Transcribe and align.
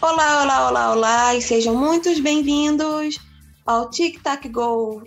Olá, 0.00 0.42
olá, 0.44 0.68
olá, 0.68 0.92
olá, 0.92 1.34
e 1.34 1.42
sejam 1.42 1.74
muito 1.74 2.08
bem-vindos 2.22 3.18
ao 3.66 3.90
Tic 3.90 4.22
Tac 4.22 4.48
Go, 4.48 5.02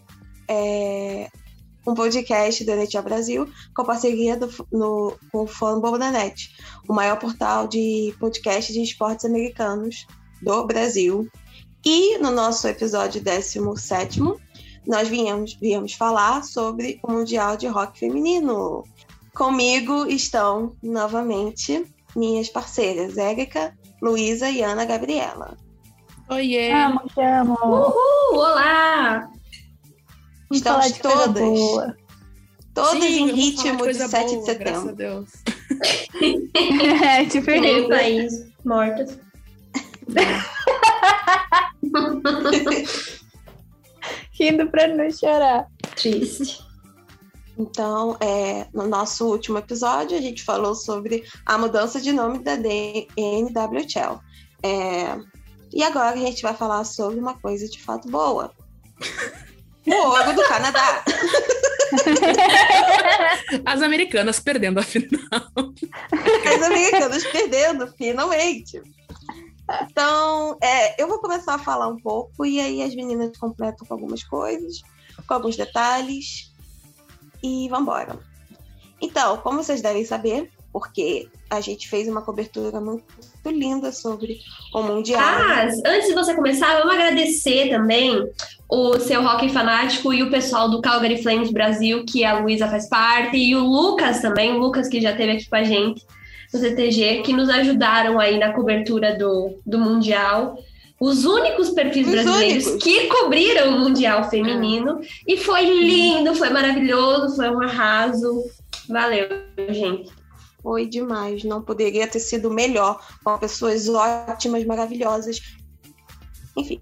é, 0.49 1.29
um 1.87 1.93
podcast 1.95 2.65
do 2.65 2.71
NHL 2.71 3.01
Brasil, 3.01 3.49
com 3.73 3.85
parceria 3.85 4.35
do, 4.35 4.49
no, 4.69 5.17
com 5.31 5.43
o 5.43 5.47
Fanball.net, 5.47 6.53
o 6.89 6.93
maior 6.93 7.17
portal 7.17 7.69
de 7.69 8.13
podcast 8.19 8.73
de 8.73 8.81
esportes 8.81 9.23
americanos 9.23 10.05
do 10.41 10.65
Brasil. 10.65 11.25
E 11.85 12.17
no 12.17 12.29
nosso 12.29 12.67
episódio 12.67 13.23
17, 13.23 14.19
nós 14.85 15.07
viemos, 15.07 15.53
viemos 15.53 15.93
falar 15.93 16.43
sobre 16.43 16.99
o 17.01 17.13
Mundial 17.13 17.55
de 17.55 17.65
Rock 17.65 17.97
Feminino. 17.97 18.83
Comigo 19.33 20.05
estão 20.05 20.75
novamente 20.83 21.85
minhas 22.13 22.49
parceiras, 22.49 23.17
Érica, 23.17 23.73
Luísa 24.01 24.49
e 24.49 24.63
Ana 24.63 24.85
Gabriela. 24.85 25.55
Oiê! 26.29 26.71
Amo, 26.71 27.01
te 27.13 27.21
amo! 27.21 27.55
Uhul! 27.63 28.39
Olá! 28.39 29.29
Estamos 30.51 30.91
todas, 30.97 31.35
todas 32.73 33.03
Sim, 33.03 33.05
em 33.05 33.19
vamos 33.27 33.35
ritmo 33.39 33.71
de, 33.73 33.77
coisa 33.77 34.07
7 34.07 34.33
boa, 34.35 34.45
de 34.45 34.55
Graças 34.55 34.77
a 34.77 34.81
setembro. 34.81 34.95
Deus. 34.95 35.29
é, 37.03 37.25
tipo 37.25 37.51
Meio 37.51 37.79
isso. 37.79 37.89
país 37.89 38.33
mortas. 38.65 39.19
Rindo 44.31 44.67
pra 44.71 44.87
não 44.87 45.11
chorar. 45.11 45.67
Triste. 45.95 46.59
Então, 47.57 48.17
é, 48.19 48.67
no 48.73 48.87
nosso 48.87 49.27
último 49.27 49.57
episódio, 49.57 50.17
a 50.17 50.21
gente 50.21 50.43
falou 50.43 50.73
sobre 50.73 51.23
a 51.45 51.57
mudança 51.57 51.99
de 51.99 52.11
nome 52.11 52.39
da 52.39 52.55
D- 52.55 53.07
NWHL. 53.17 54.19
É, 54.63 55.17
e 55.73 55.83
agora 55.83 56.11
a 56.11 56.17
gente 56.17 56.41
vai 56.41 56.55
falar 56.55 56.83
sobre 56.83 57.19
uma 57.19 57.37
coisa 57.39 57.67
de 57.67 57.81
fato 57.81 58.09
boa. 58.09 58.51
O 59.85 59.93
ouro 59.93 60.33
do 60.33 60.47
Canadá. 60.47 61.03
As 63.65 63.81
americanas 63.81 64.39
perdendo 64.39 64.79
a 64.79 64.83
final. 64.83 65.19
As 66.45 66.61
americanas 66.61 67.23
perdendo, 67.25 67.87
finalmente. 67.97 68.81
Então, 69.83 70.57
é, 70.61 71.01
eu 71.01 71.07
vou 71.07 71.19
começar 71.19 71.55
a 71.55 71.59
falar 71.59 71.87
um 71.87 71.97
pouco 71.97 72.45
e 72.45 72.59
aí 72.59 72.83
as 72.83 72.93
meninas 72.93 73.35
completam 73.37 73.87
com 73.87 73.93
algumas 73.93 74.23
coisas, 74.23 74.81
com 75.25 75.33
alguns 75.33 75.55
detalhes 75.55 76.50
e 77.41 77.67
vambora. 77.69 78.17
Então, 79.01 79.37
como 79.37 79.63
vocês 79.63 79.81
devem 79.81 80.05
saber, 80.05 80.49
porque 80.71 81.27
a 81.49 81.59
gente 81.59 81.89
fez 81.89 82.07
uma 82.07 82.21
cobertura 82.21 82.79
muito 82.79 83.03
linda 83.45 83.91
sobre 83.91 84.39
o 84.73 84.81
Mundial. 84.81 85.19
Antes 85.85 86.07
de 86.07 86.13
você 86.13 86.33
começar, 86.33 86.77
vamos 86.77 86.93
agradecer 86.93 87.69
também 87.69 88.25
o 88.69 88.97
seu 88.99 89.21
Rock 89.21 89.49
Fanático 89.49 90.13
e 90.13 90.23
o 90.23 90.29
pessoal 90.29 90.69
do 90.69 90.81
Calgary 90.81 91.21
Flames 91.21 91.51
Brasil, 91.51 92.05
que 92.05 92.23
a 92.23 92.39
Luísa 92.39 92.69
faz 92.69 92.87
parte, 92.87 93.35
e 93.35 93.55
o 93.55 93.65
Lucas 93.65 94.21
também, 94.21 94.53
o 94.53 94.59
Lucas 94.59 94.87
que 94.87 95.01
já 95.01 95.11
esteve 95.11 95.33
aqui 95.33 95.49
com 95.49 95.55
a 95.55 95.63
gente 95.63 96.05
no 96.53 96.59
CTG, 96.59 97.21
que 97.23 97.33
nos 97.33 97.49
ajudaram 97.49 98.19
aí 98.19 98.37
na 98.37 98.53
cobertura 98.53 99.17
do, 99.17 99.59
do 99.65 99.79
Mundial. 99.79 100.57
Os 101.01 101.25
únicos 101.25 101.71
perfis 101.71 102.05
Os 102.05 102.13
brasileiros 102.13 102.67
únicos. 102.67 102.83
que 102.83 103.07
cobriram 103.07 103.75
o 103.75 103.79
Mundial 103.79 104.29
Feminino. 104.29 105.01
E 105.27 105.35
foi 105.35 105.65
lindo, 105.65 106.35
foi 106.35 106.51
maravilhoso, 106.51 107.35
foi 107.35 107.49
um 107.49 107.59
arraso. 107.59 108.43
Valeu, 108.87 109.27
gente. 109.71 110.11
Foi 110.61 110.85
demais, 110.85 111.43
não 111.43 111.59
poderia 111.59 112.07
ter 112.07 112.19
sido 112.19 112.51
melhor, 112.51 113.03
com 113.23 113.35
pessoas 113.39 113.89
ótimas, 113.89 114.63
maravilhosas. 114.63 115.41
Enfim. 116.55 116.79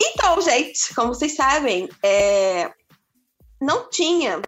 Então, 0.00 0.40
gente, 0.40 0.94
como 0.94 1.12
vocês 1.12 1.34
sabem, 1.34 1.88
é, 2.00 2.70
não 3.62 3.88
tinha 3.88 4.42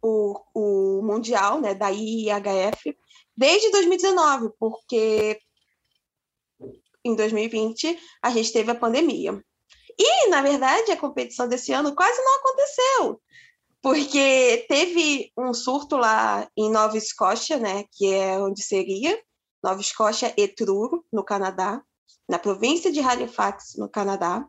o, 0.00 0.40
o 0.54 1.02
Mundial 1.02 1.60
né, 1.60 1.74
da 1.74 1.90
IIHF 1.90 2.96
desde 3.36 3.70
2019, 3.72 4.50
porque 4.58 5.40
em 7.04 7.16
2020 7.16 7.98
a 8.22 8.30
gente 8.30 8.52
teve 8.52 8.70
a 8.70 8.74
pandemia. 8.76 9.42
E, 9.98 10.28
na 10.28 10.40
verdade, 10.40 10.92
a 10.92 10.96
competição 10.96 11.48
desse 11.48 11.72
ano 11.72 11.94
quase 11.94 12.20
não 12.22 12.38
aconteceu, 12.38 13.20
porque 13.82 14.64
teve 14.68 15.32
um 15.36 15.52
surto 15.52 15.96
lá 15.96 16.48
em 16.56 16.70
Nova 16.70 16.96
Escócia, 16.96 17.58
né, 17.58 17.84
que 17.92 18.12
é 18.12 18.38
onde 18.38 18.62
seria, 18.62 19.20
Nova 19.62 19.80
Escócia 19.80 20.32
e 20.36 20.46
Truro, 20.46 21.04
no 21.12 21.24
Canadá, 21.24 21.82
na 22.28 22.38
província 22.38 22.90
de 22.92 23.00
Halifax, 23.00 23.74
no 23.76 23.88
Canadá, 23.88 24.46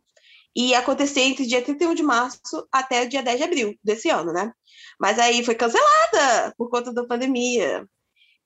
e 0.56 0.70
ia 0.70 0.80
acontecer 0.80 1.22
entre 1.22 1.46
dia 1.46 1.62
31 1.62 1.94
de 1.94 2.04
março 2.04 2.68
até 2.72 3.04
o 3.04 3.10
dia 3.10 3.22
10 3.22 3.38
de 3.38 3.44
abril 3.44 3.80
desse 3.84 4.10
ano, 4.10 4.32
né? 4.32 4.54
Mas 5.00 5.20
aí 5.20 5.44
foi 5.44 5.56
cancelada 5.56 6.54
por 6.58 6.70
conta 6.70 6.94
da 6.94 7.06
pandemia. 7.06 7.86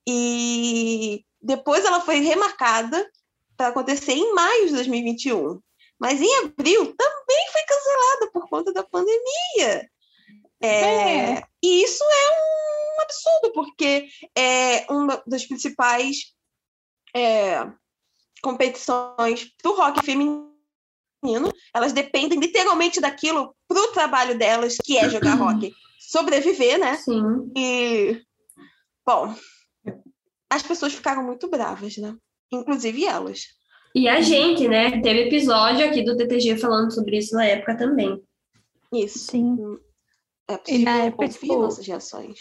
E 0.08 1.24
depois 1.42 1.86
ela 1.86 2.02
foi 2.02 2.20
remarcada 2.20 3.08
para 3.56 3.68
acontecer 3.68 4.14
em 4.14 4.34
maio 4.34 4.68
de 4.68 4.74
2021. 4.74 5.60
Mas 6.00 6.20
em 6.22 6.38
abril 6.38 6.96
também 6.96 7.48
foi 7.52 7.62
cancelada 7.64 8.32
por 8.32 8.50
conta 8.50 8.74
da 8.74 8.84
pandemia. 8.84 9.90
É, 10.62 11.36
É. 11.36 11.44
E 11.62 11.84
isso 11.84 12.04
é 12.04 12.98
um 12.98 13.02
absurdo, 13.02 13.54
porque 13.54 14.08
é 14.36 14.86
uma 14.92 15.22
das 15.28 15.46
principais 15.46 16.34
é, 17.16 17.66
competições 18.42 19.52
do 19.64 19.74
rock 19.74 20.04
feminino. 20.04 20.50
Elas 21.74 21.94
dependem 21.94 22.40
literalmente 22.40 23.02
daquilo 23.02 23.56
para 23.68 23.80
o 23.82 23.92
trabalho 23.92 24.38
delas, 24.38 24.78
que 24.84 24.98
é 24.98 25.10
jogar 25.10 25.36
rock. 25.40 25.74
Sobreviver, 26.00 26.80
né? 26.80 26.96
Sim. 26.96 27.52
E, 27.56 28.22
bom, 29.06 29.36
as 30.50 30.64
pessoas 30.64 30.94
ficaram 30.94 31.24
muito 31.24 31.48
bravas, 31.50 31.98
né? 31.98 32.16
Inclusive 32.52 33.06
elas. 33.06 33.44
E 33.94 34.08
a 34.08 34.22
gente, 34.22 34.68
né? 34.68 35.02
Teve 35.02 35.28
episódio 35.28 35.86
aqui 35.86 36.04
do 36.04 36.16
TTG 36.16 36.58
falando 36.58 36.94
sobre 36.94 37.18
isso 37.18 37.36
na 37.36 37.46
época 37.46 37.78
também. 37.78 38.22
Isso. 38.94 39.20
Sim. 39.20 39.78
É 40.48 40.54
E 40.54 40.58
possível 40.58 40.86
na 40.86 40.98
época, 41.06 41.30
tipo, 41.30 41.60
nossas 41.60 41.86
reações. 41.86 42.40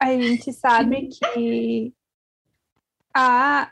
A 0.00 0.12
gente 0.12 0.52
sabe 0.52 1.08
que 1.08 1.92
a, 3.14 3.70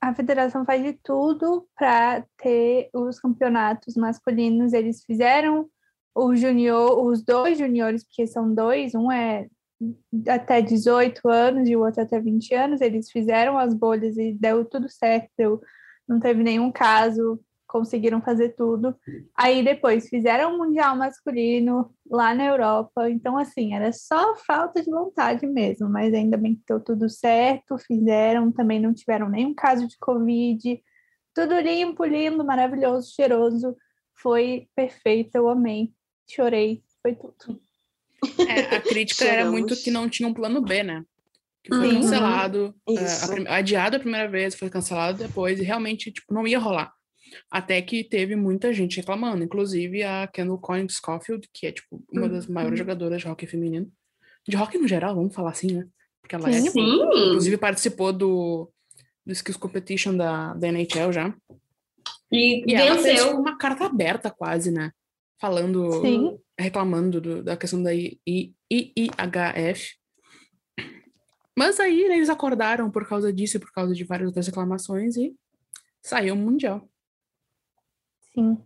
a 0.00 0.14
federação 0.14 0.64
faz 0.64 0.82
de 0.82 0.92
tudo 0.92 1.66
para 1.76 2.24
ter 2.36 2.90
os 2.92 3.18
campeonatos 3.18 3.96
masculinos. 3.96 4.72
Eles 4.72 5.04
fizeram 5.04 5.68
o 6.14 6.34
junior, 6.34 7.04
os 7.04 7.22
dois 7.22 7.58
juniores, 7.58 8.04
porque 8.04 8.26
são 8.26 8.54
dois, 8.54 8.94
um 8.94 9.10
é 9.10 9.48
até 10.28 10.62
18 10.62 11.28
anos 11.28 11.68
e 11.68 11.76
o 11.76 11.84
outro 11.84 12.02
até 12.02 12.20
20 12.20 12.54
anos. 12.54 12.80
Eles 12.80 13.10
fizeram 13.10 13.58
as 13.58 13.74
bolhas 13.74 14.16
e 14.16 14.32
deu 14.32 14.64
tudo 14.64 14.88
certo, 14.88 15.60
não 16.08 16.20
teve 16.20 16.42
nenhum 16.42 16.70
caso, 16.70 17.40
conseguiram 17.76 18.22
fazer 18.22 18.50
tudo. 18.56 18.96
Aí 19.36 19.62
depois 19.62 20.08
fizeram 20.08 20.54
o 20.54 20.58
Mundial 20.58 20.96
Masculino 20.96 21.90
lá 22.10 22.34
na 22.34 22.46
Europa. 22.46 23.10
Então, 23.10 23.36
assim, 23.36 23.74
era 23.74 23.92
só 23.92 24.34
falta 24.36 24.82
de 24.82 24.90
vontade 24.90 25.46
mesmo, 25.46 25.88
mas 25.90 26.14
ainda 26.14 26.38
bem 26.38 26.54
que 26.54 26.62
deu 26.66 26.80
tudo 26.80 27.08
certo, 27.08 27.76
fizeram, 27.78 28.50
também 28.50 28.80
não 28.80 28.94
tiveram 28.94 29.28
nenhum 29.28 29.54
caso 29.54 29.86
de 29.86 29.98
Covid. 29.98 30.80
Tudo 31.34 31.60
limpo, 31.60 32.04
lindo, 32.04 32.42
maravilhoso, 32.42 33.12
cheiroso. 33.14 33.76
Foi 34.14 34.68
perfeito, 34.74 35.36
eu 35.36 35.50
amei. 35.50 35.92
Chorei, 36.26 36.82
foi 37.02 37.14
tudo. 37.14 37.60
É, 38.48 38.76
a 38.76 38.80
crítica 38.80 39.24
era 39.24 39.50
muito 39.50 39.76
que 39.76 39.90
não 39.90 40.08
tinha 40.08 40.28
um 40.28 40.34
plano 40.34 40.62
B, 40.62 40.82
né? 40.82 41.04
Que 41.62 41.74
foi 41.74 41.88
Sim. 41.90 41.94
cancelado, 42.00 42.74
Isso. 42.88 43.48
a 43.48 43.56
adiado 43.56 43.96
a 43.96 44.00
primeira 44.00 44.28
vez, 44.28 44.54
foi 44.54 44.70
cancelado 44.70 45.18
depois, 45.18 45.60
e 45.60 45.62
realmente, 45.62 46.10
tipo, 46.10 46.32
não 46.32 46.46
ia 46.46 46.58
rolar. 46.58 46.95
Até 47.50 47.80
que 47.82 48.04
teve 48.04 48.36
muita 48.36 48.72
gente 48.72 48.96
reclamando, 48.98 49.42
inclusive 49.44 50.02
a 50.02 50.26
Kendall 50.26 50.58
Coyne 50.58 50.88
Schofield, 50.90 51.48
que 51.52 51.66
é, 51.66 51.72
tipo, 51.72 52.02
uma 52.12 52.28
das 52.28 52.46
maiores 52.46 52.78
jogadoras 52.78 53.20
de 53.22 53.28
hockey 53.28 53.46
feminino. 53.46 53.90
De 54.48 54.56
hockey 54.56 54.78
no 54.78 54.86
geral, 54.88 55.14
vamos 55.14 55.34
falar 55.34 55.50
assim, 55.50 55.72
né? 55.72 55.86
Porque 56.20 56.34
ela 56.34 56.48
é, 56.50 56.62
tipo, 56.62 56.78
inclusive 56.80 57.56
participou 57.56 58.12
do, 58.12 58.70
do 59.24 59.32
Skills 59.32 59.56
Competition 59.58 60.16
da, 60.16 60.54
da 60.54 60.68
NHL 60.68 61.12
já. 61.12 61.34
E, 62.30 62.64
E 62.70 62.74
ela 62.74 62.98
fez 62.98 63.22
tipo, 63.22 63.36
uma 63.36 63.56
carta 63.56 63.84
aberta 63.86 64.30
quase, 64.30 64.70
né? 64.70 64.90
Falando, 65.40 66.00
Sim. 66.00 66.38
reclamando 66.58 67.20
do- 67.20 67.42
da 67.44 67.56
questão 67.56 67.82
da 67.82 67.94
I- 67.94 68.18
I- 68.26 68.54
IIHF. 68.70 69.94
Mas 71.58 71.80
aí 71.80 72.08
né, 72.08 72.16
eles 72.16 72.28
acordaram 72.28 72.90
por 72.90 73.06
causa 73.08 73.32
disso 73.32 73.56
e 73.56 73.60
por 73.60 73.72
causa 73.72 73.94
de 73.94 74.04
várias 74.04 74.26
outras 74.26 74.46
reclamações 74.46 75.16
e 75.16 75.34
saiu 76.02 76.34
o 76.34 76.36
Mundial. 76.38 76.88
Sim. 78.36 78.58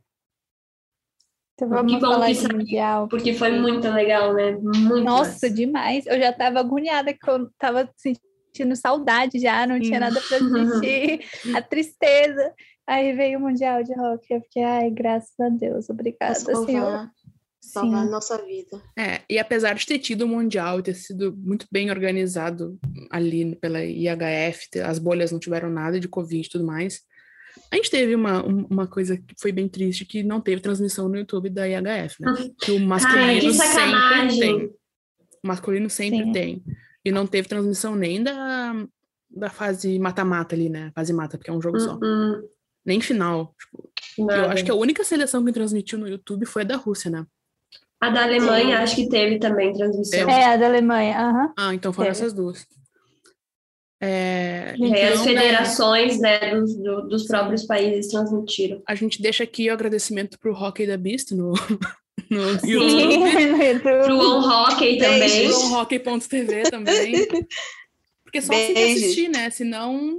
Então 1.54 1.68
vamos 1.68 1.92
Que 1.92 2.00
bom 2.00 2.06
falar 2.12 2.32
de 2.32 2.52
mundial. 2.52 3.08
Porque 3.08 3.34
foi 3.34 3.50
muito 3.60 3.88
legal, 3.88 4.34
né? 4.34 4.52
Muito 4.52 5.04
Nossa, 5.04 5.30
massa. 5.32 5.50
demais. 5.50 6.06
Eu 6.06 6.18
já 6.18 6.32
tava 6.32 6.58
agoniada 6.58 7.12
que 7.12 7.28
eu 7.30 7.50
tava 7.58 7.90
sentindo 7.96 8.74
saudade 8.74 9.38
já, 9.38 9.66
não 9.66 9.78
tinha 9.78 9.98
Hum. 9.98 10.00
nada 10.00 10.20
para 10.20 10.38
assistir, 10.38 11.20
a 11.54 11.62
tristeza. 11.62 12.52
Aí 12.86 13.12
veio 13.12 13.38
o 13.38 13.42
Mundial 13.42 13.84
de 13.84 13.94
Rock, 13.94 14.26
eu 14.32 14.40
fiquei, 14.40 14.64
ai, 14.64 14.90
graças 14.90 15.38
a 15.38 15.48
Deus, 15.48 15.88
obrigada, 15.88 16.34
Senhor. 16.34 16.66
Salvar, 16.66 17.10
salvar 17.60 18.00
a 18.00 18.04
Sim. 18.06 18.10
nossa 18.10 18.38
vida. 18.44 18.82
É, 18.98 19.20
e 19.30 19.38
apesar 19.38 19.74
de 19.74 19.86
ter 19.86 19.98
tido 20.00 20.22
o 20.22 20.28
Mundial 20.28 20.80
e 20.80 20.82
ter 20.82 20.94
sido 20.94 21.36
muito 21.36 21.66
bem 21.70 21.90
organizado 21.90 22.76
ali 23.10 23.54
pela 23.56 23.84
IHF, 23.84 24.80
as 24.80 24.98
bolhas 24.98 25.30
não 25.30 25.38
tiveram 25.38 25.70
nada 25.70 26.00
de 26.00 26.08
Covid 26.08 26.44
e 26.44 26.50
tudo 26.50 26.64
mais, 26.66 27.02
a 27.70 27.76
gente 27.76 27.90
teve 27.90 28.14
uma, 28.14 28.44
um- 28.44 28.66
uma 28.68 28.86
coisa 28.86 29.16
que 29.16 29.34
foi 29.38 29.52
bem 29.52 29.68
triste, 29.68 30.04
que 30.04 30.22
não 30.22 30.40
teve 30.40 30.60
transmissão 30.60 31.08
no 31.08 31.16
YouTube 31.16 31.50
da 31.50 31.66
IHF, 31.68 32.16
né? 32.20 32.32
Que 32.60 32.72
o 32.72 32.80
masculino 32.80 33.40
que 33.40 33.52
sempre 33.52 34.38
tem. 34.38 34.64
O 35.42 35.48
masculino 35.48 35.88
sempre 35.90 36.24
Sim. 36.24 36.32
tem. 36.32 36.64
E 37.04 37.10
não 37.10 37.26
teve 37.26 37.48
transmissão 37.48 37.94
nem 37.94 38.22
da, 38.22 38.74
da 39.30 39.48
fase 39.48 39.98
mata-mata 39.98 40.54
ali, 40.54 40.68
né? 40.68 40.90
Fase 40.94 41.12
mata, 41.12 41.38
porque 41.38 41.50
é 41.50 41.52
um 41.54 41.62
jogo 41.62 41.78
só. 41.80 41.98
Hum, 42.02 42.42
Nem 42.84 43.00
final. 43.00 43.54
Tipo, 43.58 43.88
hum, 44.24 44.30
eu 44.30 44.50
acho 44.50 44.64
que 44.64 44.70
a 44.70 44.74
única 44.74 45.02
seleção 45.04 45.44
que 45.44 45.52
transmitiu 45.52 45.98
no 45.98 46.08
YouTube 46.08 46.44
foi 46.46 46.62
a 46.62 46.66
da 46.66 46.76
Rússia, 46.76 47.10
né? 47.10 47.24
A 48.02 48.10
da 48.10 48.24
Alemanha 48.24 48.76
Sim. 48.78 48.82
acho 48.82 48.96
que 48.96 49.08
teve 49.08 49.38
também 49.38 49.72
transmissão. 49.72 50.28
É, 50.28 50.54
a 50.54 50.56
da 50.56 50.66
Alemanha, 50.66 51.18
aham. 51.20 51.52
Ah, 51.58 51.74
então 51.74 51.92
foram 51.92 52.10
Teve. 52.10 52.18
essas 52.18 52.32
duas. 52.34 52.66
É, 54.00 54.74
E 54.78 54.92
É, 54.94 55.08
as 55.08 55.20
então, 55.20 55.24
né, 55.34 55.40
federações 55.42 56.18
né, 56.20 56.54
dos, 56.54 56.74
do- 56.76 57.02
dos 57.08 57.26
próprios 57.26 57.64
países 57.64 58.10
transmitiram. 58.10 58.82
a 58.86 58.94
gente 58.94 59.20
deixa 59.20 59.44
aqui 59.44 59.68
o 59.68 59.72
agradecimento 59.72 60.38
pro 60.38 60.54
Hockey 60.54 60.86
da 60.86 60.96
Beast 60.96 61.32
no, 61.32 61.52
no 62.30 62.58
Sim, 62.60 62.70
YouTube. 62.70 63.18
no 63.18 63.62
YouTube. 63.62 64.04
Pro 64.04 64.16
On 64.18 64.40
Hockey 64.48 64.96
também. 64.98 65.18
Beijos. 65.20 65.58
Pro 65.58 65.72
Hockey.tv 65.74 66.62
também. 66.70 67.26
Porque 68.24 68.40
só 68.40 68.52
assim 68.54 68.72
Beijos. 68.74 69.02
assistir, 69.02 69.28
né? 69.28 69.50
Senão, 69.50 70.16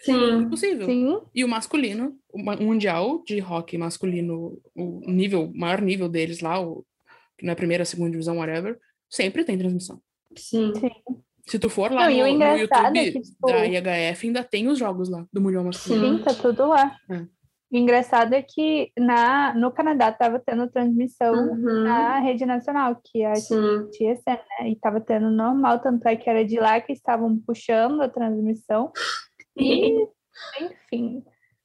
Sim. 0.00 0.40
impossível. 0.40 0.84
Sim, 0.86 1.18
E 1.34 1.44
o 1.44 1.48
masculino, 1.48 2.16
o 2.32 2.38
o 2.40 2.62
mundial 2.62 3.22
de 3.24 3.40
hockey 3.40 3.78
masculino, 3.78 4.58
o 4.74 5.00
nível, 5.10 5.44
o 5.44 5.56
maior 5.56 5.80
nível 5.80 6.08
deles 6.08 6.40
lá, 6.40 6.60
o, 6.60 6.84
na 7.40 7.54
primeira, 7.54 7.84
segunda 7.84 8.10
divisão, 8.10 8.38
whatever, 8.38 8.78
sempre 9.08 9.44
tem 9.44 9.56
transmissão. 9.56 10.00
Sim. 10.36 10.72
Se 11.46 11.58
tu 11.58 11.68
for 11.68 11.90
lá 11.90 12.02
Não, 12.04 12.10
e 12.10 12.14
o 12.14 12.18
no, 12.18 12.22
no 12.24 12.28
engraçado 12.56 12.96
YouTube 12.96 12.98
é 12.98 13.12
que, 13.12 13.20
tipo, 13.20 13.46
da 13.46 13.66
IHF, 13.66 14.26
ainda 14.26 14.44
tem 14.44 14.68
os 14.68 14.78
jogos 14.78 15.08
lá 15.10 15.26
do 15.32 15.40
Mundial 15.40 15.64
Masculino. 15.64 16.18
sim, 16.18 16.24
tá 16.24 16.34
tudo 16.34 16.68
lá. 16.68 16.96
É. 17.10 17.16
O 17.72 17.76
engraçado 17.76 18.34
é 18.34 18.42
que 18.42 18.92
na, 18.98 19.54
no 19.54 19.70
Canadá 19.72 20.12
tava 20.12 20.38
tendo 20.38 20.68
transmissão 20.68 21.32
Uhum. 21.34 21.84
na 21.84 22.18
rede 22.20 22.44
nacional, 22.44 23.00
que 23.02 23.22
é 23.22 23.32
a 23.32 23.36
Sim. 23.36 23.88
TSN, 23.90 24.38
né? 24.60 24.68
E 24.68 24.76
tava 24.76 25.00
tendo 25.00 25.30
normal, 25.30 25.78
tanto 25.80 26.06
é 26.06 26.14
que 26.14 26.28
era 26.28 26.44
de 26.44 26.60
lá 26.60 26.80
que 26.82 26.92
estavam 26.92 27.38
puxando 27.38 28.02
a 28.02 28.08
transmissão. 28.10 28.92
E, 29.56 30.06
enfim, 30.60 31.24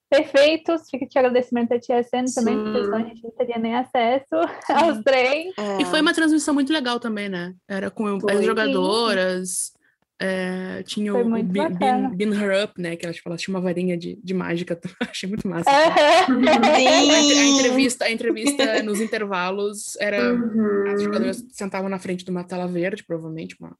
perfeitos. 0.09 0.89
Fica 0.89 1.05
aqui 1.05 1.17
o 1.17 1.19
agradecimento 1.19 1.73
à 1.73 1.79
TSN 1.79 2.25
também, 2.33 2.55
Sim. 2.55 2.63
porque 2.63 2.83
senão 2.85 2.97
a 2.97 3.01
gente 3.03 3.23
não 3.23 3.31
teria 3.31 3.57
nem 3.57 3.75
acesso 3.75 4.35
aos 4.73 5.03
trens. 5.03 5.53
É. 5.57 5.81
E 5.81 5.85
foi 5.85 6.01
uma 6.01 6.13
transmissão 6.13 6.53
muito 6.53 6.71
legal 6.71 6.99
também, 6.99 7.29
né? 7.29 7.53
Era 7.67 7.89
com 7.91 8.19
Foi. 8.19 8.33
as 8.33 8.45
jogadoras, 8.45 9.73
é, 10.19 10.81
tinha 10.83 11.11
Foi 11.11 11.21
o, 11.21 11.25
o 11.25 11.29
muito 11.29 11.51
Bean, 11.51 11.69
bacana. 11.71 12.09
Bean, 12.09 12.29
Bean 12.31 12.41
Her 12.41 12.63
Up, 12.65 12.81
né? 12.81 12.95
Que 12.95 13.05
elas, 13.05 13.17
tipo, 13.17 13.29
elas 13.29 13.41
tinham 13.41 13.55
uma 13.55 13.61
varinha 13.63 13.95
de, 13.95 14.15
de 14.23 14.33
mágica. 14.33 14.79
Achei 15.01 15.29
muito 15.29 15.47
massa. 15.47 15.69
A, 15.69 16.21
a 16.23 16.25
Sim. 16.25 17.59
entrevista, 17.59 18.05
a 18.05 18.11
entrevista 18.11 18.81
nos 18.83 18.99
intervalos 18.99 19.95
era. 19.97 20.17
As 20.31 20.37
Uhum. 20.39 20.97
jogadoras 20.99 21.45
sentavam 21.51 21.89
na 21.89 21.99
frente 21.99 22.25
de 22.25 22.31
uma 22.31 22.43
tela 22.43 22.67
verde, 22.67 23.03
provavelmente. 23.03 23.55
Uma, 23.59 23.77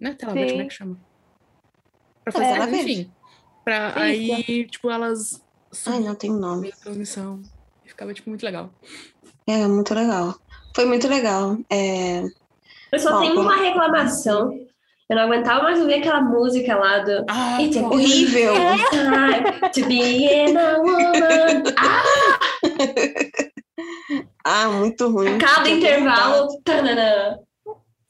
não 0.00 0.10
é 0.10 0.14
tela 0.14 0.32
verde, 0.34 0.52
como 0.52 0.60
é 0.60 0.64
Sim. 0.64 0.68
que 0.68 0.74
chama? 0.74 0.98
Pra 2.24 2.32
fazer, 2.32 2.66
verde. 2.66 2.92
enfim. 2.92 3.10
Pra, 3.64 3.88
Isso. 4.12 4.34
aí, 4.34 4.66
tipo, 4.66 4.90
elas 4.90 5.40
Ai, 5.86 6.00
não 6.00 6.14
tem 6.14 6.30
nome. 6.30 6.72
a 6.72 6.76
transmissão. 6.84 7.40
E 7.84 7.88
ficava, 7.88 8.12
tipo, 8.14 8.28
muito 8.30 8.44
legal. 8.44 8.70
É, 9.46 9.66
muito 9.66 9.94
legal. 9.94 10.34
Foi 10.74 10.84
muito 10.86 11.06
legal. 11.08 11.56
É, 11.70 12.22
Eu 12.92 12.98
só 12.98 13.12
Bom, 13.12 13.20
tenho 13.20 13.40
uma 13.40 13.56
reclamação. 13.56 14.52
Eu 15.08 15.14
não 15.16 15.22
aguentava 15.24 15.62
mais 15.62 15.78
ouvir 15.78 15.94
aquela 15.94 16.20
música 16.20 16.74
lá 16.76 16.98
do 16.98 17.24
Ah, 17.28 17.62
It's 17.62 17.76
a 17.76 17.80
horrível. 17.86 18.54
Time 18.90 19.70
to 19.72 19.86
be 19.88 20.24
in 20.26 20.56
a 20.56 20.78
woman. 20.78 21.62
Ah, 24.44 24.64
Ah, 24.64 24.68
muito 24.70 25.08
ruim. 25.08 25.38
cada 25.38 25.60
Muito 25.68 25.76
intervalo. 25.76 26.60
tananã. 26.64 27.38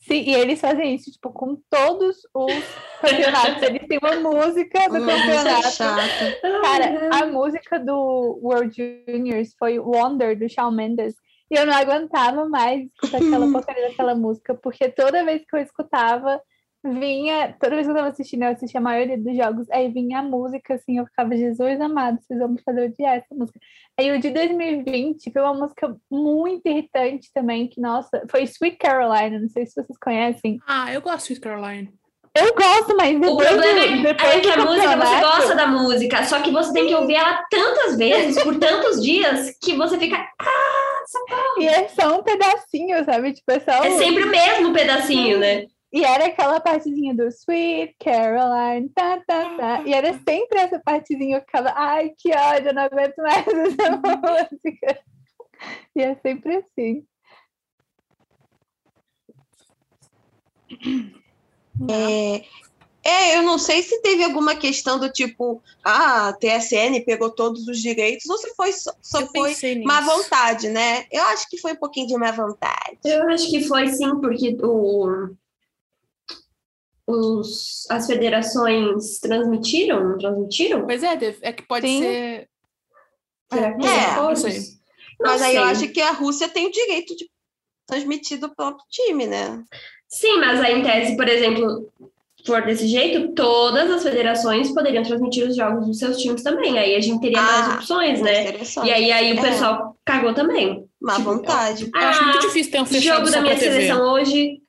Sim, 0.06 0.22
e 0.22 0.34
eles 0.34 0.60
fazem 0.60 0.94
isso, 0.94 1.10
tipo, 1.10 1.32
com 1.32 1.56
todos 1.68 2.16
os 2.32 2.64
campeonatos. 3.00 3.60
Eles 3.62 3.88
têm 3.88 3.98
uma 3.98 4.14
música 4.20 4.88
do 4.88 5.04
campeonato. 5.04 5.72
chata. 5.72 6.40
Cara, 6.62 7.08
a 7.12 7.26
música 7.26 7.80
do 7.80 8.38
World 8.40 9.04
Juniors 9.08 9.54
foi 9.58 9.80
Wonder, 9.80 10.38
do 10.38 10.48
Shawn 10.48 10.70
Mendes. 10.70 11.16
E 11.50 11.56
eu 11.56 11.66
não 11.66 11.74
aguentava 11.74 12.48
mais 12.48 12.84
escutar 12.84 13.18
aquela 13.18 13.50
porcaria 13.50 13.88
daquela 13.88 14.14
música, 14.14 14.54
porque 14.54 14.88
toda 14.88 15.24
vez 15.24 15.44
que 15.44 15.56
eu 15.56 15.60
escutava, 15.60 16.40
vinha. 16.94 17.54
Toda 17.60 17.74
vez 17.74 17.86
que 17.86 17.90
eu 17.92 17.96
tava 17.96 18.08
assistindo, 18.08 18.42
eu 18.44 18.50
assistia 18.52 18.80
a 18.80 18.82
maioria 18.82 19.18
dos 19.18 19.36
jogos, 19.36 19.66
aí 19.70 19.88
vinha 19.90 20.20
a 20.20 20.22
música, 20.22 20.74
assim, 20.74 20.98
eu 20.98 21.06
ficava, 21.06 21.36
Jesus 21.36 21.80
amado, 21.80 22.18
vocês 22.20 22.38
vão 22.38 22.48
me 22.48 22.60
fazer 22.62 22.84
odiar 22.86 23.16
essa 23.16 23.34
música. 23.34 23.58
Aí 23.98 24.10
o 24.12 24.20
de 24.20 24.30
2020 24.30 25.30
foi 25.32 25.42
uma 25.42 25.54
música 25.54 25.96
muito 26.10 26.66
irritante 26.66 27.30
também, 27.34 27.68
que, 27.68 27.80
nossa, 27.80 28.22
foi 28.30 28.42
Sweet 28.44 28.76
Caroline, 28.78 29.38
não 29.40 29.48
sei 29.48 29.66
se 29.66 29.74
vocês 29.74 29.98
conhecem. 29.98 30.58
Ah, 30.66 30.92
eu 30.92 31.00
gosto 31.00 31.18
de 31.28 31.32
Sweet 31.34 31.40
Caroline. 31.40 31.92
Eu 32.38 32.52
gosto, 32.54 32.94
mas 32.94 33.16
O 33.16 33.20
depois 33.20 33.48
problema 33.48 33.72
do, 33.72 33.78
é, 33.78 34.02
depois 34.12 34.30
é 34.34 34.40
que 34.40 34.50
a 34.50 34.56
música, 34.58 34.96
você 34.98 35.20
gosta 35.20 35.54
da 35.54 35.66
música, 35.68 36.22
só 36.24 36.42
que 36.42 36.50
você 36.50 36.70
tem 36.70 36.86
que 36.86 36.94
ouvir 36.94 37.14
ela 37.14 37.42
tantas 37.50 37.96
vezes, 37.96 38.42
por 38.42 38.58
tantos 38.58 39.02
dias, 39.02 39.56
que 39.62 39.72
você 39.74 39.98
fica. 39.98 40.22
E 41.58 41.66
é 41.66 41.88
só 41.88 42.18
um 42.18 42.22
pedacinho, 42.22 43.02
sabe? 43.04 43.32
Tipo, 43.32 43.52
é 43.52 43.60
só 43.60 43.72
É 43.84 43.88
um- 43.88 43.98
sempre 43.98 44.24
o 44.24 44.28
mesmo 44.30 44.72
pedacinho, 44.74 45.38
né? 45.38 45.66
E 45.96 46.04
era 46.04 46.26
aquela 46.26 46.60
partezinha 46.60 47.14
do 47.14 47.26
Sweet 47.28 47.96
Caroline, 47.98 48.90
tá, 48.90 49.18
tá, 49.26 49.56
tá. 49.56 49.82
E 49.82 49.94
era 49.94 50.12
sempre 50.12 50.58
essa 50.58 50.78
partezinha, 50.78 51.38
eu 51.38 51.40
ficava, 51.40 51.72
ai, 51.74 52.10
que 52.18 52.30
ódio, 52.36 52.68
eu 52.68 52.74
não 52.74 52.82
aguento 52.82 53.16
mais 53.16 53.46
essa 53.46 53.96
música. 54.52 55.02
E 55.96 56.02
é 56.02 56.14
sempre 56.16 56.56
assim. 56.56 57.06
É, 61.90 62.44
é, 63.02 63.38
eu 63.38 63.42
não 63.42 63.56
sei 63.56 63.82
se 63.82 64.02
teve 64.02 64.22
alguma 64.22 64.54
questão 64.54 65.00
do 65.00 65.10
tipo, 65.10 65.62
ah, 65.82 66.28
a 66.28 66.32
TSN 66.34 67.06
pegou 67.06 67.30
todos 67.30 67.66
os 67.68 67.80
direitos, 67.80 68.28
ou 68.28 68.36
se 68.36 68.54
foi 68.54 68.70
só, 68.72 68.92
só 69.00 69.26
foi 69.28 69.48
pensei 69.48 69.76
nisso. 69.76 69.88
má 69.88 70.02
vontade, 70.02 70.68
né? 70.68 71.06
Eu 71.10 71.22
acho 71.28 71.48
que 71.48 71.56
foi 71.56 71.72
um 71.72 71.76
pouquinho 71.76 72.06
de 72.06 72.18
má 72.18 72.32
vontade. 72.32 72.98
Eu 73.02 73.30
acho 73.30 73.48
que 73.48 73.64
foi 73.64 73.88
sim, 73.88 74.20
porque 74.20 74.58
o, 74.62 75.34
os, 77.06 77.86
as 77.90 78.06
federações 78.06 79.18
transmitiram, 79.20 80.02
não 80.08 80.18
transmitiram? 80.18 80.84
Pois 80.86 81.02
é, 81.02 81.18
é 81.42 81.52
que 81.52 81.62
pode 81.62 81.86
Sim. 81.86 82.02
ser. 82.02 82.48
Será 83.52 83.72
que 83.74 83.86
É, 83.86 83.90
sei, 84.14 84.22
não 84.22 84.36
sei. 84.36 84.60
Não 85.20 85.30
Mas 85.30 85.42
aí 85.42 85.56
eu 85.56 85.62
sei. 85.62 85.70
acho 85.70 85.88
que 85.88 86.00
a 86.00 86.10
Rússia 86.12 86.48
tem 86.48 86.66
o 86.66 86.72
direito 86.72 87.16
de 87.16 87.30
transmitir 87.86 88.38
do 88.40 88.54
próprio 88.54 88.84
time, 88.90 89.26
né? 89.26 89.62
Sim, 90.08 90.38
mas 90.38 90.60
aí 90.60 90.78
em 90.78 90.82
tese, 90.82 91.16
por 91.16 91.28
exemplo, 91.28 91.88
for 92.44 92.62
desse 92.64 92.86
jeito, 92.88 93.32
todas 93.34 93.90
as 93.90 94.02
federações 94.02 94.72
poderiam 94.72 95.02
transmitir 95.02 95.48
os 95.48 95.56
jogos 95.56 95.86
dos 95.86 95.98
seus 95.98 96.16
times 96.18 96.42
também. 96.42 96.78
Aí 96.78 96.94
a 96.96 97.00
gente 97.00 97.20
teria 97.20 97.40
mais 97.40 97.68
Ah, 97.68 97.74
opções, 97.76 98.20
né? 98.20 98.52
E 98.84 98.90
aí, 98.90 99.12
aí 99.12 99.32
o 99.32 99.38
É. 99.38 99.42
pessoal 99.42 99.96
cagou 100.04 100.34
também. 100.34 100.88
Má 101.00 101.16
tipo, 101.16 101.32
vontade. 101.32 101.90
Eu 101.94 102.00
acho 102.00 102.22
muito 102.24 102.38
Ah, 102.38 102.40
difícil 102.40 102.72
ter 102.72 102.80
um 102.80 102.86
fechado 102.86 103.16
Jogo 103.18 103.26
só 103.28 103.32
da 103.36 103.40
minha 103.42 103.56
TV. 103.58 103.70
seleção 103.72 104.12
hoje. 104.12 104.60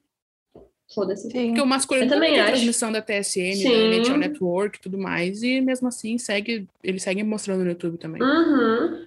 Foda-se. 0.94 1.30
Porque 1.30 1.62
o 1.62 1.66
masculino 1.66 2.10
também 2.10 2.32
tem 2.32 2.40
acho. 2.40 2.52
transmissão 2.52 2.92
da 2.92 3.02
TSN, 3.02 3.56
Sim. 3.56 3.64
da 3.64 3.78
NHL 3.78 4.18
Network 4.18 4.78
e 4.78 4.82
tudo 4.82 4.98
mais, 4.98 5.44
e 5.44 5.60
mesmo 5.60 5.88
assim 5.88 6.18
segue, 6.18 6.68
eles 6.84 7.04
seguem 7.04 7.24
mostrando 7.24 7.64
no 7.64 7.70
YouTube 7.70 7.98
também. 7.98 8.22
Uhum. 8.22 9.06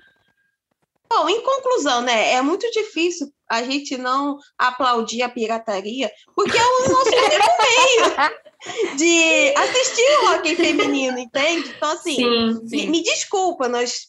Bom, 1.09 1.29
em 1.29 1.43
conclusão, 1.43 2.03
né? 2.03 2.35
É 2.35 2.43
muito 2.43 2.71
difícil 2.71 3.33
a 3.49 3.65
gente 3.65 3.97
não 3.97 4.39
aplaudir 4.57 5.23
a 5.23 5.29
pirataria, 5.29 6.11
porque 6.37 6.57
é 6.57 6.63
o 6.63 6.89
nosso 6.89 7.11
único 7.17 7.49
meio 7.63 8.97
de 8.97 9.55
assistir 9.57 10.19
o 10.23 10.27
hockey 10.27 10.55
feminino, 10.55 11.19
entende? 11.19 11.71
Então, 11.77 11.91
assim, 11.91 12.15
Sim. 12.15 12.61
me, 12.63 12.69
Sim. 12.69 12.91
me 12.91 13.03
desculpa, 13.03 13.67
nós, 13.67 14.09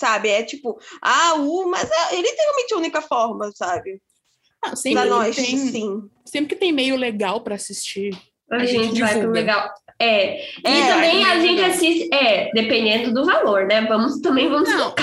sabe, 0.00 0.30
é 0.30 0.42
tipo, 0.42 0.80
ah, 1.02 1.34
o, 1.34 1.68
mas 1.68 1.90
é, 1.90 2.14
é 2.14 2.22
literalmente 2.22 2.72
a 2.72 2.78
única 2.78 3.02
forma, 3.02 3.50
sabe? 3.54 4.00
Ah, 4.62 4.68
Pra 4.68 4.76
sempre, 4.76 5.04
nós, 5.08 5.34
que 5.36 5.42
tem, 5.42 5.56
sim. 5.56 6.10
sempre 6.24 6.48
que 6.54 6.60
tem 6.60 6.72
meio 6.72 6.96
legal 6.96 7.40
pra 7.40 7.54
assistir. 7.54 8.14
A, 8.50 8.56
A 8.56 8.64
gente, 8.66 8.84
gente 8.88 9.00
vai 9.00 9.10
pro 9.12 9.20
divulga. 9.20 9.40
legal. 9.40 9.70
É. 9.98 10.40
E 10.44 10.46
É, 10.64 10.86
também 10.92 11.24
a 11.24 11.36
é 11.36 11.40
gente 11.40 11.54
legal. 11.56 11.70
assiste. 11.70 12.08
É, 12.14 12.50
dependendo 12.52 13.12
do 13.14 13.24
valor, 13.24 13.66
né? 13.66 13.82
Vamos 13.86 14.20
também 14.20 14.48
vamos. 14.48 14.68
Não, 14.68 14.94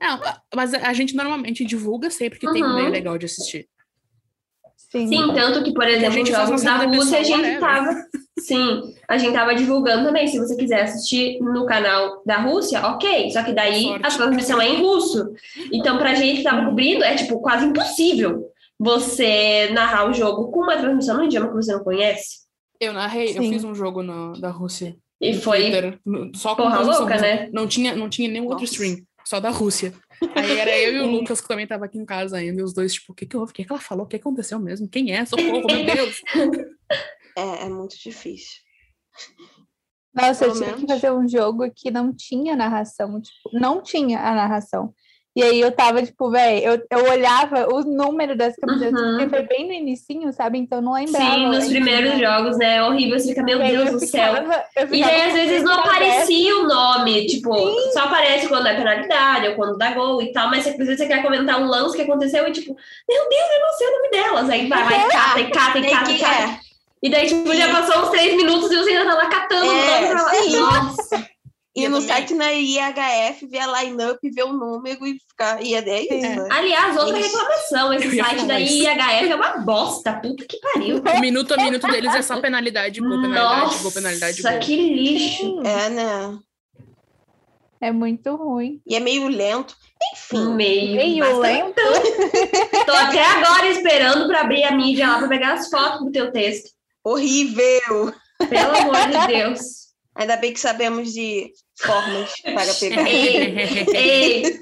Não, 0.00 0.20
mas 0.54 0.74
a 0.74 0.92
gente 0.92 1.14
normalmente 1.14 1.64
divulga 1.64 2.10
sempre 2.10 2.38
que 2.38 2.50
tem 2.52 2.64
um 2.64 2.68
Uhum. 2.68 2.74
meio 2.74 2.88
legal 2.90 3.16
de 3.16 3.26
assistir. 3.26 3.68
Sim. 4.92 5.08
Sim, 5.08 5.32
tanto 5.34 5.64
que, 5.64 5.72
por 5.72 5.88
exemplo, 5.88 6.22
os 6.22 6.28
jogos 6.28 6.62
da 6.62 6.76
Rússia 6.76 7.18
a 7.18 7.22
gente 7.22 7.36
whatever. 7.36 7.60
tava. 7.60 8.04
Sim, 8.38 8.82
a 9.08 9.16
gente 9.16 9.32
tava 9.32 9.54
divulgando 9.54 10.04
também. 10.06 10.26
Se 10.28 10.38
você 10.38 10.54
quiser 10.56 10.82
assistir 10.82 11.40
no 11.40 11.64
canal 11.64 12.22
da 12.26 12.38
Rússia, 12.38 12.80
ok. 12.86 13.30
Só 13.30 13.42
que 13.42 13.52
daí 13.52 13.84
Sorte. 13.84 14.06
a 14.06 14.10
transmissão 14.10 14.60
é 14.60 14.68
em 14.68 14.82
russo. 14.82 15.32
Então, 15.72 15.96
pra 15.98 16.14
gente 16.14 16.38
que 16.38 16.42
tava 16.42 16.66
cobrindo, 16.66 17.02
é 17.04 17.14
tipo 17.14 17.40
quase 17.40 17.64
impossível 17.66 18.44
você 18.78 19.70
narrar 19.72 20.10
o 20.10 20.12
jogo 20.12 20.50
com 20.50 20.60
uma 20.60 20.76
transmissão 20.76 21.16
no 21.16 21.24
idioma 21.24 21.48
que 21.48 21.54
você 21.54 21.72
não 21.72 21.84
conhece. 21.84 22.42
Eu 22.80 22.92
narrei, 22.92 23.28
eu 23.30 23.42
Sim. 23.42 23.52
fiz 23.52 23.64
um 23.64 23.74
jogo 23.74 24.02
na, 24.02 24.32
da 24.32 24.50
Rússia. 24.50 24.96
E 25.20 25.34
no 25.34 25.40
foi 25.40 25.60
Twitter, 25.62 25.98
no- 26.04 26.32
só 26.34 26.56
com 26.56 26.64
porra 26.64 26.80
louca, 26.80 27.16
né? 27.18 27.48
Não 27.52 27.66
tinha, 27.68 27.94
não 27.94 28.08
tinha 28.08 28.28
nenhum 28.28 28.46
outro 28.46 28.62
Nossa. 28.62 28.72
stream, 28.74 28.96
só 29.24 29.38
da 29.38 29.50
Rússia. 29.50 29.94
Aí 30.34 30.58
era 30.58 30.78
eu 30.78 30.94
e 30.94 31.00
o 31.00 31.06
Lucas, 31.10 31.40
que 31.40 31.48
também 31.48 31.66
tava 31.66 31.84
aqui 31.84 31.98
em 31.98 32.04
casa 32.04 32.36
ainda, 32.36 32.60
e 32.60 32.64
os 32.64 32.72
dois, 32.72 32.94
tipo, 32.94 33.12
o 33.12 33.14
que 33.14 33.26
que 33.26 33.36
houve? 33.36 33.50
O 33.50 33.54
que 33.54 33.64
que 33.64 33.72
ela 33.72 33.80
falou? 33.80 34.04
O 34.04 34.08
que 34.08 34.16
aconteceu 34.16 34.58
mesmo? 34.58 34.88
Quem 34.88 35.12
é? 35.14 35.24
Socorro, 35.24 35.66
meu 35.66 35.84
Deus! 35.94 36.22
É, 37.34 37.64
é 37.64 37.68
muito 37.70 37.98
difícil. 37.98 38.60
Nossa, 40.14 40.44
eu 40.44 40.52
Pelo 40.52 40.64
tinha 40.64 40.76
que 40.76 40.86
fazer 40.86 41.10
um 41.10 41.26
jogo 41.26 41.70
que 41.74 41.90
não 41.90 42.14
tinha 42.14 42.54
narração, 42.54 43.18
tipo, 43.22 43.58
não 43.58 43.82
tinha 43.82 44.20
a 44.20 44.34
narração. 44.34 44.94
E 45.34 45.42
aí 45.42 45.60
eu 45.62 45.72
tava, 45.72 46.02
tipo, 46.02 46.30
velho, 46.30 46.62
eu, 46.90 46.98
eu 46.98 47.10
olhava 47.10 47.66
o 47.74 47.80
número 47.80 48.36
das 48.36 48.54
camisetas, 48.56 49.00
Uhum. 49.00 49.16
porque 49.16 49.28
foi 49.30 49.42
bem 49.46 49.66
no 49.66 49.72
inicinho, 49.72 50.30
sabe? 50.30 50.58
Então 50.58 50.78
eu 50.78 50.82
não 50.82 50.92
lembrava. 50.92 51.24
Sim, 51.34 51.46
nos 51.46 51.56
ainda. 51.64 51.68
primeiros 51.70 52.18
jogos, 52.20 52.58
né? 52.58 52.76
É 52.76 52.82
horrível, 52.84 53.18
você 53.18 53.28
fica, 53.28 53.42
meu 53.42 53.58
aí 53.62 53.70
Deus 53.70 53.86
eu 53.86 53.92
do 53.98 54.06
céu. 54.06 54.34
E 54.92 55.00
daí, 55.00 55.22
às 55.22 55.32
vezes, 55.32 55.62
não 55.62 55.72
aparecia 55.72 56.58
o 56.58 56.64
nome, 56.68 57.26
tipo, 57.26 57.54
só 57.94 58.00
aparece 58.00 58.46
quando 58.46 58.68
é 58.68 58.74
penalidade 58.74 59.48
ou 59.48 59.54
quando 59.54 59.78
dá 59.78 59.92
gol 59.92 60.20
e 60.20 60.32
tal, 60.32 60.50
mas 60.50 60.66
às 60.66 60.76
vezes 60.76 60.98
você 60.98 61.06
quer 61.06 61.22
comentar 61.22 61.58
um 61.62 61.66
lance 61.66 61.96
que 61.96 62.02
aconteceu 62.02 62.46
e, 62.46 62.52
tipo, 62.52 62.76
meu 63.08 63.28
Deus, 63.30 63.48
eu 63.54 63.60
não 63.60 63.72
sei 63.72 63.86
o 63.86 63.90
nome 63.92 64.10
delas. 64.10 64.50
Aí 64.50 64.66
vai 64.68 64.82
e 64.82 65.08
cata, 65.10 65.40
e 65.40 65.50
cata, 65.50 65.78
e 65.78 65.90
cata, 65.90 66.10
e 66.12 66.18
cata. 66.18 66.34
é, 66.44 66.58
E 67.02 67.08
daí, 67.10 67.26
tipo, 67.26 67.54
já 67.54 67.68
passou 67.70 68.02
uns 68.02 68.10
três 68.10 68.36
minutos 68.36 68.70
e 68.70 68.76
você 68.76 68.90
ainda 68.90 69.06
tá 69.10 69.14
lá 69.14 69.26
catando 69.30 69.66
o 69.66 69.72
É, 69.72 69.86
nome 70.00 70.08
pra 70.08 70.22
lá. 70.24 70.34
sim. 70.34 70.56
Nossa. 70.58 71.31
E 71.74 71.88
no 71.88 72.00
também. 72.00 72.08
site 72.08 72.34
na 72.34 72.52
IHF, 72.52 73.46
ver 73.46 73.60
a 73.60 73.82
line-up, 73.82 74.30
ver 74.30 74.44
o 74.44 74.52
número 74.52 75.06
e 75.06 75.18
ficar. 75.18 75.62
E 75.62 75.74
é 75.74 76.00
isso. 76.02 76.08
Sim. 76.12 76.20
né? 76.20 76.48
Aliás, 76.50 76.96
outra 76.98 77.18
Isso. 77.18 77.34
reclamação, 77.34 77.92
esse 77.94 78.16
site 78.16 78.44
da. 78.44 78.60
IHF 78.60 79.30
é 79.30 79.34
uma 79.34 79.56
bosta, 79.58 80.12
puta 80.12 80.44
que 80.44 80.58
pariu. 80.60 80.98
O 80.98 81.16
minuto 81.20 81.54
a 81.54 81.56
minuto 81.56 81.86
deles 81.86 82.14
é 82.14 82.20
só 82.20 82.38
penalidade, 82.40 83.00
gol, 83.00 83.22
penalidade, 83.22 83.78
gol, 83.82 83.92
penalidade, 83.92 84.42
Nossa, 84.42 84.58
que 84.58 84.76
lixo. 84.76 85.62
É, 85.64 85.88
né? 85.88 86.38
É 87.80 87.90
muito 87.90 88.36
ruim. 88.36 88.80
E 88.86 88.94
é 88.94 89.00
meio 89.00 89.26
lento. 89.26 89.74
Enfim. 90.12 90.54
Meio. 90.54 90.96
Meio 90.96 91.38
lento. 91.38 91.80
Tô 92.86 92.92
até 92.92 93.24
agora 93.24 93.66
esperando 93.68 94.26
pra 94.28 94.42
abrir 94.42 94.62
a 94.64 94.72
mídia 94.72 95.08
lá 95.08 95.18
pra 95.18 95.28
pegar 95.28 95.54
as 95.54 95.68
fotos 95.68 96.04
do 96.04 96.12
teu 96.12 96.30
texto. 96.30 96.70
Horrível. 97.02 98.12
Pelo 98.48 98.76
amor 98.76 98.96
de 99.08 99.26
Deus. 99.26 99.81
Ainda 100.14 100.36
bem 100.36 100.52
que 100.52 100.60
sabemos 100.60 101.12
de 101.12 101.50
formas 101.80 102.32
para 102.42 102.74
pegar. 102.78 103.08
Ei, 103.08 103.86
ei, 103.94 104.58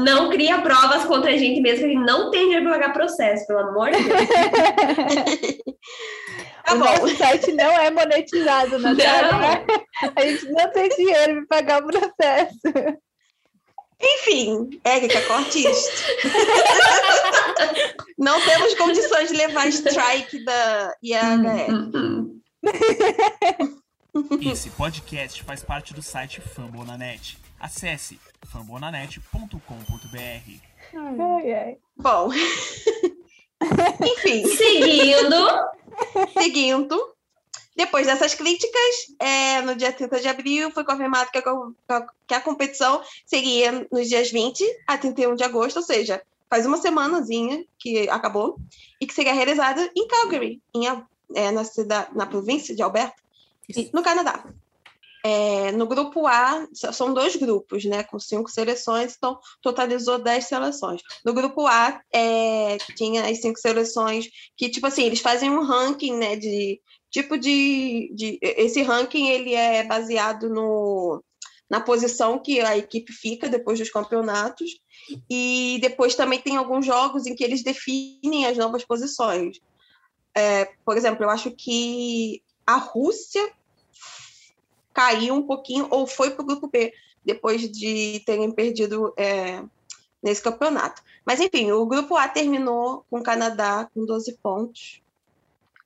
não 0.00 0.30
cria 0.30 0.60
provas 0.60 1.04
contra 1.04 1.32
a 1.32 1.36
gente 1.36 1.60
mesmo, 1.60 1.80
que 1.80 1.84
a 1.84 1.88
gente 1.88 2.04
não 2.06 2.30
tem 2.30 2.44
dinheiro 2.44 2.64
pra 2.64 2.74
pagar 2.74 2.92
processo, 2.92 3.46
pelo 3.46 3.60
amor 3.60 3.90
de 3.90 4.02
Deus. 4.02 5.66
Tá 6.66 6.74
o 6.74 6.78
bom. 6.78 6.84
nosso 6.84 7.16
site 7.16 7.52
não 7.52 7.70
é 7.70 7.92
monetizado, 7.92 8.76
Natália. 8.80 9.64
A 10.16 10.20
gente 10.22 10.50
não 10.50 10.68
tem 10.72 10.88
dinheiro 10.88 11.46
para 11.46 11.62
pagar 11.62 11.80
o 11.80 11.86
processo. 11.86 12.60
Enfim, 14.00 14.68
Érica, 14.84 15.20
corte 15.22 15.64
isto. 15.64 16.02
Não 18.18 18.38
temos 18.42 18.74
condições 18.74 19.30
de 19.30 19.36
levar 19.36 19.68
strike 19.68 20.44
da 20.44 20.94
IHF. 21.02 22.42
Esse 24.40 24.70
podcast 24.70 25.42
faz 25.42 25.62
parte 25.62 25.92
do 25.92 26.02
site 26.02 26.40
Fambonanet. 26.40 27.38
Acesse 27.60 28.18
fambonanet.com.br. 28.46 29.58
Ai, 30.94 31.52
ai. 31.52 31.76
Bom. 31.96 32.30
Enfim, 34.00 34.46
Seguindo, 34.46 35.48
seguindo. 36.32 37.16
Depois 37.74 38.06
dessas 38.06 38.34
críticas, 38.34 39.14
é, 39.18 39.60
no 39.60 39.74
dia 39.74 39.92
30 39.92 40.20
de 40.20 40.28
abril, 40.28 40.70
foi 40.70 40.82
confirmado 40.82 41.30
que 41.30 41.38
a, 41.38 42.06
que 42.26 42.34
a 42.34 42.40
competição 42.40 43.02
seria 43.26 43.86
nos 43.92 44.08
dias 44.08 44.30
20 44.30 44.64
a 44.86 44.96
31 44.96 45.34
de 45.34 45.44
agosto, 45.44 45.76
ou 45.76 45.82
seja, 45.82 46.22
faz 46.48 46.64
uma 46.64 46.78
semanazinha 46.78 47.66
que 47.78 48.08
acabou, 48.08 48.56
e 48.98 49.06
que 49.06 49.12
seria 49.12 49.34
realizada 49.34 49.90
em 49.94 50.08
Calgary, 50.08 50.62
em, 50.74 50.86
é, 51.34 51.50
na, 51.50 51.64
cidade, 51.64 52.08
na 52.14 52.24
província 52.24 52.74
de 52.74 52.82
Alberta, 52.82 53.25
No 53.92 54.02
Canadá. 54.02 54.44
É, 55.24 55.72
no 55.72 55.88
grupo 55.88 56.24
A, 56.28 56.68
são 56.72 57.12
dois 57.12 57.34
grupos, 57.34 57.84
né, 57.84 58.04
com 58.04 58.16
cinco 58.16 58.48
seleções, 58.48 59.16
então 59.16 59.40
totalizou 59.60 60.22
10 60.22 60.44
seleções. 60.44 61.02
No 61.24 61.34
grupo 61.34 61.66
A, 61.66 62.00
é, 62.14 62.76
tinha 62.96 63.28
as 63.28 63.40
cinco 63.40 63.58
seleções 63.58 64.28
que, 64.56 64.68
tipo 64.68 64.86
assim, 64.86 65.02
eles 65.02 65.18
fazem 65.18 65.50
um 65.50 65.64
ranking, 65.64 66.16
né, 66.16 66.36
de 66.36 66.80
tipo 67.10 67.36
de, 67.36 68.12
de 68.14 68.38
esse 68.40 68.82
ranking 68.82 69.28
ele 69.28 69.54
é 69.54 69.82
baseado 69.84 70.48
no 70.48 71.22
na 71.68 71.80
posição 71.80 72.38
que 72.38 72.60
a 72.60 72.78
equipe 72.78 73.12
fica 73.12 73.48
depois 73.48 73.78
dos 73.78 73.90
campeonatos 73.90 74.70
e 75.28 75.78
depois 75.80 76.14
também 76.14 76.40
tem 76.40 76.56
alguns 76.56 76.86
jogos 76.86 77.26
em 77.26 77.34
que 77.34 77.42
eles 77.42 77.64
definem 77.64 78.46
as 78.46 78.56
novas 78.56 78.84
posições. 78.84 79.58
É, 80.36 80.66
por 80.84 80.96
exemplo, 80.96 81.24
eu 81.24 81.30
acho 81.30 81.50
que 81.50 82.40
a 82.64 82.76
Rússia 82.76 83.50
caiu 84.96 85.34
um 85.34 85.42
pouquinho 85.42 85.86
ou 85.90 86.06
foi 86.06 86.30
para 86.30 86.42
o 86.42 86.46
grupo 86.46 86.68
B 86.68 86.90
depois 87.22 87.70
de 87.70 88.22
terem 88.24 88.50
perdido 88.50 89.12
é, 89.14 89.62
nesse 90.22 90.40
campeonato. 90.40 91.02
Mas 91.22 91.38
enfim, 91.38 91.70
o 91.70 91.84
grupo 91.84 92.16
A 92.16 92.26
terminou 92.26 93.04
com 93.10 93.18
o 93.18 93.22
Canadá 93.22 93.90
com 93.92 94.06
12 94.06 94.38
pontos, 94.42 95.02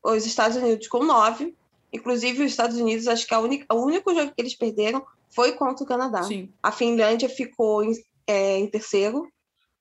os 0.00 0.24
Estados 0.24 0.56
Unidos 0.56 0.86
com 0.86 1.02
9. 1.02 1.52
Inclusive, 1.92 2.44
os 2.44 2.52
Estados 2.52 2.76
Unidos, 2.76 3.08
acho 3.08 3.26
que 3.26 3.34
a 3.34 3.40
única, 3.40 3.74
o 3.74 3.84
único 3.84 4.14
jogo 4.14 4.32
que 4.32 4.40
eles 4.40 4.54
perderam 4.54 5.04
foi 5.28 5.52
contra 5.52 5.82
o 5.82 5.88
Canadá. 5.88 6.22
Sim. 6.22 6.48
A 6.62 6.70
Finlândia 6.70 7.28
ficou 7.28 7.82
em, 7.82 7.92
é, 8.28 8.58
em 8.58 8.68
terceiro, 8.68 9.28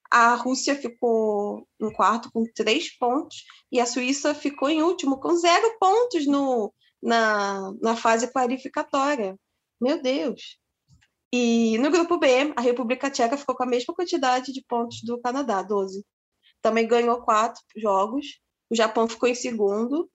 a 0.10 0.34
Rússia 0.34 0.76
ficou 0.76 1.68
em 1.80 1.92
quarto 1.92 2.32
com 2.32 2.44
três 2.56 2.90
pontos 2.98 3.46
e 3.72 3.80
a 3.80 3.86
Suíça 3.86 4.34
ficou 4.34 4.72
em 4.72 4.82
último 4.82 5.20
com 5.20 5.36
zero 5.36 5.78
pontos 5.80 6.26
no, 6.26 6.74
na, 7.02 7.74
na 7.82 7.96
fase 7.96 8.32
qualificatória. 8.32 9.38
Meu 9.80 10.02
Deus! 10.02 10.58
E 11.32 11.78
no 11.78 11.92
grupo 11.92 12.18
B, 12.18 12.54
a 12.56 12.62
República 12.62 13.10
Tcheca 13.10 13.38
ficou 13.38 13.56
com 13.56 13.64
a 13.64 13.68
mesma 13.68 13.94
quantidade 13.94 14.52
de 14.52 14.64
pontos 14.68 15.02
do 15.04 15.20
Canadá, 15.22 15.62
12. 15.62 16.04
Também 16.62 16.88
ganhou 16.88 17.22
quatro 17.22 17.62
jogos. 17.78 18.40
O 18.70 18.76
Japão 18.76 19.08
ficou 19.08 19.30
em 19.30 19.36
segundo, 19.36 20.10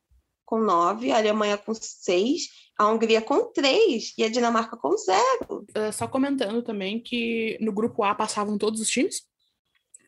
com 0.44 0.58
nove, 0.58 1.10
a 1.10 1.16
Alemanha 1.16 1.56
com 1.56 1.72
seis, 1.74 2.48
a 2.78 2.88
Hungria 2.88 3.22
com 3.22 3.52
três 3.52 4.12
e 4.18 4.24
a 4.24 4.28
Dinamarca 4.28 4.76
com 4.76 4.96
zero. 4.96 5.64
Uh, 5.76 5.92
só 5.92 6.06
comentando 6.06 6.62
também 6.62 7.00
que 7.00 7.56
no 7.60 7.72
grupo 7.72 8.02
A 8.02 8.14
passavam 8.14 8.58
todos 8.58 8.80
os 8.80 8.88
times. 8.88 9.22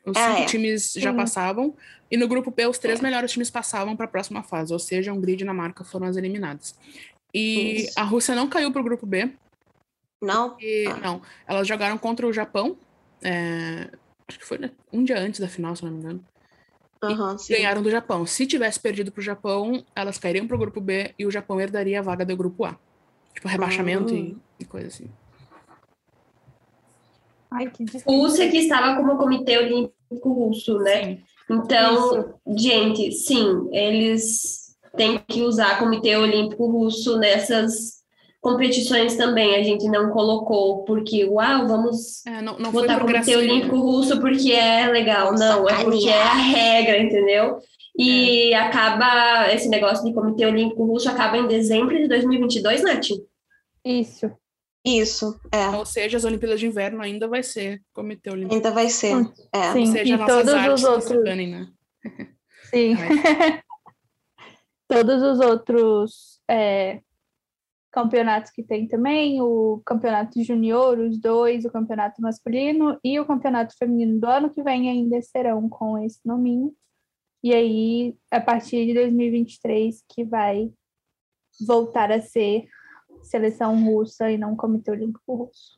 Os 0.06 0.16
Ah, 0.16 0.28
cinco 0.30 0.42
é. 0.42 0.46
times 0.46 0.92
já 0.96 1.10
Sim. 1.10 1.16
passavam. 1.16 1.75
E 2.10 2.16
no 2.16 2.28
grupo 2.28 2.50
B, 2.50 2.66
os 2.66 2.78
três 2.78 3.00
melhores 3.00 3.32
times 3.32 3.50
passavam 3.50 3.96
para 3.96 4.06
a 4.06 4.08
próxima 4.08 4.42
fase. 4.42 4.72
Ou 4.72 4.78
seja, 4.78 5.12
Hungria 5.12 5.34
e 5.34 5.38
Dinamarca 5.38 5.82
foram 5.84 6.06
as 6.06 6.16
eliminadas. 6.16 6.75
E 7.34 7.82
Isso. 7.86 7.98
a 7.98 8.02
Rússia 8.04 8.34
não 8.34 8.48
caiu 8.48 8.70
para 8.70 8.80
o 8.80 8.84
grupo 8.84 9.04
B. 9.04 9.32
Não? 10.22 10.56
E, 10.60 10.86
Ah. 10.86 10.96
Não, 10.98 11.22
elas 11.46 11.66
jogaram 11.66 11.98
contra 11.98 12.26
o 12.26 12.32
Japão. 12.32 12.78
é, 13.22 13.90
acho 14.28 14.38
que 14.38 14.44
foi 14.46 14.58
né, 14.58 14.70
um 14.92 15.02
dia 15.02 15.18
antes 15.18 15.40
da 15.40 15.48
final, 15.48 15.75
se 15.75 15.82
não 15.84 15.90
me 15.90 15.98
engano. 15.98 16.25
Sim. 17.38 17.54
Ganharam 17.54 17.82
do 17.82 17.90
Japão. 17.90 18.25
Se 18.26 18.46
tivesse 18.46 18.78
perdido 18.80 19.10
para 19.12 19.20
o 19.20 19.25
Japão, 19.25 19.84
elas 19.94 20.18
cairiam 20.18 20.46
para 20.46 20.56
o 20.56 20.58
grupo 20.58 20.80
B 20.80 21.14
e 21.18 21.25
o 21.26 21.30
Japão 21.30 21.60
herdaria 21.60 21.98
a 22.00 22.02
vaga 22.02 22.25
do 22.25 22.36
grupo 22.36 22.64
A. 22.64 22.76
Tipo, 23.34 23.48
rebaixamento 23.48 24.14
e, 24.14 24.32
Hum. 24.32 24.40
e 24.60 24.64
coisa 24.64 24.88
assim. 24.88 25.10
Ai, 27.56 27.70
que. 27.70 27.84
Rússia 28.06 28.50
que 28.50 28.58
estava 28.58 28.96
como 28.96 29.16
Comitê 29.16 29.58
Olímpico 29.58 30.32
Russo, 30.32 30.78
né? 30.78 31.04
Sim. 31.04 31.18
Então, 31.50 32.34
gente, 32.56 33.12
sim, 33.12 33.68
eles 33.72 34.76
têm 34.96 35.18
que 35.28 35.42
usar 35.42 35.78
Comitê 35.78 36.16
Olímpico 36.16 36.66
Russo 36.66 37.18
nessas 37.18 37.96
competições 38.40 39.16
também. 39.16 39.56
A 39.56 39.62
gente 39.62 39.88
não 39.88 40.10
colocou 40.10 40.84
porque, 40.84 41.25
uau, 41.25 41.66
vamos 41.66 42.25
É, 42.26 42.42
não, 42.42 42.58
não 42.58 42.72
botar 42.72 43.00
Comitê. 43.00 43.36
Olímpico 43.36 43.76
Russo 43.76 44.20
porque 44.20 44.52
é 44.52 44.86
legal. 44.88 45.34
Não, 45.34 45.68
é 45.68 45.82
porque 45.82 46.08
é 46.08 46.22
a 46.22 46.34
regra, 46.34 46.98
entendeu? 46.98 47.58
E 47.98 48.52
acaba, 48.54 49.52
esse 49.52 49.68
negócio 49.68 50.04
de 50.04 50.12
Comitê 50.12 50.44
Olímpico 50.44 50.84
Russo 50.84 51.08
acaba 51.08 51.38
em 51.38 51.46
dezembro 51.46 51.96
de 51.96 52.06
2022, 52.06 52.82
Nath? 52.82 53.08
Isso. 53.84 54.30
Isso, 54.87 55.40
é. 55.50 55.69
Ou 55.71 55.85
seja, 55.85 56.16
as 56.16 56.25
Olimpíadas 56.25 56.61
de 56.61 56.66
Inverno 56.66 57.02
ainda 57.02 57.26
vai 57.26 57.43
ser 57.43 57.83
Comitê 57.93 58.31
Olímpico. 58.31 58.55
Ainda 58.55 58.71
vai 58.71 58.88
ser. 58.88 59.16
É. 59.52 59.73
Sim, 59.73 59.81
Ou 59.81 59.87
seja, 59.87 60.14
e 60.14 60.26
todos 60.26 60.55
os 60.55 60.85
outros. 60.85 61.25
danem, 61.25 61.49
né? 61.49 61.69
Sim. 62.71 62.95
Todos 64.88 65.21
os 65.21 65.40
outros 65.40 66.40
é, 66.49 67.00
campeonatos 67.90 68.52
que 68.52 68.62
tem 68.62 68.87
também, 68.87 69.40
o 69.43 69.83
campeonato 69.85 70.40
junior, 70.45 70.97
os 70.99 71.19
dois, 71.19 71.64
o 71.64 71.73
campeonato 71.73 72.23
masculino 72.23 72.97
e 73.02 73.19
o 73.19 73.26
campeonato 73.26 73.75
feminino 73.76 74.21
do 74.21 74.26
ano 74.26 74.50
que 74.55 74.62
vem 74.62 74.88
ainda 74.88 75.21
serão 75.23 75.69
com 75.69 75.99
esse 75.99 76.21
nominho. 76.25 76.73
E 77.43 77.52
aí, 77.52 78.16
a 78.31 78.40
partir 78.40 78.87
de 78.87 78.95
2023, 78.95 80.05
que 80.09 80.25
vai 80.25 80.71
voltar 81.66 82.12
a 82.12 82.21
ser 82.21 82.69
seleção 83.26 83.85
russa 83.85 84.30
e 84.30 84.38
não 84.38 84.56
comitê 84.56 84.90
olímpico 84.90 85.35
russo. 85.35 85.76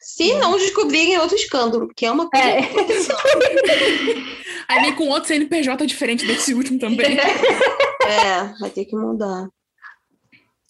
Se 0.00 0.34
não 0.34 0.58
descobrirem 0.58 1.18
outro 1.18 1.34
escândalo, 1.34 1.88
que 1.96 2.04
é 2.04 2.10
uma 2.10 2.28
coisa. 2.28 2.46
É. 2.46 2.60
Aí 4.68 4.80
vem 4.80 4.94
com 4.94 5.08
outro 5.08 5.28
CNPJ 5.28 5.86
diferente 5.86 6.26
desse 6.26 6.54
último 6.54 6.78
também. 6.78 7.16
É, 8.06 8.52
vai 8.60 8.68
ter 8.68 8.84
que 8.84 8.94
mudar. 8.94 9.48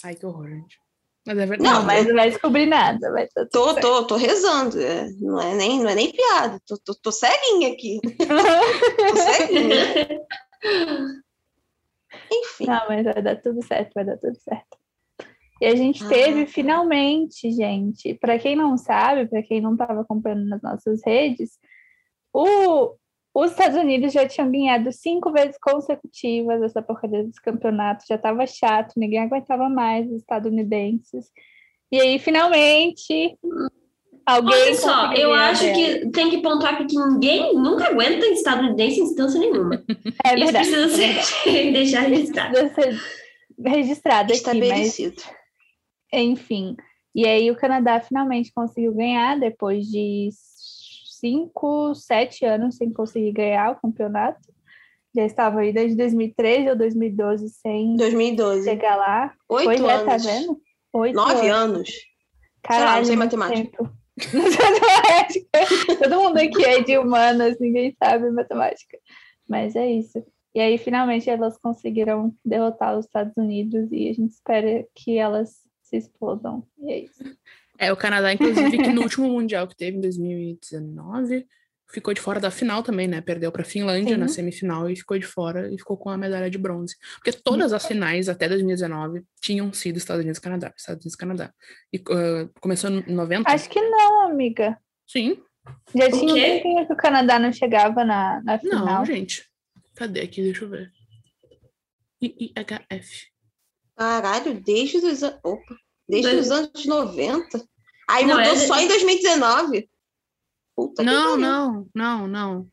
Ai, 0.05 0.15
que 0.15 0.25
horror, 0.25 0.49
gente. 0.49 0.79
Mas 1.27 1.37
é 1.37 1.47
verdade. 1.47 1.69
Não, 1.69 1.83
mas 1.83 2.07
não 2.07 2.15
vai 2.15 2.31
descobrir 2.31 2.67
nada. 2.67 3.11
Vai 3.11 3.27
tá 3.27 3.45
Tô, 3.51 3.73
certo. 3.73 3.81
tô, 3.81 4.07
tô 4.07 4.17
rezando. 4.17 4.81
é, 4.81 5.11
não, 5.19 5.41
é 5.41 5.53
nem, 5.57 5.81
não 5.81 5.91
é 5.91 5.97
nem 5.97 6.13
piada. 6.13 6.61
Tô, 6.65 6.79
tô, 6.79 6.95
tô 6.95 7.11
ceguinha 7.11 7.73
aqui. 7.73 7.99
Tô 8.03 9.17
ceguinha. 9.17 10.21
Enfim. 12.31 12.67
Não, 12.67 12.89
mas 12.89 13.05
vai 13.05 13.21
dar 13.21 13.43
tudo 13.43 13.67
certo, 13.67 13.95
vai 13.95 14.05
dar 14.05 14.17
tudo 14.17 14.39
certo. 14.41 14.79
E 15.65 15.67
a 15.67 15.75
gente 15.75 16.05
Ah, 16.05 16.09
teve 16.09 16.45
tá. 16.45 16.51
finalmente, 16.53 17.51
gente, 17.51 18.15
para 18.15 18.39
quem 18.39 18.55
não 18.55 18.77
sabe, 18.77 19.27
para 19.27 19.43
quem 19.43 19.61
não 19.61 19.73
estava 19.73 20.03
acompanhando 20.03 20.47
nas 20.47 20.61
nossas 20.63 21.01
redes, 21.05 21.53
o, 22.33 22.95
os 23.35 23.51
Estados 23.53 23.77
Unidos 23.79 24.13
já 24.13 24.27
tinham 24.29 24.51
ganhado 24.51 24.93
cinco 24.93 25.33
vezes 25.33 25.57
consecutivas 25.59 26.63
essa 26.63 26.83
porcaria 26.83 27.25
dos 27.25 27.39
campeonatos, 27.39 28.07
já 28.07 28.17
estava 28.17 28.47
chato, 28.47 28.93
ninguém 28.97 29.21
aguentava 29.21 29.69
mais 29.69 30.07
os 30.11 30.17
estadunidenses. 30.19 31.27
E 31.91 32.01
aí, 32.01 32.19
finalmente, 32.19 33.39
alguém. 34.27 34.55
Olha 34.55 34.75
só, 34.75 35.13
eu 35.15 35.33
acho 35.33 35.63
dela. 35.65 35.75
que 35.75 36.11
tem 36.11 36.29
que 36.31 36.43
pontuar 36.43 36.75
aqui 36.75 36.87
que 36.87 36.97
ninguém 36.99 37.55
nunca 37.55 37.87
aguenta 37.87 38.27
estadunidense 38.27 39.01
em 39.01 39.05
instância 39.05 39.41
nenhuma. 39.41 39.83
É 40.25 40.35
Isso 40.35 40.45
verdade. 40.45 40.69
precisa 40.71 41.03
é 41.03 41.07
verdade. 41.07 41.27
ser 41.27 41.73
deixar 41.73 42.01
registrado. 42.03 42.53
Precisa 42.53 42.75
ser 42.75 43.69
registrado 43.69 44.33
aqui, 44.33 44.43
mas 44.45 44.57
Estabelecido. 44.59 45.23
Enfim, 46.21 46.77
e 47.15 47.27
aí 47.27 47.51
o 47.51 47.57
Canadá 47.57 48.01
finalmente 48.01 48.53
conseguiu 48.53 48.93
ganhar 48.95 49.39
depois 49.39 49.87
de 49.87 50.31
cinco, 51.21 51.95
sete 51.95 52.45
anos 52.45 52.77
sem 52.77 52.93
conseguir 52.93 53.33
ganhar 53.33 53.73
o 53.73 53.81
campeonato. 53.81 54.53
Já 55.15 55.25
estava 55.25 55.61
aí 55.61 55.73
desde 55.73 55.97
2013 55.97 56.71
ou 56.71 56.77
2012 56.77 57.49
sem 57.49 57.97
2012. 57.97 58.65
chegar 58.65 58.97
lá. 58.97 59.33
Oito 59.49 59.65
pois 59.65 59.81
é, 59.81 59.93
anos. 59.93 60.05
tá 60.05 60.17
vendo? 60.17 60.61
Oito 60.93 61.15
Nove 61.15 61.49
anos. 61.49 61.77
anos. 61.77 61.91
Caralho, 62.63 62.99
não 62.99 63.05
sei 63.05 63.17
matemática. 63.17 63.83
matemática. 63.83 65.49
Todo 66.03 66.21
mundo 66.21 66.39
aqui 66.39 66.65
é 66.65 66.83
de 66.83 66.99
humanas, 66.99 67.59
ninguém 67.61 67.95
sabe 67.97 68.31
matemática. 68.31 68.99
Mas 69.49 69.77
é 69.77 69.89
isso. 69.89 70.25
E 70.55 70.61
aí, 70.61 70.79
finalmente, 70.79 71.29
elas 71.29 71.59
conseguiram 71.59 72.35
derrotar 72.45 72.97
os 72.97 73.07
Estados 73.07 73.37
Unidos 73.37 73.91
e 73.93 74.09
a 74.09 74.13
gente 74.13 74.33
espera 74.33 74.87
que 74.95 75.19
elas 75.19 75.64
se 75.85 75.97
explodam. 75.97 76.67
E 76.79 76.93
é 76.93 76.99
isso. 77.01 77.23
É, 77.79 77.93
o 77.93 77.97
Canadá, 77.97 78.33
inclusive, 78.33 78.79
que 78.79 78.93
no 78.93 79.03
último 79.03 79.29
Mundial 79.29 79.69
que 79.69 79.77
teve 79.77 79.97
em 79.97 80.01
2019, 80.01 81.47
ficou 81.89 82.15
de 82.15 82.21
fora 82.21 82.41
da 82.41 82.51
final 82.51 82.83
também, 82.83 83.07
né? 83.07 83.21
Perdeu 83.21 83.53
para 83.53 83.63
a 83.63 83.65
Finlândia 83.65 84.15
Sim. 84.15 84.21
na 84.21 84.29
semifinal 84.29 84.89
e 84.89 84.97
ficou 84.97 85.19
de 85.19 85.27
fora 85.27 85.73
e 85.73 85.79
ficou 85.79 85.97
com 85.97 86.11
a 86.11 86.17
medalha 86.17 86.51
de 86.51 86.59
bronze. 86.59 86.97
Porque 87.17 87.33
todas 87.33 87.73
as 87.73 87.87
finais 87.87 88.29
até 88.29 88.49
2019 88.49 89.23
tinham 89.41 89.73
sido 89.73 89.97
Estados 89.97 90.23
Unidos 90.23 90.39
e 90.39 90.43
Canadá, 90.43 90.73
Estados 90.77 91.05
Unidos 91.05 91.15
e 91.15 91.19
Canadá. 91.19 91.55
E 91.93 92.03
ah, 92.11 92.49
começou 92.61 92.91
em 92.91 93.13
90? 93.13 93.51
Acho 93.51 93.69
que 93.69 93.81
não, 93.81 94.23
amiga. 94.29 94.79
Sim. 95.07 95.39
Já 95.95 96.07
O 96.07 96.11
tinha 96.11 96.33
um 96.33 96.37
quê? 96.37 96.43
tempinho 96.43 96.87
que 96.87 96.93
o 96.93 96.97
Canadá 96.97 97.39
não 97.39 97.53
chegava 97.53 98.05
na, 98.05 98.43
na 98.43 98.59
final. 98.59 98.85
Não, 98.85 99.05
gente. 99.05 99.45
Cadê 99.95 100.21
aqui? 100.21 100.43
Deixa 100.43 100.65
eu 100.65 100.69
ver. 100.69 100.93
IIHF. 102.23 103.34
Caralho, 103.97 104.61
desde 104.61 104.99
os, 104.99 105.23
Opa, 105.23 105.77
desde 106.09 106.31
Dois- 106.31 106.47
os 106.47 106.51
anos 106.51 106.85
90. 106.85 107.65
Aí 108.09 108.27
Não, 108.27 108.37
mudou 108.37 108.53
é- 108.53 108.57
só 108.67 108.79
em 108.79 108.89
2019. 108.89 109.89
Puta 110.77 111.03
que 111.03 111.09
Não, 111.11 111.37
não, 111.37 111.87
não, 111.95 112.27
não. 112.29 112.61
O 112.61 112.69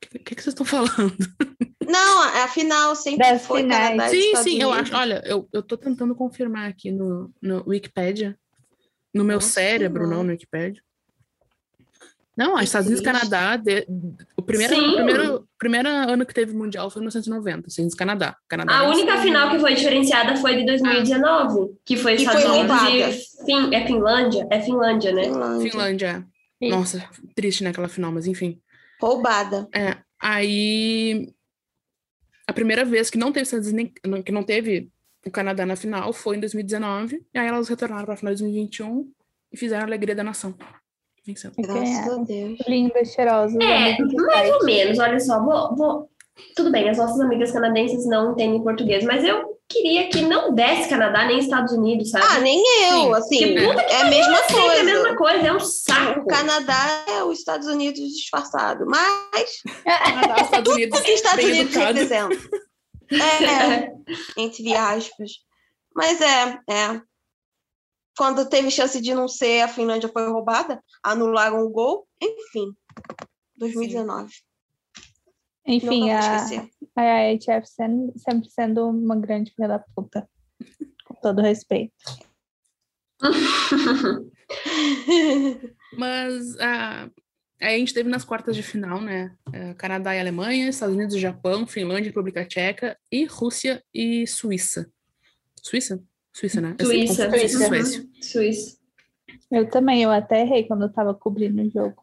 que, 0.00 0.18
que, 0.18 0.34
vocês 0.34 0.48
estão 0.48 0.64
falando? 0.66 0.92
Não, 1.88 2.22
a 2.42 2.48
final 2.48 2.96
sempre 2.96 3.24
Das 3.30 3.46
foi 3.46 3.62
finais. 3.62 3.90
Canadá 3.90 4.08
Sim, 4.10 4.16
Estados 4.18 4.42
sim, 4.52 4.60
eu 4.60 4.72
acho. 4.72 4.92
Olha, 4.96 5.22
eu, 5.24 5.48
eu 5.52 5.62
tô 5.62 5.76
tentando 5.76 6.16
confirmar 6.16 6.68
aqui 6.68 6.90
no, 6.90 7.32
no 7.40 7.62
Wikipedia. 7.64 8.36
No 9.14 9.22
meu 9.22 9.36
Nossa 9.36 9.50
cérebro, 9.50 10.02
não 10.02 10.08
Senhora. 10.08 10.24
no 10.26 10.32
Wikipedia. 10.32 10.82
Não, 12.36 12.54
Que 12.54 12.58
os 12.58 12.62
Estados 12.64 12.88
Unidos 12.88 13.02
e. 13.02 13.04
Canadá, 13.04 13.56
de- 13.56 13.86
primeiro, 14.46 14.74
Sim. 14.74 14.88
o 14.90 14.94
primeiro, 14.94 15.48
primeiro 15.58 15.88
ano 15.88 16.24
que 16.24 16.32
teve 16.34 16.54
Mundial 16.54 16.88
foi 16.90 17.00
em 17.00 17.04
1990, 17.04 17.58
Estados 17.68 17.78
Unidos 17.78 17.94
e 17.94 17.98
Canadá. 17.98 18.36
Canadá 18.48 18.78
A 18.78 18.88
única 18.88 19.18
final 19.20 19.50
que 19.50 19.58
foi 19.58 19.74
diferenciada 19.74 20.36
foi 20.36 20.56
de 20.56 20.64
2019, 20.66 21.74
que 21.84 21.96
foi 21.96 22.14
Estados 22.14 22.42
foi 22.42 22.50
Unidos 22.50 22.76
roubada. 22.76 22.90
e 23.10 23.12
Fin- 23.44 23.74
é 23.74 23.86
Finlândia, 23.86 24.46
é 24.50 24.60
Finlândia, 24.62 25.12
né? 25.12 25.24
Finlândia. 25.24 25.70
Finlândia. 25.70 26.26
Nossa, 26.62 27.08
triste 27.34 27.62
naquela 27.64 27.88
final, 27.88 28.10
mas 28.12 28.26
enfim. 28.26 28.60
Roubada. 29.00 29.68
É, 29.74 29.96
aí 30.20 31.32
a 32.46 32.52
primeira 32.52 32.84
vez 32.84 33.10
que 33.10 33.18
não 33.18 33.32
teve 33.32 33.42
Estados 33.44 33.68
Unidos, 33.68 33.92
nem- 34.06 34.22
que 34.22 34.32
não 34.32 34.42
teve 34.42 34.90
o 35.26 35.30
Canadá 35.30 35.66
na 35.66 35.74
final 35.76 36.12
foi 36.12 36.36
em 36.36 36.40
2019, 36.40 37.20
e 37.34 37.38
aí 37.38 37.46
elas 37.48 37.68
retornaram 37.68 38.04
para 38.04 38.14
a 38.14 38.16
final 38.16 38.32
de 38.32 38.40
2021 38.42 39.10
e 39.52 39.56
fizeram 39.56 39.82
a 39.82 39.86
alegria 39.86 40.14
da 40.14 40.22
nação. 40.22 40.54
Graças 41.26 41.52
ganharam. 41.56 42.20
a 42.20 42.24
Deus. 42.24 42.58
Linda, 42.68 43.04
cheirosa. 43.04 43.58
É, 43.62 43.98
mais 43.98 44.50
ou 44.54 44.64
menos, 44.64 44.98
olha 44.98 45.18
só, 45.20 45.42
vou, 45.42 45.74
vou- 45.76 46.10
Tudo 46.54 46.70
bem, 46.70 46.88
as 46.88 46.98
nossas 46.98 47.18
amigas 47.20 47.50
canadenses 47.52 48.06
não 48.06 48.32
entendem 48.32 48.62
português, 48.62 49.02
mas 49.04 49.24
eu 49.24 49.56
queria 49.68 50.08
que 50.08 50.20
não 50.22 50.54
desse 50.54 50.88
Canadá 50.88 51.26
nem 51.26 51.38
Estados 51.38 51.72
Unidos, 51.72 52.10
sabe? 52.10 52.24
Ah, 52.28 52.38
nem 52.40 52.62
eu, 52.90 53.00
Sim. 53.06 53.14
assim. 53.14 53.38
Que 53.38 53.66
puta 53.66 53.80
É 53.82 54.02
a 54.02 54.04
mesma 54.10 54.36
Sempre 54.36 54.54
coisa. 54.54 54.80
a 54.80 54.84
mesma 54.84 55.16
coisa, 55.16 55.46
é 55.48 55.52
um 55.52 55.60
saco. 55.60 56.20
O 56.20 56.26
Canadá 56.26 57.04
é 57.08 57.24
os 57.24 57.38
Estados 57.38 57.66
Unidos 57.66 58.00
disfarçado. 58.14 58.84
Mas 58.86 59.62
Canadá, 59.84 60.36
Estados 60.44 60.72
Unidos, 60.72 61.00
o 61.00 61.02
que 61.02 61.10
os 61.12 61.16
Estados 61.16 61.44
bem 61.44 61.52
Unidos 61.54 61.74
educado. 61.76 61.98
representam? 61.98 62.38
É, 63.12 63.92
entre 64.40 64.74
aspas. 64.76 65.30
Mas 65.94 66.20
é, 66.20 66.58
é. 66.70 67.00
Quando 68.16 68.48
teve 68.48 68.70
chance 68.70 69.00
de 69.00 69.14
não 69.14 69.28
ser, 69.28 69.60
a 69.60 69.68
Finlândia 69.68 70.08
foi 70.08 70.26
roubada, 70.28 70.82
anularam 71.02 71.60
o 71.60 71.70
gol, 71.70 72.08
enfim. 72.20 72.74
2019. 73.56 74.32
Enfim, 75.66 76.10
Nunca 76.10 76.46
vou 76.46 76.66
a, 76.96 77.02
a 77.02 77.32
IHF 77.32 77.66
sempre 78.16 78.48
sendo 78.50 78.88
uma 78.88 79.16
grande 79.16 79.52
filha 79.52 79.68
da 79.68 79.78
puta. 79.94 80.28
Com 81.04 81.14
todo 81.16 81.42
respeito. 81.42 81.92
Mas 85.98 86.56
ah, 86.60 87.10
aí 87.60 87.74
a 87.74 87.78
gente 87.78 87.92
teve 87.94 88.08
nas 88.08 88.24
quartas 88.24 88.54
de 88.54 88.62
final, 88.62 89.00
né? 89.00 89.36
eh, 89.52 89.74
Canadá 89.74 90.14
e 90.14 90.20
Alemanha, 90.20 90.68
Estados 90.68 90.94
Unidos 90.94 91.16
e 91.16 91.20
Japão, 91.20 91.66
Finlândia, 91.66 92.10
República 92.10 92.46
Tcheca 92.46 92.96
e 93.10 93.24
Rússia 93.24 93.82
e 93.92 94.26
Suíça. 94.26 94.90
Suíça? 95.62 96.02
Suíça, 96.36 96.60
né? 96.60 96.76
Suíça. 96.78 97.30
Suíça. 97.30 97.66
Suécia. 97.66 98.06
Suíça. 98.20 98.76
Eu 99.50 99.70
também, 99.70 100.02
eu 100.02 100.10
até 100.10 100.42
errei 100.42 100.64
quando 100.64 100.82
eu 100.82 100.92
tava 100.92 101.14
cobrindo 101.14 101.62
o 101.62 101.70
jogo. 101.70 102.02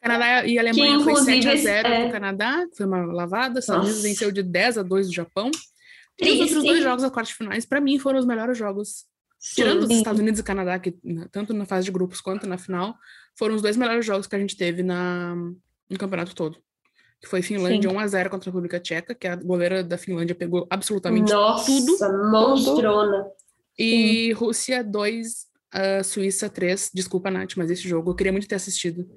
Canadá 0.00 0.46
e 0.46 0.56
Alemanha 0.60 1.00
foi 1.00 1.12
inclusive, 1.12 1.42
7 1.42 1.48
a 1.48 1.56
0 1.56 1.88
é- 1.88 2.02
pro 2.04 2.12
Canadá, 2.12 2.66
foi 2.76 2.86
uma 2.86 3.04
lavada. 3.06 3.58
Estados 3.58 3.82
Unidos 3.82 3.96
Nossa. 3.96 4.08
venceu 4.08 4.30
de 4.30 4.44
10 4.44 4.78
a 4.78 4.82
2 4.84 5.08
do 5.08 5.12
Japão. 5.12 5.50
E 6.20 6.32
os 6.32 6.40
outros 6.40 6.62
dois 6.62 6.82
jogos 6.84 7.02
da 7.02 7.10
quarta 7.10 7.30
de 7.30 7.36
finais, 7.36 7.66
pra 7.66 7.80
mim, 7.80 7.98
foram 7.98 8.20
os 8.20 8.26
melhores 8.26 8.56
jogos. 8.56 9.06
Tirando 9.54 9.82
os 9.82 9.88
Sim. 9.88 9.98
Estados 9.98 10.20
Unidos 10.20 10.38
e 10.38 10.44
Canadá, 10.44 10.78
que 10.78 10.96
né, 11.02 11.26
tanto 11.32 11.52
na 11.52 11.64
fase 11.64 11.84
de 11.84 11.92
grupos 11.92 12.20
quanto 12.20 12.46
na 12.46 12.58
final, 12.58 12.94
foram 13.36 13.56
os 13.56 13.62
dois 13.62 13.76
melhores 13.76 14.04
jogos 14.06 14.26
que 14.28 14.34
a 14.36 14.38
gente 14.38 14.56
teve 14.56 14.84
na, 14.84 15.34
no 15.34 15.98
campeonato 15.98 16.34
todo. 16.34 16.58
Que 17.20 17.28
foi 17.28 17.42
Finlândia 17.42 17.88
Sim. 17.90 17.96
1 17.96 17.98
a 18.00 18.06
0 18.06 18.30
contra 18.30 18.48
a 18.48 18.50
República 18.50 18.78
Tcheca, 18.80 19.14
que 19.14 19.26
a 19.26 19.34
goleira 19.36 19.82
da 19.82 19.98
Finlândia 19.98 20.34
pegou 20.34 20.66
absolutamente 20.70 21.32
Nossa, 21.32 21.66
tudo. 21.66 22.30
monstrona. 22.30 23.26
E 23.78 24.32
Rússia 24.32 24.82
2, 24.82 25.46
a 25.72 26.02
Suíça 26.02 26.48
3. 26.48 26.90
Desculpa, 26.92 27.30
Nath, 27.30 27.56
mas 27.56 27.70
esse 27.70 27.88
jogo 27.88 28.10
eu 28.10 28.14
queria 28.14 28.32
muito 28.32 28.48
ter 28.48 28.56
assistido. 28.56 29.08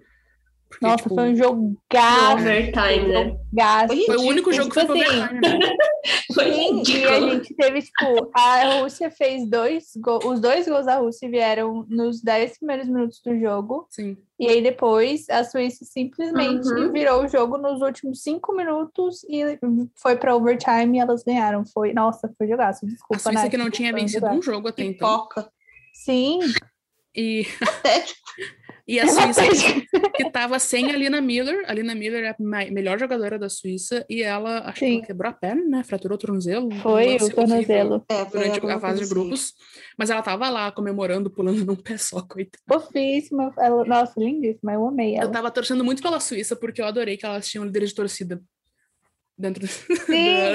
Porque, 0.72 0.86
Nossa, 0.88 1.04
tipo, 1.04 1.16
foi 1.16 1.30
um 1.32 1.36
jogaço. 1.36 2.34
overtime, 2.34 3.08
né? 3.10 3.38
jogaço. 3.52 4.06
foi 4.06 4.16
o 4.18 4.22
único 4.22 4.54
jogo 4.54 4.70
que 4.70 4.74
foi 4.76 4.84
Tipo 4.86 4.94
assim, 4.94 5.20
overtime, 5.20 5.42
né? 5.42 5.60
Foi 6.34 6.46
e 6.50 7.06
a 7.06 7.20
gente 7.20 7.54
teve, 7.56 7.82
tipo, 7.82 8.32
a 8.34 8.80
Rússia 8.80 9.12
fez 9.12 9.48
dois 9.48 9.92
gols, 9.98 10.24
os 10.26 10.40
dois 10.40 10.66
gols 10.68 10.86
da 10.86 10.96
Rússia 10.96 11.30
vieram 11.30 11.86
nos 11.90 12.22
10 12.24 12.58
primeiros 12.58 12.88
minutos 12.88 13.22
do 13.24 13.38
jogo, 13.38 13.86
Sim. 13.90 14.18
e 14.40 14.48
aí 14.48 14.64
depois 14.64 15.30
a 15.30 15.44
Suíça 15.44 15.84
simplesmente 15.86 16.68
Uhum. 16.70 16.92
virou 16.92 17.24
o 17.26 17.28
jogo 17.28 17.58
nos 17.58 17.82
últimos 17.82 18.24
cinco 18.24 18.56
minutos 18.56 19.24
e 19.30 19.60
foi 19.96 20.16
para 20.16 20.36
overtime 20.36 20.98
e 20.98 21.02
elas 21.02 21.22
ganharam. 21.24 21.64
Foi, 21.66 21.94
nossa, 21.94 22.34
foi 22.38 22.48
jogaço, 22.48 22.86
A 22.86 22.90
desculpa, 22.90 23.20
Suíça 23.22 23.42
Nath, 23.42 23.52
que 23.52 23.58
não 23.58 23.70
tinha 23.70 23.94
vencido 23.94 24.26
um 24.28 24.42
jogo 24.42 24.70
até 24.70 24.84
então. 24.86 25.28
Sim, 25.94 26.40
E, 27.14 27.46
Patético. 27.60 28.20
e 28.96 29.00
a 29.00 29.08
Suíça 29.08 29.42
que 30.16 30.30
tava 30.32 30.60
sem 30.60 30.92
a 30.92 30.96
Lina 30.98 31.22
Miller. 31.22 31.64
A 31.68 31.74
Lina 31.74 31.96
Miller 31.96 32.24
é 32.24 32.30
a 32.30 32.36
melhor 32.72 33.00
jogadora 33.00 33.40
da 33.40 33.50
Suíça 33.50 34.06
e 34.10 34.22
ela, 34.22 34.60
acho 34.70 34.80
que 34.80 34.86
ela 34.96 35.06
quebrou 35.06 35.30
a 35.30 35.34
perna, 35.34 35.64
né? 35.66 35.84
Fraturou 35.84 36.16
o 36.16 36.20
tornozelo. 36.20 36.70
foi 36.82 37.16
o 37.16 37.30
tornozelo. 37.34 38.04
É, 38.10 38.26
Durante 38.26 38.66
a 38.66 38.80
fase 38.80 38.98
de 38.98 39.04
assim. 39.06 39.14
grupos. 39.14 39.54
Mas 39.98 40.10
ela 40.10 40.22
tava 40.22 40.50
lá 40.50 40.72
comemorando, 40.72 41.30
pulando 41.30 41.66
num 41.66 41.76
pé 41.76 41.98
só, 41.98 42.22
coitada. 42.28 42.62
Fofíssima, 42.68 43.54
ela- 43.58 43.86
nossa, 43.86 44.14
lindíssima, 44.20 44.74
eu 44.74 44.88
amei 44.88 45.16
Eu 45.16 45.22
ela. 45.24 45.32
tava 45.32 45.52
torcendo 45.52 45.84
muito 45.84 46.02
pela 46.02 46.20
Suíça 46.20 46.56
porque 46.56 46.82
eu 46.82 46.86
adorei 46.86 47.18
que 47.18 47.26
elas 47.26 47.48
tinham 47.48 47.66
líderes 47.66 47.90
de 47.90 47.96
torcida 47.96 48.42
dentro 49.42 49.66
Sim, 50.06 50.54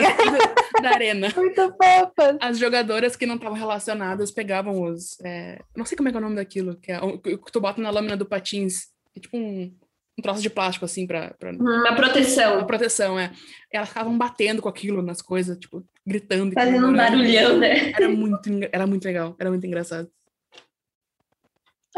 da, 0.74 0.80
da 0.82 0.90
arena. 0.90 1.28
muito 1.36 1.60
fofa. 1.76 2.38
As 2.40 2.58
jogadoras 2.58 3.16
que 3.16 3.26
não 3.26 3.34
estavam 3.36 3.56
relacionadas 3.58 4.30
pegavam 4.30 4.82
os. 4.82 5.18
é, 5.24 5.58
não 5.76 5.84
sei 5.84 5.96
como 5.96 6.08
é 6.08 6.12
que 6.12 6.16
é 6.16 6.20
o 6.20 6.22
nome 6.22 6.36
daquilo, 6.36 6.76
que 6.76 6.92
é 6.92 7.00
o 7.00 7.18
que 7.18 7.52
tu 7.52 7.60
bota 7.60 7.80
na 7.82 7.90
lâmina 7.90 8.16
do 8.16 8.24
patins. 8.26 8.86
É 9.16 9.20
tipo 9.20 9.36
um, 9.36 9.74
um 10.18 10.22
troço 10.22 10.40
de 10.42 10.48
plástico, 10.50 10.84
assim, 10.84 11.06
pra, 11.06 11.34
pra 11.38 11.50
Uma 11.52 11.80
uma 11.80 11.96
proteção. 11.96 12.66
proteção, 12.66 13.18
é. 13.18 13.32
Elas 13.72 13.88
ficavam 13.88 14.16
batendo 14.16 14.62
com 14.62 14.68
aquilo 14.68 15.02
nas 15.02 15.20
coisas, 15.20 15.58
tipo, 15.58 15.84
gritando. 16.06 16.52
Fazendo 16.54 16.86
um 16.88 16.94
barulhão, 16.96 17.58
né? 17.58 17.90
Era 17.92 18.08
muito, 18.08 18.48
era 18.72 18.86
muito 18.86 19.04
legal, 19.04 19.34
era 19.38 19.50
muito 19.50 19.66
engraçado. 19.66 20.08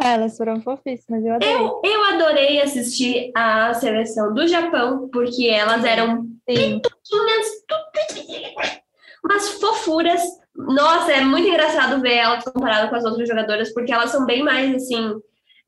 Ah, 0.01 0.13
elas 0.13 0.37
foram 0.37 0.61
fofíssimas, 0.63 1.25
eu 1.25 1.33
adorei. 1.35 1.55
Eu, 1.57 1.81
eu 1.85 2.05
adorei 2.05 2.61
assistir 2.61 3.33
a 3.35 3.75
seleção 3.75 4.33
do 4.33 4.47
Japão, 4.47 5.09
porque 5.13 5.49
elas 5.49 5.85
eram 5.85 6.25
Sim. 6.49 6.81
umas 9.25 9.49
fofuras. 9.61 10.21
Nossa, 10.57 11.13
é 11.13 11.21
muito 11.21 11.49
engraçado 11.49 12.01
ver 12.01 12.15
elas 12.17 12.45
comparadas 12.45 12.91
com 12.91 12.97
as 12.97 13.05
outras 13.05 13.29
jogadoras, 13.29 13.73
porque 13.73 13.93
elas 13.93 14.11
são 14.11 14.27
bem 14.27 14.43
mais, 14.43 14.75
assim, 14.75 15.13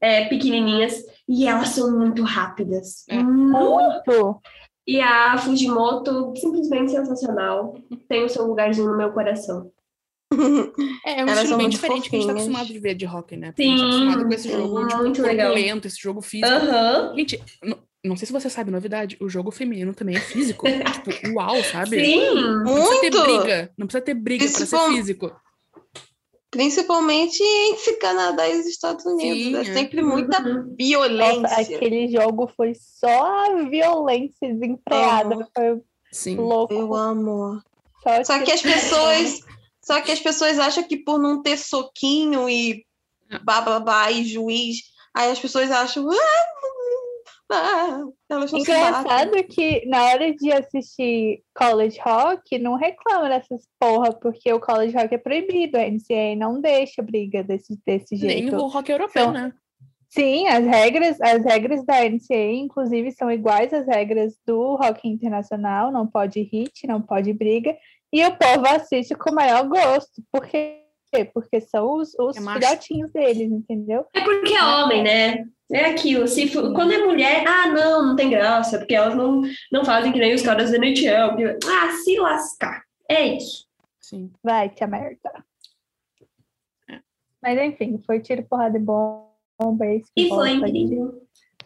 é, 0.01 0.25
pequenininhas. 0.27 0.95
E 1.29 1.47
elas 1.47 1.69
são 1.69 1.97
muito 1.97 2.23
rápidas. 2.25 3.05
É. 3.09 3.17
Muito. 3.23 4.41
E 4.87 5.01
a 5.01 5.39
Fujimoto, 5.39 6.33
simplesmente 6.37 6.91
sensacional. 6.91 7.77
Tem 8.09 8.25
o 8.25 8.29
seu 8.29 8.47
lugarzinho 8.47 8.91
no 8.91 8.97
meu 8.97 9.13
coração. 9.13 9.71
É, 11.05 11.21
é 11.21 11.25
um 11.25 11.29
Elas 11.29 11.31
estilo 11.39 11.49
são 11.49 11.59
bem 11.59 11.69
diferente 11.69 12.11
que 12.11 12.17
a 12.17 12.19
gente 12.21 12.27
tá 12.29 12.33
fofinhas. 12.35 12.49
acostumado 12.57 12.67
de 12.73 12.79
ver 12.79 12.95
de 12.95 13.07
hockey, 13.07 13.37
né? 13.37 13.53
Porque 13.53 13.63
a 13.63 13.67
gente 13.67 13.79
tá 13.81 13.85
Sim, 13.85 13.89
acostumado 13.91 14.27
com 14.29 14.35
esse 14.35 14.51
jogo, 14.53 14.87
tipo, 14.87 15.03
muito 15.03 15.23
legal. 15.23 15.55
lento, 15.55 15.87
esse 15.87 16.01
jogo 16.01 16.21
físico. 16.21 16.53
Aham. 16.53 17.15
Gente, 17.17 17.43
não 18.05 18.17
sei 18.17 18.27
se 18.27 18.33
você 18.33 18.49
sabe, 18.49 18.71
novidade, 18.71 19.17
o 19.21 19.29
jogo 19.29 19.51
feminino 19.51 19.95
também 19.95 20.17
é 20.17 20.21
físico. 20.21 20.67
tipo, 21.05 21.11
uau, 21.35 21.63
sabe? 21.65 22.05
Sim. 22.05 22.35
Não 22.35 22.75
precisa 22.75 23.01
ter 23.01 23.11
Muito! 23.11 23.23
briga, 23.23 23.73
não 23.77 23.87
precisa 23.87 24.05
ter 24.05 24.15
briga 24.15 24.49
pra 24.51 24.67
ser 24.67 24.79
físico. 24.93 25.33
Principalmente 26.51 27.41
entre 27.45 27.93
Canadá 27.99 28.49
e 28.49 28.59
os 28.59 28.67
Estados 28.67 29.07
Unidos. 29.07 29.39
Sim, 29.39 29.57
é 29.57 29.61
é. 29.61 29.65
sempre 29.73 30.03
muita 30.03 30.43
Uhum. 30.43 30.75
violência. 30.77 31.43
Nossa, 31.43 31.61
aquele 31.61 32.09
jogo 32.09 32.51
foi 32.57 32.73
só 32.75 33.47
a 33.47 33.63
violência 33.69 34.53
desenfreada. 34.53 35.35
Amo. 35.37 35.47
Foi 35.55 35.81
Sim. 36.11 36.37
louco. 36.37 36.75
Eu 36.75 36.93
amo. 36.93 37.63
Só, 38.03 38.25
Só 38.25 38.43
que 38.43 38.51
as 38.51 38.63
pessoas. 38.63 39.41
Só 39.81 40.01
que 40.01 40.11
as 40.11 40.19
pessoas 40.21 40.59
acham 40.59 40.83
que 40.83 40.97
por 40.97 41.21
não 41.21 41.41
ter 41.41 41.57
soquinho 41.57 42.49
e 42.51 42.85
bababá 43.45 44.11
e 44.11 44.25
juiz, 44.25 44.79
aí 45.15 45.31
as 45.31 45.39
pessoas 45.39 45.71
acham. 45.71 46.09
"Ah, 46.11 46.45
ah", 47.51 48.05
elas 48.29 48.53
não 48.53 48.61
se. 48.61 48.71
Engraçado 48.71 49.43
que 49.45 49.87
na 49.87 50.05
hora 50.05 50.35
de 50.35 50.53
assistir 50.53 51.43
college 51.55 51.99
hockey, 52.05 52.59
não 52.59 52.75
reclama 52.75 53.29
dessas 53.29 53.67
porra, 53.79 54.13
porque 54.13 54.53
o 54.53 54.61
college 54.61 54.97
hockey 54.97 55.15
é 55.15 55.19
proibido, 55.19 55.77
a 55.77 55.83
NCAA 55.83 56.37
não 56.37 56.61
deixa 56.61 57.03
briga 57.03 57.43
desse, 57.43 57.79
desse 57.87 58.17
Nem 58.17 58.43
jeito. 58.43 58.57
o 58.57 58.67
hockey 58.67 58.93
europeu, 58.93 59.23
Então, 59.23 59.33
né? 59.33 59.53
Sim, 60.09 60.49
as 60.49 60.65
regras, 60.65 61.21
as 61.21 61.45
regras 61.45 61.85
da 61.85 62.05
NCAA, 62.05 62.53
inclusive, 62.55 63.13
são 63.13 63.31
iguais 63.31 63.73
às 63.73 63.87
regras 63.87 64.37
do 64.45 64.75
hockey 64.75 65.09
internacional, 65.09 65.93
não 65.93 66.05
pode 66.05 66.43
hit, 66.43 66.85
não 66.87 67.01
pode 67.01 67.33
briga, 67.33 67.77
e 68.13 68.25
o 68.25 68.37
povo 68.37 68.67
assiste 68.67 69.15
com 69.15 69.31
o 69.31 69.35
maior 69.35 69.69
gosto. 69.69 70.21
Por 70.33 70.47
quê? 71.13 71.25
Porque 71.25 71.61
são 71.61 71.95
os, 71.97 72.15
os 72.19 72.37
É 72.37 72.41
filhotinhos 72.41 73.13
deles, 73.13 73.51
entendeu? 73.51 74.07
É 74.15 74.21
porque 74.21 74.55
é 74.55 74.63
homem, 74.65 75.03
né? 75.03 75.45
É 75.73 75.87
aquilo. 75.87 76.27
Se 76.27 76.49
for- 76.49 76.73
quando 76.75 76.93
é 76.93 76.99
mulher, 76.99 77.45
ah, 77.47 77.67
não, 77.69 78.09
não 78.09 78.17
tem 78.17 78.29
graça, 78.31 78.79
porque 78.79 78.95
elas 78.95 79.15
não, 79.15 79.43
não 79.71 79.85
fazem 79.85 80.13
que 80.13 80.19
nem 80.19 80.35
os 80.35 80.43
caras 80.43 80.71
da 80.71 80.77
NHL. 80.77 81.29
porque- 81.31 81.59
Ah, 81.67 81.93
se 82.03 82.19
lascar. 82.19 82.83
É 83.09 83.37
isso. 83.37 83.67
Sim. 84.01 84.31
Vai, 84.43 84.69
tia 84.71 84.87
merda. 84.87 85.45
É. 86.91 86.99
Mas 87.43 87.59
enfim, 87.59 87.99
foi 88.05 88.21
tiro, 88.21 88.43
porrada 88.45 88.77
e 88.77 88.81
bomba. 88.81 89.87
isso 89.95 90.11
que 90.17 90.25
E 90.27 90.29
foi 90.29 90.51
incrível. 90.51 91.23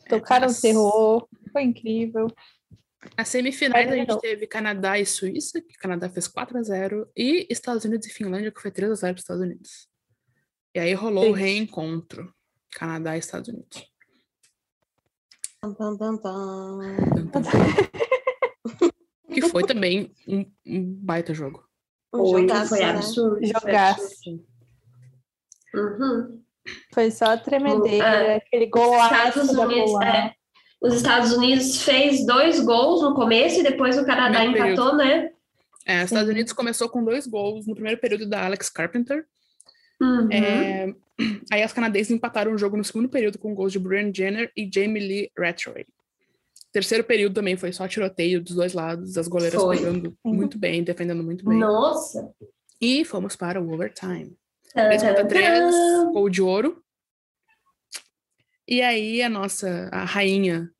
Tocaram 0.09 0.47
As- 0.47 0.61
terror, 0.61 1.27
foi 1.53 1.63
incrível. 1.63 2.27
As 3.17 3.29
semifinais 3.29 3.91
a 3.91 3.95
gente 3.97 4.19
teve 4.21 4.47
Canadá 4.47 4.99
e 4.99 5.07
Suíça, 5.07 5.61
que 5.61 5.75
o 5.77 5.79
Canadá 5.79 6.09
fez 6.09 6.27
4 6.29 6.59
a 6.59 6.63
0 6.63 7.09
e 7.17 7.47
Estados 7.51 7.85
Unidos 7.85 8.07
e 8.07 8.11
Finlândia, 8.11 8.51
que 8.51 8.61
foi 8.61 8.71
3 8.71 8.91
a 8.91 8.95
0 8.95 9.15
para 9.15 9.19
os 9.19 9.23
Estados 9.23 9.43
Unidos. 9.43 9.89
E 10.75 10.79
aí 10.81 10.93
rolou 10.95 11.31
o 11.33 11.37
Sim. 11.37 11.43
reencontro. 11.43 12.35
Canadá 12.73 13.15
e 13.15 13.21
Estados 13.21 13.49
Unidos. 13.49 13.87
Tum, 15.61 15.75
tum, 15.75 15.97
tum. 16.19 17.41
que 19.33 19.43
foi 19.49 19.65
também 19.65 20.13
um, 20.27 20.45
um 20.67 20.95
baita 20.95 21.33
jogo. 21.33 21.65
Um 22.13 22.19
Foi, 22.31 22.43
jogaço, 22.43 22.69
foi 22.69 22.79
né? 22.81 22.91
absurdo. 22.91 23.37
foi 23.37 23.47
Jogaço. 23.47 24.03
absurdo. 24.05 24.47
Uhum. 25.75 26.45
Foi 26.93 27.11
só 27.11 27.37
tremedeira, 27.37 28.07
É. 28.07 28.37
aquele 28.37 28.67
golaço 28.67 29.15
Estados 29.41 29.51
Unidos, 29.51 30.01
é, 30.03 30.35
os 30.81 30.95
Estados 30.95 31.33
Unidos 31.33 31.83
fez 31.83 32.27
dois 32.27 32.61
gols 32.61 33.03
no 33.03 33.15
começo 33.15 33.61
e 33.61 33.63
depois 33.63 33.97
o 33.99 34.05
Canadá 34.05 34.41
Primeiro 34.41 34.69
empatou, 34.73 34.97
né? 34.97 35.31
É, 35.87 35.99
os 35.99 36.05
Estados. 36.05 36.31
Unidos 36.31 36.53
começou 36.53 36.89
com 36.89 37.05
dois 37.05 37.27
gols 37.27 37.67
no 37.67 37.75
primeiro 37.75 38.01
período 38.01 38.27
da 38.27 38.45
Alex 38.45 38.69
Carpenter. 38.71 39.25
Uhum. 40.01 40.29
É, 40.33 40.95
aí 41.53 41.63
as 41.63 41.73
canadenses 41.73 42.11
empataram 42.11 42.53
o 42.53 42.59
jogo 42.59 42.77
no 42.77 42.85
segundo 42.85 43.09
período 43.09 43.39
com 43.39 43.55
gols 43.55 43.73
de 43.73 43.79
Brian 43.79 44.13
Jenner 44.13 44.51
e 44.57 44.69
Jamie 44.73 45.07
Lee 45.07 45.31
Rattray. 45.39 45.87
Terceiro 46.73 47.05
período 47.05 47.35
também 47.35 47.57
foi 47.57 47.73
só 47.73 47.87
tiroteio 47.87 48.43
dos 48.43 48.57
dois 48.57 48.73
lados, 48.73 49.17
as 49.17 49.29
goleiras 49.29 49.61
Foi. 49.63 49.77
pegando 49.77 50.17
Uhum. 50.25 50.35
muito 50.35 50.59
bem, 50.59 50.83
defendendo 50.83 51.23
muito 51.23 51.45
bem. 51.45 51.59
Nossa. 51.59 52.33
E 52.81 53.05
fomos 53.05 53.37
para 53.37 53.61
o 53.63 53.73
overtime. 53.73 54.37
Tan, 54.75 54.89
3 54.89 55.03
contra 55.03 55.23
tan, 55.23 55.29
3, 55.29 55.59
tan. 55.75 56.13
gol 56.13 56.29
de 56.29 56.43
ouro. 56.43 56.83
E 58.67 58.81
aí 58.83 59.23
a 59.23 59.29
nossa, 59.29 59.89
a 59.93 60.05
rainha 60.05 60.71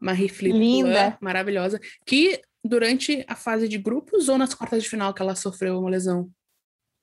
Marie-Philippe 0.00 0.58
Linda. 0.58 1.02
Poulin, 1.04 1.16
maravilhosa, 1.20 1.80
que 2.06 2.40
durante 2.62 3.24
a 3.28 3.34
fase 3.34 3.68
de 3.68 3.78
grupos 3.78 4.28
ou 4.28 4.38
nas 4.38 4.54
quartas 4.54 4.82
de 4.82 4.88
final 4.88 5.12
que 5.12 5.20
ela 5.22 5.34
sofreu 5.34 5.78
uma 5.78 5.90
lesão? 5.90 6.30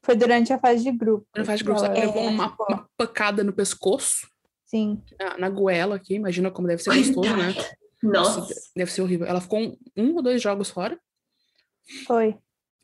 Foi 0.03 0.15
durante 0.15 0.51
a 0.51 0.57
fase 0.59 0.83
de 0.83 0.91
grupo. 0.91 1.27
Na 1.35 1.45
fase 1.45 1.59
de 1.59 1.63
grupos, 1.63 1.83
ela 1.83 1.95
Ela- 1.95 2.05
levou 2.05 2.27
uma, 2.27 2.49
tipo, 2.49 2.65
uma 2.67 2.89
pancada 2.97 3.43
no 3.43 3.53
pescoço, 3.53 4.27
Sim, 4.65 5.01
na, 5.19 5.37
na 5.37 5.49
goela 5.49 5.95
aqui, 5.97 6.15
imagina 6.15 6.49
como 6.49 6.67
deve 6.67 6.81
ser 6.81 6.95
gostoso, 6.95 7.35
né? 7.35 7.53
Nossa. 8.01 8.47
Deve 8.75 8.89
ser 8.91 9.01
horrível. 9.01 9.27
Ela 9.27 9.41
ficou 9.41 9.59
um, 9.59 9.77
um 9.95 10.15
ou 10.15 10.23
dois 10.23 10.41
jogos 10.41 10.69
fora, 10.71 10.99
foi. 12.07 12.35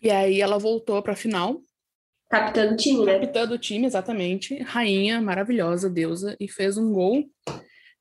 e 0.01 0.09
aí 0.11 0.41
ela 0.41 0.59
voltou 0.59 1.01
pra 1.01 1.15
final, 1.15 1.61
Capitã 2.29 2.67
do 2.67 2.75
time, 2.75 3.05
né? 3.05 3.13
capitã 3.13 3.47
do 3.47 3.57
time, 3.57 3.85
exatamente, 3.85 4.61
rainha, 4.63 5.21
maravilhosa, 5.21 5.89
deusa, 5.89 6.35
e 6.39 6.47
fez 6.49 6.77
um 6.77 6.91
gol 6.91 7.23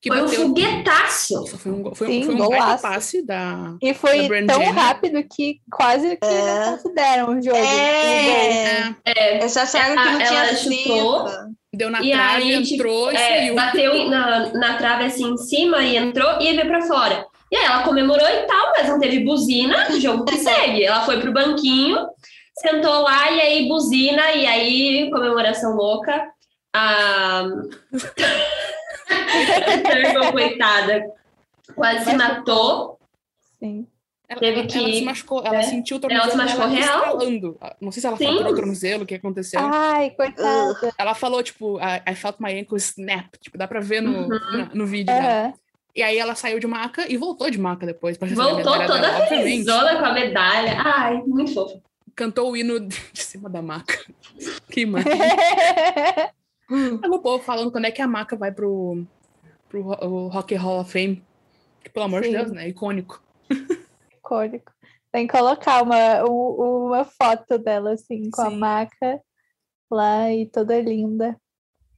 que 0.02 0.08
Foi 0.10 0.20
um 0.20 0.24
bateu... 0.24 0.42
foguetaço. 0.48 1.34
Nossa, 1.34 1.58
foi 1.58 1.72
um, 1.72 1.82
gol- 1.82 1.94
foi, 1.94 2.06
Sim, 2.08 2.22
foi 2.24 2.34
um 2.34 2.38
golaço. 2.38 2.82
passe 2.82 3.24
da... 3.24 3.74
E 3.82 3.94
foi 3.94 4.28
Da 4.44 4.52
tão 4.54 4.62
Jenner. 4.62 4.74
rápido 4.74 5.24
que 5.32 5.60
quase 5.70 6.16
que 6.16 6.26
É. 6.26 6.66
não 6.66 6.72
consideram 6.76 7.28
o 7.38 7.42
jogo. 7.42 7.56
É. 7.56 8.94
É, 9.04 9.36
Eles 9.38 9.56
acharam 9.56 9.94
que 9.96 10.04
não 10.10 10.20
Ela- 10.20 10.24
tinha 10.24 10.44
ela 10.44 10.56
chutou. 10.56 11.28
deu 11.72 11.90
na 11.90 12.02
E 12.02 12.10
trave, 12.10 12.42
aí, 12.54 12.62
tipo, 12.62 12.74
entrou 12.74 13.12
e 13.12 13.16
É, 13.16 13.18
saiu. 13.38 13.54
bateu 13.54 14.10
na, 14.10 14.52
na 14.52 14.76
trave 14.76 15.04
assim 15.04 15.24
em 15.32 15.36
cima 15.38 15.82
e 15.82 15.96
entrou 15.96 16.40
e 16.40 16.52
veio 16.52 16.66
pra 16.66 16.82
fora. 16.82 17.24
E 17.50 17.56
aí 17.56 17.64
ela 17.64 17.84
comemorou 17.84 18.26
e 18.28 18.42
tal, 18.46 18.72
mas 18.76 18.88
não 18.88 18.98
teve 18.98 19.20
buzina, 19.20 19.88
jogo 20.00 20.24
que 20.24 20.36
segue. 20.38 20.84
Ela 20.84 21.02
foi 21.06 21.20
pro 21.20 21.32
banquinho, 21.32 21.96
sentou 22.58 23.02
lá 23.02 23.30
e 23.30 23.40
aí 23.40 23.68
buzina, 23.68 24.32
e 24.32 24.46
aí 24.46 25.10
comemoração 25.10 25.74
louca. 25.76 26.30
A 26.76 27.42
Turtle, 29.82 30.32
coitada, 30.32 31.04
Quase 31.74 32.04
se 32.04 32.16
matou. 32.16 32.98
Sim. 33.58 33.86
Ela, 34.28 34.40
Teve 34.40 34.58
ela- 34.60 34.66
que- 34.68 34.78
ela 34.78 34.92
se 34.92 35.04
machucou, 35.04 35.42
ela 35.44 35.56
é. 35.58 35.62
sentiu 35.62 35.96
o 35.98 36.00
Ela 36.10 36.20
tornozelo 36.26 36.30
se 36.30 36.36
machucou 36.56 36.66
real. 36.68 36.96
estralando. 36.98 37.58
Não 37.80 37.92
sei 37.92 38.00
se 38.00 38.06
ela 38.06 38.16
fraturou 38.16 38.52
o 38.52 38.54
tornozelo, 38.56 39.02
o 39.04 39.06
que 39.06 39.14
aconteceu. 39.14 39.60
Ai, 39.62 40.10
coitada. 40.10 40.92
Ela 40.98 41.14
falou, 41.14 41.42
tipo, 41.42 41.78
I, 41.78 42.02
I 42.10 42.14
felt 42.14 42.36
my 42.40 42.58
ankle 42.58 42.76
snap. 42.76 43.26
Tipo, 43.40 43.56
dá 43.56 43.66
pra 43.68 43.80
ver 43.80 44.00
no, 44.02 44.22
Uhum. 44.22 44.28
na- 44.28 44.70
no 44.74 44.86
vídeo 44.86 45.06
dela. 45.06 45.28
Aham. 45.44 45.54
E 45.94 46.02
aí 46.02 46.18
ela 46.18 46.34
saiu 46.34 46.58
de 46.60 46.66
maca 46.66 47.10
e 47.10 47.16
voltou 47.16 47.48
de 47.50 47.58
maca 47.58 47.86
depois 47.86 48.18
pra 48.18 48.28
Voltou 48.28 48.62
toda 48.64 48.86
dela, 48.86 48.96
obviamente. 49.22 49.28
felizona 49.28 49.96
com 49.96 50.04
a 50.04 50.12
medalha. 50.12 50.76
Ai, 50.84 51.22
muito 51.26 51.54
fofo. 51.54 51.80
Cantou 52.16 52.50
o 52.50 52.56
hino 52.56 52.80
de 52.88 53.22
cima 53.22 53.48
da 53.48 53.60
maca. 53.62 53.98
Que 54.70 54.80
imagem. 54.80 55.12
O 56.68 57.20
povo 57.20 57.44
falando 57.44 57.70
quando 57.70 57.84
é 57.84 57.92
que 57.92 58.02
a 58.02 58.08
maca 58.08 58.34
vai 58.36 58.50
pro, 58.50 59.04
pro 59.68 59.82
Rock 59.82 60.52
Hall 60.56 60.80
of 60.80 60.90
Fame. 60.90 61.22
Que, 61.80 61.88
pelo 61.90 62.06
amor 62.06 62.22
de 62.22 62.26
Sim. 62.26 62.32
Deus, 62.34 62.50
né? 62.50 62.68
Icônico. 62.68 63.22
Icônico. 64.18 64.72
Tem 65.12 65.28
que 65.28 65.32
colocar 65.32 65.82
uma, 65.84 66.24
um- 66.24 66.86
uma 66.88 67.04
foto 67.04 67.56
dela, 67.56 67.92
assim, 67.92 68.28
com 68.32 68.42
a 68.42 68.50
Sim. 68.50 68.56
maca 68.58 69.20
lá 69.88 70.32
e 70.32 70.46
toda 70.46 70.80
linda. 70.80 71.36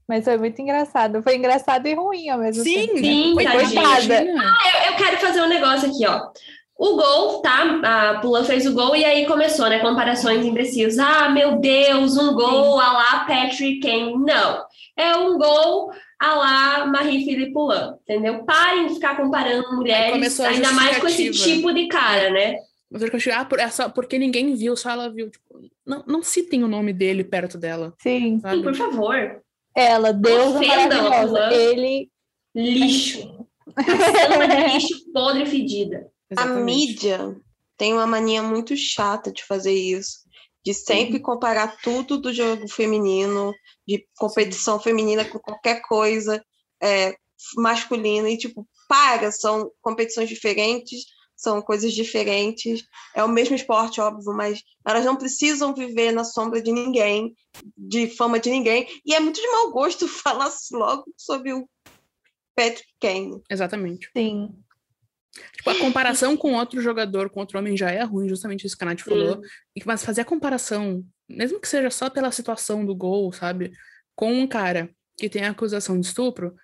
Mas 0.07 0.24
foi 0.24 0.37
muito 0.37 0.61
engraçado. 0.61 1.22
Foi 1.22 1.37
engraçado 1.37 1.87
e 1.87 1.94
ruim 1.94 2.28
ao 2.28 2.38
mesmo 2.38 2.62
tempo. 2.62 2.98
Sim, 2.98 3.33
foi 3.33 3.44
tadinha. 3.44 3.83
Coitada. 3.83 4.24
Eu, 4.24 4.90
eu 4.92 4.96
quero 4.98 5.16
fazer 5.18 5.40
um 5.40 5.48
negócio 5.48 5.88
aqui, 5.90 6.07
ó. 6.07 6.31
O 6.79 6.95
gol, 6.95 7.43
tá? 7.43 7.81
A 7.83 8.21
Pula 8.21 8.45
fez 8.45 8.64
o 8.64 8.73
gol 8.73 8.95
e 8.95 9.05
aí 9.05 9.27
começou, 9.27 9.69
né? 9.69 9.81
Comparações 9.81 10.47
imbecis. 10.47 10.97
Ah, 10.97 11.29
meu 11.29 11.59
Deus, 11.59 12.17
um 12.17 12.33
gol 12.35 12.79
a 12.79 12.93
lá 12.93 13.25
Patrick 13.27 13.81
Kane. 13.81 14.14
Não. 14.17 14.64
É 14.97 15.17
um 15.17 15.37
gol 15.37 15.91
a 16.21 16.35
lá 16.35 16.87
Marie-Philippe 16.87 17.53
Poulin, 17.53 17.95
entendeu? 18.03 18.45
Parem 18.45 18.87
de 18.87 18.95
ficar 18.95 19.17
comparando 19.17 19.75
mulheres, 19.75 20.38
ainda 20.38 20.71
mais 20.71 20.99
com 20.99 21.09
esse 21.09 21.33
tipo 21.33 21.73
de 21.73 21.88
cara, 21.88 22.31
né? 22.31 22.59
Mas 22.88 23.03
eu 23.03 23.11
achei, 23.12 23.33
ah, 23.33 23.45
por, 23.45 23.59
é 23.59 23.69
só 23.69 23.88
porque 23.88 24.17
ninguém 24.17 24.55
viu, 24.55 24.77
só 24.77 24.91
ela 24.91 25.11
viu. 25.11 25.31
Tipo, 25.31 25.61
não, 25.85 26.05
não 26.07 26.23
citem 26.23 26.62
o 26.62 26.69
nome 26.69 26.93
dele 26.93 27.25
perto 27.25 27.59
dela, 27.59 27.93
Sim. 27.99 28.41
Sim, 28.41 28.62
por 28.62 28.75
favor. 28.75 29.43
Ela, 29.75 30.11
a 30.11 30.12
maravilhosa. 30.12 31.53
Ele. 31.53 32.09
Lixo. 32.55 33.47
Samba 33.77 34.47
de 34.49 34.75
lixo 34.75 35.12
podre 35.12 35.43
e 35.43 36.07
fedida. 36.29 36.43
A 36.43 36.45
Exatamente. 36.45 36.64
mídia 36.64 37.37
tem 37.77 37.93
uma 37.93 38.07
mania 38.07 38.43
muito 38.43 38.77
chata 38.77 39.33
de 39.33 39.45
fazer 39.45 39.73
isso, 39.73 40.19
de 40.64 40.75
sempre 40.75 41.21
comparar 41.21 41.79
tudo 41.81 42.19
do 42.19 42.33
jogo 42.33 42.69
feminino, 42.69 43.55
de 43.87 44.07
competição 44.19 44.79
feminina 44.79 45.25
com 45.25 45.38
qualquer 45.38 45.81
coisa 45.83 46.45
é, 46.83 47.14
masculina, 47.57 48.29
e 48.29 48.37
tipo, 48.37 48.67
para, 48.88 49.31
são 49.31 49.71
competições 49.81 50.29
diferentes, 50.29 51.05
são 51.37 51.62
coisas 51.62 51.93
diferentes, 51.93 52.85
é 53.14 53.23
o 53.23 53.29
mesmo 53.29 53.55
esporte, 53.55 54.01
óbvio, 54.01 54.33
mas 54.35 54.61
elas 54.85 55.05
não 55.05 55.17
precisam 55.17 55.73
viver 55.73 56.11
na 56.11 56.25
sombra 56.25 56.61
de 56.61 56.73
ninguém, 56.73 57.33
de 57.77 58.09
fama 58.09 58.41
de 58.41 58.51
ninguém, 58.51 58.88
e 59.07 59.14
é 59.14 59.21
muito 59.21 59.41
de 59.41 59.49
mau 59.49 59.71
gosto 59.71 60.09
falar 60.09 60.53
logo 60.73 61.05
sobre 61.17 61.53
o 61.53 61.69
Patrick 62.57 62.88
Kane. 63.01 63.41
Exatamente. 63.49 64.11
Sim. 64.17 64.51
Tipo, 65.57 65.70
a 65.70 65.79
comparação 65.79 66.37
com 66.37 66.55
outro 66.55 66.81
jogador, 66.81 67.29
com 67.31 67.40
outro 67.40 67.59
homem, 67.59 67.77
já 67.77 67.90
é 67.90 68.03
ruim, 68.03 68.29
justamente 68.29 68.66
isso 68.66 68.77
que 68.77 68.85
a 68.85 68.87
Nath 68.87 69.01
falou. 69.01 69.40
E- 69.77 69.83
Mas 69.85 70.05
fazer 70.05 70.20
a 70.22 70.24
comparação, 70.24 71.05
mesmo 71.29 71.61
que 71.61 71.68
seja 71.68 71.90
só 71.90 72.09
pela 72.11 72.31
situação 72.31 72.85
do 72.85 72.94
gol, 72.94 73.33
sabe? 73.33 73.72
Com 74.14 74.33
um 74.33 74.46
cara 74.46 74.90
que 75.16 75.29
tem 75.29 75.44
acusação 75.44 75.98
de 76.01 76.07
estupro, 76.07 76.55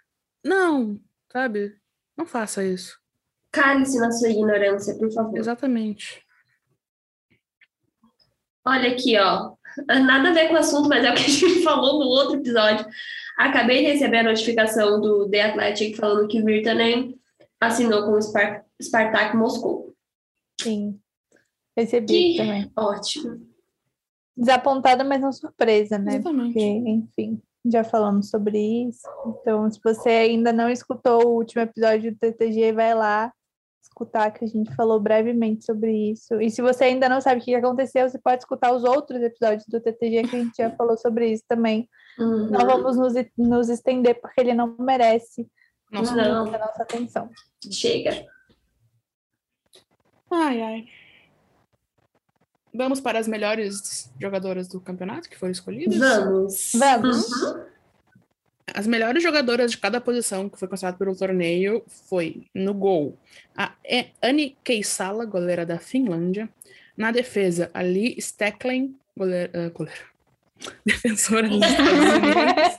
não, 0.45 1.01
sabe? 1.33 1.75
Não 2.17 2.25
faça 2.27 2.65
isso. 2.65 2.99
Cale-se 3.51 3.99
na 3.99 4.11
sua 4.13 4.29
ignorância, 4.31 4.97
por 4.97 5.13
favor. 5.13 5.37
Exatamente. 5.39 6.23
Olha 8.65 8.91
aqui, 8.91 9.19
ó. 9.19 9.53
Nada 9.89 10.31
a 10.31 10.33
ver 10.33 10.49
com 10.49 10.55
o 10.55 10.59
assunto, 10.59 10.89
mas 10.89 11.05
é 11.05 11.11
o 11.11 11.15
que 11.15 11.25
a 11.25 11.29
gente 11.29 11.63
falou 11.63 11.99
no 11.99 12.07
outro 12.07 12.37
episódio. 12.37 12.87
Acabei 13.37 13.85
de 13.85 13.93
receber 13.93 14.19
a 14.19 14.23
notificação 14.23 15.01
do 15.01 15.29
The 15.29 15.43
Athletic 15.43 15.97
falando 15.97 16.29
que 16.29 16.43
Virtanen 16.43 17.19
assinou 17.61 18.05
com 18.05 18.13
o 18.13 18.19
Spar 18.23 18.64
Spartak 18.83 19.37
Moscou. 19.37 19.95
Sim. 20.61 21.01
Recebi 21.77 22.07
Que 22.07 22.37
também. 22.37 22.73
ótimo. 22.77 23.41
Desapontada, 24.37 25.05
mas 25.05 25.21
não 25.21 25.33
surpresa, 25.33 25.99
né? 25.99 26.17
Exatamente. 26.17 26.53
Porque, 26.55 26.61
enfim, 26.61 27.43
já 27.67 27.85
falamos 27.85 28.31
sobre 28.31 28.59
isso. 28.59 29.07
Então, 29.27 29.71
se 29.71 29.81
você 29.83 30.09
ainda 30.11 30.53
não 30.53 30.69
escutou 30.69 31.25
o 31.27 31.37
último 31.37 31.63
episódio 31.63 32.13
do 32.13 32.19
TTG, 32.19 32.73
vai 32.73 32.95
lá 32.95 33.33
escutar, 33.83 34.31
que 34.33 34.45
a 34.45 34.49
gente 34.49 34.75
falou 34.75 34.99
brevemente 34.99 35.65
sobre 35.65 36.11
isso. 36.11 36.41
E 36.41 36.51
se 36.51 36.61
você 36.61 36.85
ainda 36.85 37.09
não 37.09 37.21
sabe 37.21 37.41
o 37.41 37.45
que 37.45 37.55
aconteceu, 37.55 38.09
você 38.09 38.19
pode 38.19 38.43
escutar 38.43 38.73
os 38.75 38.83
outros 38.83 39.23
episódios 39.23 39.65
do 39.69 39.81
TTG, 39.81 40.23
que 40.29 40.37
a 40.37 40.39
gente 40.41 40.57
já 40.57 40.71
falou 40.73 40.97
sobre 40.97 41.31
isso 41.31 41.45
também. 41.49 41.89
Uhum. 42.19 42.51
Não 42.51 42.67
vamos 42.67 42.97
nos, 42.97 43.15
nos 43.39 43.69
estender, 43.69 44.21
porque 44.21 44.41
ele 44.41 44.55
não 44.55 44.77
merece 44.79 45.49
Nossa, 45.93 46.15
Não. 46.17 46.53
a 46.53 46.59
nossa 46.59 46.83
atenção. 46.83 47.31
Chega. 47.71 48.27
Ai, 50.35 50.63
ai. 50.63 50.89
Vamos 52.73 53.01
para 53.01 53.21
as 53.21 53.29
melhores 53.29 54.11
jogadoras 54.21 54.67
do 54.67 54.81
campeonato 54.81 55.29
que 55.29 55.39
foram 55.39 55.53
escolhidas? 55.53 55.97
Vamos. 55.97 56.73
Vamos. 56.75 57.31
Uhum. 57.31 57.65
As 58.75 58.87
melhores 58.87 59.23
jogadoras 59.23 59.71
de 59.71 59.79
cada 59.79 60.01
posição 60.01 60.49
que 60.49 60.59
foi 60.59 60.67
considerada 60.67 60.99
pelo 60.99 61.15
torneio 61.15 61.85
foi 62.09 62.47
no 62.53 62.75
gol 62.75 63.17
a 63.57 63.75
E- 63.85 64.09
Annie 64.21 64.57
Keisala, 64.65 65.25
goleira 65.25 65.65
da 65.65 65.79
Finlândia. 65.79 66.49
Na 66.97 67.13
defesa, 67.13 67.71
a 67.75 67.83
Lee 67.83 68.21
Stecklen, 68.21 68.97
goleira, 69.17 69.51
ah, 69.55 69.69
goleira. 69.71 70.15
defensora 70.85 71.49
dos 71.49 71.61
Estados 71.65 71.91
Unidos, 71.93 72.79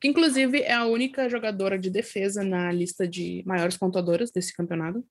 que 0.00 0.08
inclusive 0.08 0.60
é 0.60 0.74
a 0.74 0.86
única 0.86 1.28
jogadora 1.28 1.78
de 1.78 1.90
defesa 1.90 2.44
na 2.44 2.70
lista 2.70 3.06
de 3.08 3.42
maiores 3.46 3.76
pontuadoras 3.76 4.30
desse 4.30 4.54
campeonato. 4.54 5.04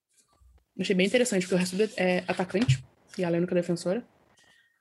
Achei 0.80 0.96
bem 0.96 1.06
interessante, 1.06 1.44
porque 1.44 1.56
o 1.56 1.58
resto 1.58 1.76
é 1.98 2.24
atacante 2.28 2.84
e 3.18 3.24
é 3.24 3.28
a 3.28 3.30
única 3.32 3.54
defensora. 3.56 4.04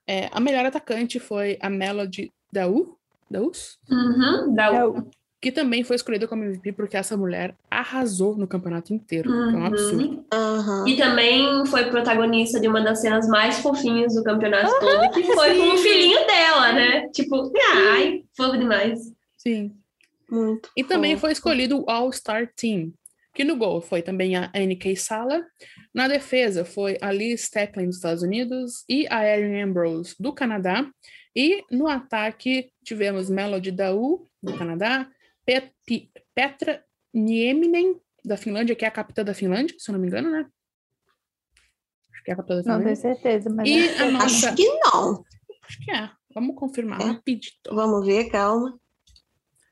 É, 0.07 0.29
a 0.33 0.41
melhor 0.41 0.65
atacante 0.65 1.21
foi 1.21 1.59
a 1.61 1.69
Melody 1.71 2.33
Daú, 2.53 2.97
Daus, 3.31 3.79
Uhum. 3.91 4.55
É 4.59 4.85
o- 4.85 5.07
que 5.41 5.51
também 5.51 5.83
foi 5.83 5.97
escolhida 5.97 6.29
como 6.29 6.45
MVP 6.45 6.73
porque 6.73 6.97
essa 6.97 7.17
mulher 7.17 7.55
arrasou 7.71 8.37
no 8.37 8.47
campeonato 8.47 8.93
inteiro. 8.95 9.29
que 9.31 9.37
É 9.37 9.41
um 9.41 9.55
Uhum. 9.57 9.67
absurdo. 9.67 10.25
Aham. 10.33 10.85
E 10.89 10.97
também 10.97 11.67
foi 11.67 11.91
protagonista 11.91 12.61
de 12.61 12.69
uma 12.69 12.81
das 12.81 13.01
cenas 13.01 13.27
mais 13.29 13.59
fofinhas 13.59 14.15
do 14.15 14.23
campeonato 14.23 14.71
todo, 14.81 15.11
que 15.13 15.25
foi 15.35 15.57
com 15.59 15.69
o 15.75 15.77
sim. 15.79 15.83
filhinho 15.83 16.27
dela, 16.27 16.73
né? 16.73 17.09
Tipo, 17.09 17.51
ai, 17.75 18.23
fofo 18.37 18.57
demais. 18.57 19.01
Sim. 19.37 19.73
Muito. 20.31 20.71
E 20.77 20.85
também 20.85 21.13
fofo. 21.13 21.21
foi 21.23 21.33
escolhido 21.33 21.81
o 21.81 21.91
All-Star 21.91 22.49
Team, 22.57 22.93
que 23.35 23.45
no 23.45 23.57
gol 23.57 23.81
foi 23.81 24.03
também 24.03 24.37
a 24.37 24.51
Annie 24.55 24.97
Sala. 24.97 25.45
Na 25.95 26.07
defesa 26.09 26.65
foi 26.65 26.99
a 27.01 27.11
Lee 27.11 27.37
Stecklen 27.37 27.87
dos 27.87 27.97
Estados 27.97 28.23
Unidos 28.23 28.85
e 28.89 29.07
a 29.11 29.25
Erin 29.27 29.61
Ambrose 29.63 30.15
do 30.21 30.33
Canadá. 30.33 30.91
E 31.35 31.65
no 31.71 31.89
ataque 31.89 32.71
tivemos 32.85 33.31
Melody 33.31 33.71
Daú, 33.71 34.29
do 34.43 34.57
Canadá, 34.57 35.11
Pet- 35.47 35.73
Petra 36.35 36.85
Nieminen, 37.15 37.99
da 38.25 38.37
Finlândia, 38.37 38.77
que 38.77 38.85
é 38.85 38.89
a 38.89 38.93
capitã 38.93 39.25
da 39.25 39.35
Finlândia, 39.35 39.75
se 39.79 39.91
eu 39.91 39.95
não 39.95 40.01
me 40.01 40.07
engano, 40.09 40.31
né? 40.31 40.47
Acho 42.13 42.23
que 42.25 42.31
é 42.31 42.35
a 42.35 42.37
capitã 42.37 42.57
da 42.57 42.63
Não 42.79 42.85
tenho 42.85 42.97
Finlândia. 42.97 42.97
certeza, 43.23 43.51
mas. 43.51 43.69
E 43.69 43.79
acho 43.89 43.97
que 43.97 44.03
a 44.03 44.07
é. 44.07 44.11
nossa- 44.11 44.27
Acho 44.49 44.57
que 44.57 44.69
não. 44.69 45.25
Acho 45.65 45.79
que 45.85 45.91
é. 45.91 46.11
Vamos 46.35 46.55
confirmar 46.57 47.01
É? 47.01 47.05
rapidito. 47.05 47.75
Vamos 47.75 48.07
ver, 48.07 48.31
calma. 48.31 48.79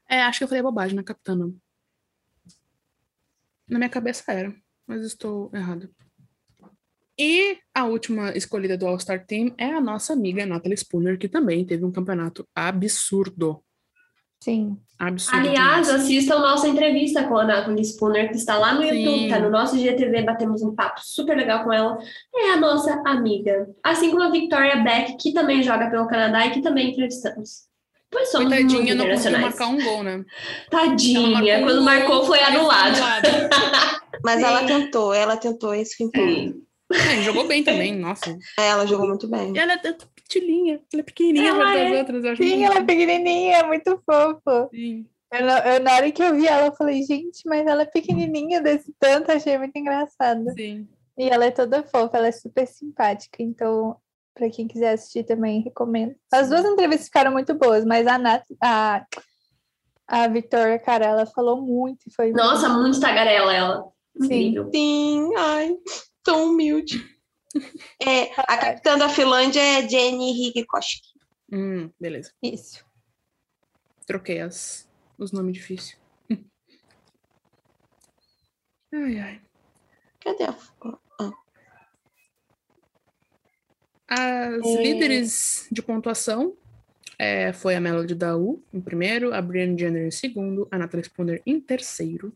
É, 0.09 0.23
acho 0.23 0.39
que 0.39 0.45
eu 0.45 0.49
falei 0.49 0.63
bobagem 0.63 0.97
na 0.97 1.05
capitã, 1.05 1.35
não. 1.37 1.55
Na 3.71 3.79
minha 3.79 3.89
cabeça 3.89 4.33
era, 4.33 4.53
mas 4.87 5.03
estou 5.03 5.51
errado. 5.55 5.89
E 7.17 7.59
a 7.75 7.85
última 7.85 8.33
escolhida 8.33 8.77
do 8.77 8.87
All-Star 8.87 9.25
Team 9.25 9.55
é 9.57 9.67
a 9.67 9.81
nossa 9.81 10.13
amiga 10.13 10.45
Natalie 10.45 10.77
Spooner, 10.77 11.19
que 11.19 11.29
também 11.29 11.65
teve 11.65 11.85
um 11.85 11.93
campeonato 11.93 12.49
absurdo. 12.55 13.63
Sim. 14.43 14.79
Absurdo. 14.99 15.39
Aliás, 15.39 15.87
demais. 15.87 16.03
assistam 16.03 16.39
nossa 16.39 16.67
entrevista 16.67 17.25
com 17.25 17.37
a 17.37 17.45
Nathalie 17.45 17.85
Spooner, 17.85 18.31
que 18.31 18.37
está 18.37 18.59
lá 18.59 18.75
no 18.75 18.83
Sim. 18.83 18.89
YouTube, 18.89 19.29
tá 19.29 19.39
no 19.39 19.51
nosso 19.51 19.79
GTV, 19.79 20.23
batemos 20.23 20.63
um 20.63 20.75
papo 20.75 21.01
super 21.03 21.37
legal 21.37 21.63
com 21.63 21.73
ela. 21.73 21.99
É 22.35 22.53
a 22.53 22.57
nossa 22.57 23.03
amiga. 23.07 23.69
Assim 23.85 24.11
como 24.11 24.23
a 24.23 24.31
Victoria 24.31 24.83
Beck, 24.83 25.17
que 25.19 25.33
também 25.33 25.63
joga 25.63 25.91
pelo 25.91 26.09
Canadá 26.09 26.47
e 26.47 26.53
que 26.53 26.63
também 26.63 26.91
entrevistamos. 26.91 27.70
Pois 28.11 28.31
somos 28.31 28.49
Coitadinha, 28.49 28.95
não 28.95 29.09
conseguiu 29.09 29.39
marcar 29.39 29.69
um 29.69 29.83
gol, 29.83 30.03
né? 30.03 30.25
Tadinha, 30.69 31.29
marcou 31.31 31.65
quando 31.65 31.81
um 31.81 31.85
marcou 31.85 32.17
gol, 32.17 32.27
foi 32.27 32.41
anulado. 32.41 32.97
Mas 34.25 34.41
Sim. 34.41 34.45
ela 34.45 34.65
tentou, 34.65 35.15
ela 35.15 35.37
tentou, 35.37 35.73
é 35.73 35.81
isso 35.81 35.97
que 35.97 36.05
importa. 36.05 36.59
É, 36.93 37.23
jogou 37.23 37.47
bem 37.47 37.63
também, 37.63 37.95
nossa. 37.97 38.37
É, 38.59 38.69
Ela 38.69 38.87
jogou 38.87 39.07
muito 39.07 39.29
bem. 39.29 39.55
E 39.55 39.59
ela 39.59 39.75
é 39.75 39.79
tão 39.79 39.95
pitilinha, 40.15 40.81
ela 40.93 41.01
é 41.01 41.05
pequenininha 41.05 41.51
Ela 41.51 41.65
das 41.65 41.77
é. 41.77 41.99
outras. 41.99 42.25
Eu 42.25 42.33
acho 42.33 42.43
Sim, 42.43 42.49
muito 42.51 42.65
ela 42.65 42.79
é 42.79 42.85
pequenininha, 42.85 43.67
muito 43.67 44.03
fofo. 44.05 44.69
Sim. 44.71 45.07
Eu, 45.33 45.47
eu, 45.47 45.81
na 45.81 45.95
hora 45.95 46.11
que 46.11 46.23
eu 46.23 46.35
vi 46.35 46.49
ela, 46.49 46.67
eu 46.67 46.73
falei, 46.73 47.05
gente, 47.05 47.43
mas 47.47 47.65
ela 47.65 47.83
é 47.83 47.87
pequenininha 47.87 48.61
desse 48.61 48.93
tanto, 48.99 49.31
achei 49.31 49.57
muito 49.57 49.77
engraçado. 49.79 50.45
Sim. 50.57 50.89
E 51.17 51.29
ela 51.29 51.45
é 51.45 51.51
toda 51.53 51.85
fofa, 51.85 52.17
ela 52.17 52.27
é 52.27 52.33
super 52.33 52.67
simpática, 52.67 53.41
então, 53.41 53.97
pra 54.41 54.51
quem 54.51 54.67
quiser 54.67 54.95
assistir 54.95 55.25
também, 55.25 55.61
recomendo. 55.61 56.17
As 56.33 56.49
duas 56.49 56.65
entrevistas 56.65 57.07
ficaram 57.07 57.31
muito 57.31 57.53
boas, 57.55 57.85
mas 57.85 58.07
a 58.07 58.17
Nat, 58.17 58.43
a, 58.63 59.07
a 60.09 60.29
Victoria, 60.29 60.79
cara, 60.79 61.05
ela 61.05 61.27
falou 61.27 61.61
muito 61.61 62.09
e 62.09 62.15
foi 62.15 62.33
Nossa, 62.33 62.71
muito 62.71 62.99
tagarela 62.99 63.53
ela. 63.53 63.93
Sim. 64.23 64.25
Incrível. 64.25 64.71
Sim, 64.73 65.31
ai, 65.37 65.77
tão 66.25 66.47
humilde. 66.47 66.99
É, 68.01 68.31
a 68.37 68.57
capitã 68.57 68.97
da 68.97 69.09
Finlândia 69.09 69.61
é 69.61 69.89
Jenny 69.89 70.31
Higikoski. 70.31 71.01
Hum, 71.53 71.91
beleza. 71.99 72.33
isso. 72.41 72.85
Troquei 74.07 74.41
as, 74.41 74.89
os 75.19 75.33
nomes 75.33 75.55
difíceis. 75.55 75.99
Ai, 78.95 79.19
ai. 79.19 79.43
Cadê 80.21 80.45
a. 80.45 80.57
As 84.11 84.65
É. 84.67 84.83
líderes 84.83 85.67
de 85.71 85.81
pontuação 85.81 86.55
é, 87.19 87.53
foi 87.53 87.77
a 87.77 87.81
Melody 87.81 88.15
Daú 88.15 88.63
em 88.75 88.81
primeiro, 88.81 89.33
a 89.33 89.41
Brianna 89.41 89.79
Jenner 89.79 90.07
em 90.07 90.11
segundo, 90.11 90.67
a 90.71 90.77
Natalie 90.79 91.05
Spooner 91.05 91.41
em 91.47 91.61
terceiro, 91.61 92.35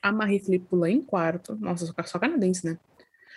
a 0.00 0.10
Marie 0.10 0.38
Filipula 0.40 0.90
em 0.90 1.02
quarto. 1.02 1.54
Nossa, 1.56 1.84
só, 1.86 1.92
só 2.04 2.18
canadense, 2.18 2.64
né? 2.64 2.78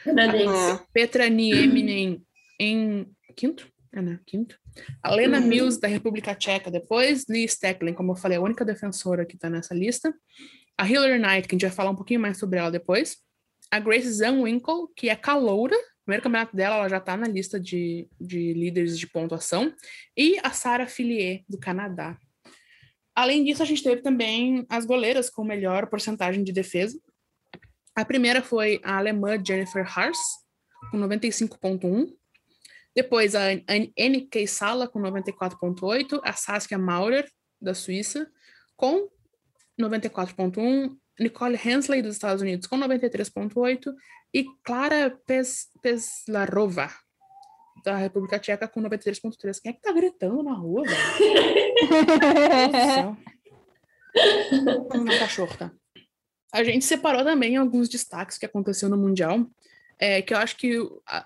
Canadense. 0.04 0.80
Petra 0.94 1.28
Nieminen 1.30 2.24
em 2.60 3.08
quinto? 3.36 3.68
É, 3.92 4.02
né? 4.02 4.20
Quinto. 4.26 4.58
A 5.04 5.14
Lena 5.14 5.40
Uhum. 5.40 5.48
Mills, 5.48 5.80
da 5.80 5.88
República 5.88 6.34
Tcheca, 6.34 6.72
depois. 6.72 7.26
Lee 7.28 7.46
Stecklen, 7.48 7.94
como 7.94 8.14
eu 8.14 8.16
falei, 8.16 8.38
a 8.38 8.42
única 8.42 8.64
defensora 8.64 9.26
que 9.26 9.36
está 9.36 9.50
nessa 9.50 9.74
lista. 9.76 10.14
A 10.78 10.88
Hillary 10.90 11.20
Knight, 11.20 11.48
que 11.48 11.56
a 11.56 11.58
gente 11.58 11.68
vai 11.68 11.76
falar 11.76 11.90
um 11.92 11.96
pouquinho 11.96 12.20
mais 12.22 12.38
sobre 12.38 12.58
ela 12.60 12.72
depois. 12.72 13.18
A 13.70 13.80
Grace 13.80 14.10
Zandwinkel, 14.10 14.88
que 14.96 15.10
é 15.10 15.16
caloura. 15.16 15.76
Primeiro 16.12 16.24
campeonato 16.24 16.54
dela, 16.54 16.76
ela 16.76 16.90
já 16.90 16.98
está 16.98 17.16
na 17.16 17.26
lista 17.26 17.58
de, 17.58 18.06
de 18.20 18.52
líderes 18.52 19.00
de 19.00 19.08
pontuação. 19.08 19.74
E 20.18 20.38
a 20.44 20.52
Sarah 20.52 20.86
Fillier, 20.86 21.46
do 21.48 21.58
Canadá. 21.58 22.18
Além 23.16 23.46
disso, 23.46 23.64
a 23.64 23.66
gente 23.66 23.82
teve 23.82 24.02
também 24.02 24.66
as 24.68 24.86
goleiras 24.86 25.30
com 25.30 25.42
melhor 25.42 25.88
porcentagem 25.88 26.44
de 26.44 26.52
defesa. 26.52 27.00
A 27.96 28.04
primeira 28.04 28.42
foi 28.42 28.82
a 28.84 28.98
alemã 28.98 29.42
Jennifer 29.42 29.88
Hars, 29.88 30.18
com 30.92 30.98
95,1. 30.98 32.14
Depois 32.94 33.34
a 33.34 33.54
N.K. 33.96 34.48
Sala, 34.48 34.90
com 34.90 35.00
94,8. 35.00 36.20
A 36.26 36.34
Saskia 36.34 36.78
Maurer, 36.78 37.26
da 37.62 37.74
Suíça, 37.74 38.30
com 38.76 39.10
94,1. 39.80 40.94
Nicole 41.18 41.58
Hensley, 41.64 42.02
dos 42.02 42.16
Estados 42.16 42.42
Unidos, 42.42 42.68
com 42.68 42.78
93,8. 42.78 43.94
E 44.34 44.46
Clara 44.64 45.18
Pes 45.26 45.68
Peslarova, 45.82 46.90
da 47.84 47.98
República 47.98 48.40
Tcheca, 48.40 48.68
com 48.68 48.82
93,3. 48.82 49.60
Quem 49.62 49.72
é 49.72 49.74
que 49.74 49.82
tá 49.82 49.92
gritando 49.92 50.44
na 50.44 50.54
rua, 50.54 50.84
velho? 50.84 50.98
Meu 55.04 55.18
cachorro, 55.20 55.56
tá? 55.58 55.72
A 56.54 56.64
gente 56.64 56.84
separou 56.86 57.24
também 57.24 57.56
alguns 57.56 57.88
destaques 57.88 58.38
que 58.38 58.46
aconteceu 58.46 58.90
no 58.90 58.98
Mundial, 58.98 59.46
é, 59.98 60.22
que 60.22 60.34
eu 60.34 60.38
acho 60.38 60.58
que, 60.58 60.78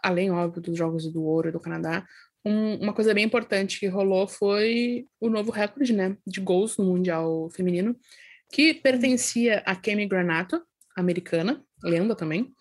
além, 0.04 0.30
óbvio, 0.32 0.62
dos 0.62 0.78
Jogos 0.78 1.12
do 1.12 1.24
Ouro 1.24 1.52
do 1.52 1.60
Canadá, 1.60 2.06
um- 2.46 2.76
uma 2.76 2.94
coisa 2.94 3.14
bem 3.14 3.26
importante 3.26 3.80
que 3.80 3.88
rolou 3.88 4.28
foi 4.28 5.08
o 5.20 5.30
novo 5.30 5.52
recorde, 5.52 5.94
né, 5.94 6.16
de 6.28 6.40
gols 6.42 6.78
no 6.78 6.86
Mundial 6.86 7.50
Feminino, 7.50 7.96
que 8.52 8.74
pertencia 8.76 9.64
a 9.66 9.76
Kemi 9.76 10.06
Granato, 10.06 10.62
americana, 10.96 11.64
lenda 11.84 12.16
também, 12.16 12.54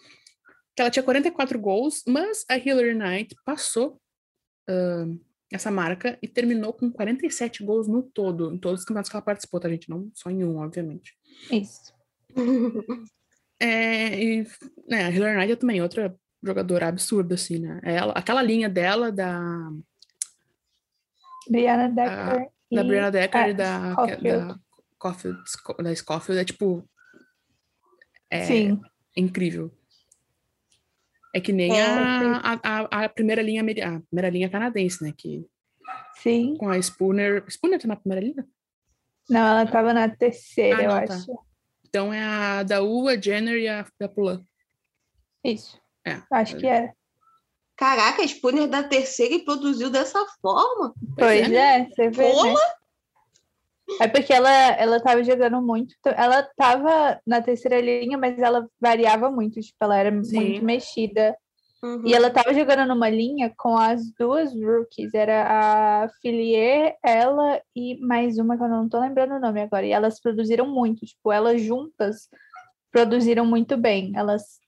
que 0.74 0.82
ela 0.82 0.90
tinha 0.90 1.02
44 1.02 1.58
gols, 1.58 2.02
mas 2.06 2.44
a 2.48 2.56
Hillary 2.56 2.94
Knight 2.94 3.36
passou 3.44 4.00
ah, 4.68 5.06
essa 5.52 5.70
marca 5.70 6.18
e 6.22 6.26
terminou 6.28 6.72
com 6.72 6.90
47 6.90 7.64
gols 7.64 7.86
no 7.86 8.02
todo, 8.02 8.52
em 8.52 8.58
todos 8.58 8.80
os 8.80 8.84
campeonatos 8.84 9.10
que 9.10 9.16
ela 9.16 9.24
participou, 9.24 9.60
tá, 9.60 9.68
gente? 9.68 9.88
Não 9.88 10.10
só 10.14 10.30
em 10.30 10.44
um, 10.44 10.58
obviamente. 10.58 11.16
Isso. 11.50 11.94
É, 13.60 14.22
e, 14.22 14.46
né, 14.88 15.04
a 15.04 15.10
Hillary 15.10 15.36
Knight 15.38 15.52
é 15.52 15.56
também 15.56 15.80
outra 15.80 16.14
jogadora 16.42 16.88
absurda, 16.88 17.36
assim, 17.36 17.58
né? 17.58 17.80
Ela, 17.84 18.12
aquela 18.12 18.42
linha 18.42 18.68
dela, 18.68 19.12
da, 19.12 19.70
Brianna 21.48 21.88
Decker. 21.88 22.50
da 22.72 22.82
e- 22.82 22.84
Brianna 22.84 23.10
Decker 23.10 23.40
ah, 23.40 23.48
e 23.48 23.54
da 23.54 23.92
Schofield. 23.92 25.38
da 25.38 25.46
Sco- 25.46 25.82
da 25.82 25.94
Schofield, 25.94 26.40
é 26.40 26.44
tipo. 26.44 26.88
É 28.30 28.44
Sim, 28.44 28.80
incrível. 29.16 29.70
É 31.34 31.40
que 31.40 31.52
nem 31.52 31.76
É, 31.76 31.82
a, 31.82 32.52
a, 32.62 32.80
a- 32.90 33.04
a 33.04 33.08
primeira 33.08 33.42
linha 33.42 33.60
a 33.60 34.00
primeira 34.00 34.30
linha 34.30 34.48
canadense, 34.48 35.02
né? 35.02 35.12
Que 35.16 35.44
sim. 36.22 36.56
com 36.56 36.70
a 36.70 36.80
Spooner. 36.80 37.44
Spooner 37.50 37.80
tá 37.80 37.88
na 37.88 37.96
primeira 37.96 38.24
linha? 38.24 38.46
Não, 39.28 39.40
ela 39.40 39.66
tava 39.66 39.92
na 39.92 40.08
terceira, 40.08 40.78
Ah, 40.78 40.82
eu 40.84 40.88
não, 40.90 41.06
tá. 41.06 41.14
acho. 41.14 41.38
Então 41.88 42.12
é 42.12 42.22
a 42.22 42.62
Daú, 42.62 43.08
a 43.08 43.16
Jenner 43.20 43.56
e 43.58 43.66
a, 43.68 43.84
a 44.00 44.08
Pulan. 44.08 44.44
Isso. 45.42 45.80
É. 46.06 46.22
Acho 46.30 46.56
que 46.56 46.66
é. 46.66 46.92
Caraca, 47.76 48.22
a 48.22 48.26
Spooner 48.28 48.68
da 48.68 48.84
terceira 48.84 49.34
e 49.34 49.44
produziu 49.44 49.90
dessa 49.90 50.24
forma. 50.40 50.94
Pois 51.18 51.48
né? 51.48 51.80
é, 51.80 51.84
você 51.88 52.10
vê, 52.10 52.32
né? 52.32 52.54
É 54.00 54.08
porque 54.08 54.32
ela, 54.32 54.50
ela 54.50 55.00
tava 55.00 55.22
jogando 55.22 55.60
muito. 55.60 55.94
Ela 56.04 56.42
tava 56.56 57.20
na 57.26 57.42
terceira 57.42 57.80
linha, 57.80 58.16
mas 58.16 58.38
ela 58.38 58.66
variava 58.80 59.30
muito. 59.30 59.60
Tipo, 59.60 59.76
ela 59.82 59.96
era 59.98 60.24
Sim. 60.24 60.36
muito 60.36 60.64
mexida. 60.64 61.36
Uhum. 61.82 62.02
E 62.06 62.14
ela 62.14 62.30
tava 62.30 62.54
jogando 62.54 62.88
numa 62.88 63.10
linha 63.10 63.52
com 63.58 63.76
as 63.76 64.10
duas 64.18 64.54
rookies. 64.54 65.12
Era 65.12 66.04
a 66.04 66.08
Filier, 66.22 66.96
ela 67.04 67.60
e 67.76 68.00
mais 68.00 68.38
uma 68.38 68.56
que 68.56 68.62
eu 68.64 68.68
não 68.68 68.88
tô 68.88 68.98
lembrando 68.98 69.34
o 69.34 69.40
nome 69.40 69.60
agora. 69.60 69.84
E 69.84 69.90
elas 69.92 70.18
produziram 70.18 70.66
muito. 70.66 71.04
Tipo, 71.04 71.30
elas 71.30 71.60
juntas 71.60 72.28
produziram 72.90 73.44
muito 73.44 73.76
bem. 73.76 74.12
Elas 74.16 74.60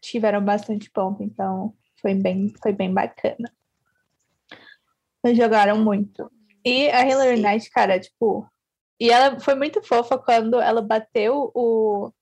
tiveram 0.00 0.42
bastante 0.44 0.90
ponto, 0.90 1.22
então 1.22 1.74
foi 2.00 2.14
bem, 2.14 2.52
foi 2.62 2.72
bem 2.72 2.92
bacana. 2.92 3.52
Elas 5.24 5.36
jogaram 5.36 5.76
muito. 5.78 6.30
E 6.64 6.88
a 6.90 7.06
Hillary 7.06 7.36
Sim. 7.36 7.42
Knight, 7.42 7.70
cara, 7.70 7.98
tipo. 7.98 8.46
E 9.00 9.10
ela 9.10 9.40
foi 9.40 9.54
muito 9.54 9.82
fofa 9.82 10.18
quando 10.18 10.60
ela 10.60 10.82
bateu 10.82 11.50
o, 11.54 12.12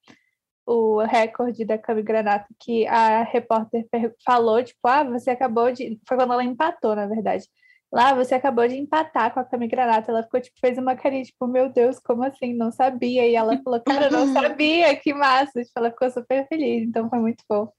o 0.64 1.02
recorde 1.02 1.64
da 1.64 1.76
Cami 1.76 2.02
Granato, 2.02 2.46
que 2.60 2.86
a 2.86 3.24
repórter 3.24 3.88
falou, 4.24 4.62
tipo, 4.62 4.78
ah, 4.84 5.02
você 5.02 5.30
acabou 5.30 5.72
de. 5.72 5.98
Foi 6.06 6.16
quando 6.16 6.32
ela 6.32 6.44
empatou, 6.44 6.94
na 6.94 7.06
verdade. 7.06 7.44
Lá, 7.92 8.14
você 8.14 8.34
acabou 8.34 8.68
de 8.68 8.76
empatar 8.76 9.32
com 9.34 9.40
a 9.40 9.44
Cami 9.44 9.66
Granato. 9.66 10.10
Ela 10.10 10.22
ficou, 10.22 10.40
tipo, 10.40 10.58
fez 10.60 10.78
uma 10.78 10.94
carinha, 10.94 11.24
tipo, 11.24 11.46
meu 11.48 11.68
Deus, 11.72 11.98
como 11.98 12.22
assim? 12.22 12.54
Não 12.54 12.70
sabia. 12.70 13.26
E 13.26 13.34
ela 13.34 13.60
falou, 13.62 13.80
cara, 13.82 14.10
não 14.10 14.26
sabia, 14.32 14.94
que 14.96 15.12
massa. 15.12 15.64
Tipo, 15.64 15.80
ela 15.80 15.90
ficou 15.90 16.10
super 16.10 16.46
feliz, 16.48 16.86
então 16.86 17.08
foi 17.10 17.18
muito 17.18 17.42
fofo. 17.48 17.72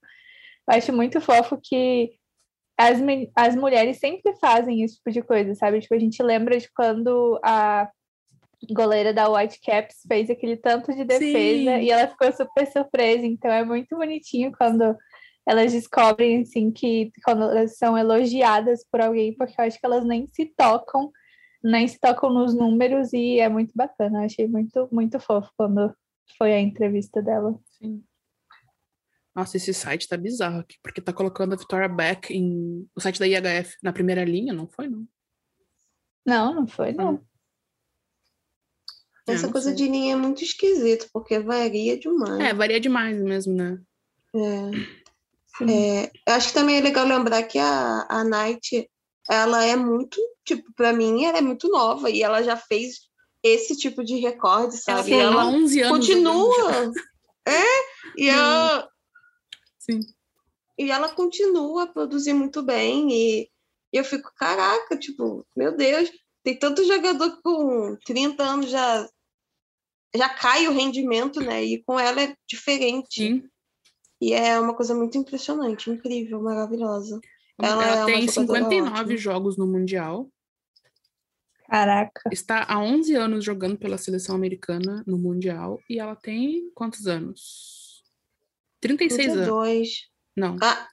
Eu 0.70 0.78
acho 0.78 0.94
muito 0.94 1.22
fofo 1.22 1.60
que 1.62 2.12
as, 2.78 3.00
as 3.36 3.56
mulheres 3.56 4.00
sempre 4.00 4.36
fazem 4.38 4.84
esse 4.84 4.96
tipo 4.96 5.12
de 5.12 5.22
coisa, 5.22 5.56
sabe? 5.56 5.80
Tipo, 5.80 5.96
a 5.96 6.00
gente 6.00 6.22
lembra 6.24 6.58
de 6.58 6.70
quando 6.74 7.40
a 7.44 7.90
goleira 8.72 9.14
da 9.14 9.30
Whitecaps 9.30 9.98
fez 10.08 10.30
aquele 10.30 10.58
tanto 10.58 10.94
de 10.94 11.04
defesa 11.04 11.78
Sim. 11.78 11.82
e 11.82 11.92
ela 11.92 12.08
ficou 12.08 12.32
super 12.32 12.68
surpresa. 12.72 13.26
Então 13.26 13.52
é 13.52 13.64
muito 13.64 13.96
bonitinho 13.96 14.52
quando 14.52 14.96
elas 15.48 15.72
descobrem 15.72 16.42
assim 16.42 16.72
que 16.72 17.12
quando 17.24 17.44
elas 17.44 17.78
são 17.78 17.98
elogiadas 17.98 18.86
por 18.92 19.02
alguém, 19.02 19.36
porque 19.36 19.60
eu 19.60 19.66
acho 19.66 19.80
que 19.80 19.86
elas 19.86 20.06
nem 20.06 20.28
se 20.32 20.46
tocam, 20.46 21.12
nem 21.64 21.88
se 21.88 22.00
tocam 22.00 22.32
nos 22.32 22.54
números 22.54 23.14
e 23.14 23.40
é 23.40 23.50
muito 23.50 23.72
bacana. 23.76 24.20
Eu 24.20 24.26
achei 24.26 24.48
muito, 24.48 24.88
muito 24.92 25.20
fofo 25.20 25.50
quando 25.58 25.94
foi 26.38 26.54
a 26.54 26.60
entrevista 26.60 27.22
dela. 27.22 27.58
Sim. 27.78 28.04
Nossa, 29.36 29.58
esse 29.58 29.74
site 29.74 30.08
tá 30.08 30.18
bizarro 30.18 30.60
aqui, 30.60 30.76
porque 30.84 31.02
tá 31.02 31.14
colocando 31.14 31.54
a 31.54 31.58
Victoria 31.58 31.88
Beck 31.88 32.32
em. 32.32 32.88
O 32.96 33.00
site 33.00 33.20
da 33.20 33.28
IHF 33.28 33.76
na 33.82 33.94
primeira 33.94 34.26
linha, 34.26 34.54
não 34.54 34.68
foi, 34.68 34.88
não? 34.88 35.08
Não, 36.26 36.54
não 36.54 36.68
foi, 36.68 36.92
não. 36.92 37.24
É, 39.30 39.34
Essa 39.34 39.46
não 39.48 39.52
coisa 39.54 39.68
sei. 39.70 39.76
de 39.76 39.88
linha 39.88 40.14
é 40.14 40.16
muito 40.16 40.44
esquisito, 40.44 41.08
porque 41.14 41.40
varia 41.40 41.98
demais. 41.98 42.40
É, 42.40 42.54
varia 42.54 42.80
demais 42.80 43.22
mesmo, 43.22 43.54
né? 43.54 43.80
É. 44.36 44.72
Sim. 45.58 45.70
É, 45.72 46.12
eu 46.28 46.34
acho 46.36 46.50
que 46.50 46.54
também 46.54 46.78
é 46.78 46.82
legal 46.82 47.06
lembrar 47.06 47.44
que 47.44 47.58
a, 47.60 48.06
a 48.10 48.24
Night, 48.24 48.90
ela 49.30 49.64
é 49.66 49.76
muito, 49.76 50.18
tipo, 50.46 50.72
pra 50.74 50.94
mim, 50.94 51.26
ela 51.26 51.38
é 51.38 51.42
muito 51.42 51.68
nova 51.70 52.10
e 52.10 52.22
ela 52.24 52.42
já 52.42 52.56
fez 52.56 53.10
esse 53.44 53.76
tipo 53.78 54.04
de 54.04 54.16
recorde, 54.18 54.74
Ela 54.88 54.98
sabe? 54.98 55.10
tem 55.12 55.20
ela 55.22 55.46
11 55.46 55.82
anos. 55.82 55.98
continua. 56.08 56.92
É, 57.48 57.64
e 58.16 58.30
ela, 58.30 58.88
Sim. 59.80 60.02
e 60.78 60.92
ela 60.92 61.10
continua 61.10 61.84
a 61.84 61.88
produzir 61.88 62.34
muito 62.34 62.62
bem 62.62 63.12
e, 63.12 63.42
e 63.92 63.98
eu 63.98 64.04
fico, 64.04 64.32
caraca, 64.36 64.96
tipo, 64.96 65.44
meu 65.58 65.76
Deus, 65.76 66.12
tem 66.44 66.60
tanto 66.60 66.86
jogador 66.86 67.42
com 67.42 67.98
30 68.06 68.44
anos 68.44 68.70
já 68.70 69.10
já 70.16 70.30
cai 70.30 70.68
o 70.68 70.74
rendimento, 70.74 71.40
né? 71.40 71.64
E 71.64 71.84
com 71.84 72.00
ela 72.00 72.22
é 72.22 72.36
diferente. 72.48 73.22
Sim. 73.22 73.44
E 74.22 74.34
é 74.34 74.60
uma 74.60 74.74
coisa 74.76 74.94
muito 74.94 75.18
impressionante, 75.18 75.90
incrível, 75.90 76.42
maravilhosa. 76.42 77.20
Ela, 77.62 77.86
Ela 77.86 78.02
é 78.04 78.06
tem 78.06 78.28
jogadora 78.28 78.60
59 78.60 79.00
ótima. 79.00 79.18
jogos 79.18 79.58
no 79.58 79.68
Mundial. 79.68 80.30
Caraca. 81.70 82.22
Está 82.32 82.66
há 82.68 82.80
11 82.80 83.16
anos 83.16 83.46
jogando 83.46 83.78
pela 83.78 83.98
seleção 83.98 84.36
americana 84.36 85.04
no 85.06 85.18
Mundial. 85.18 85.80
E 85.90 86.00
ela 86.00 86.16
tem 86.16 86.70
quantos 86.74 87.06
anos? 87.06 88.04
36 88.82 89.28
anos. 89.30 89.46
32. 89.46 89.90
Não. 90.36 90.58
Ah, 90.62 90.88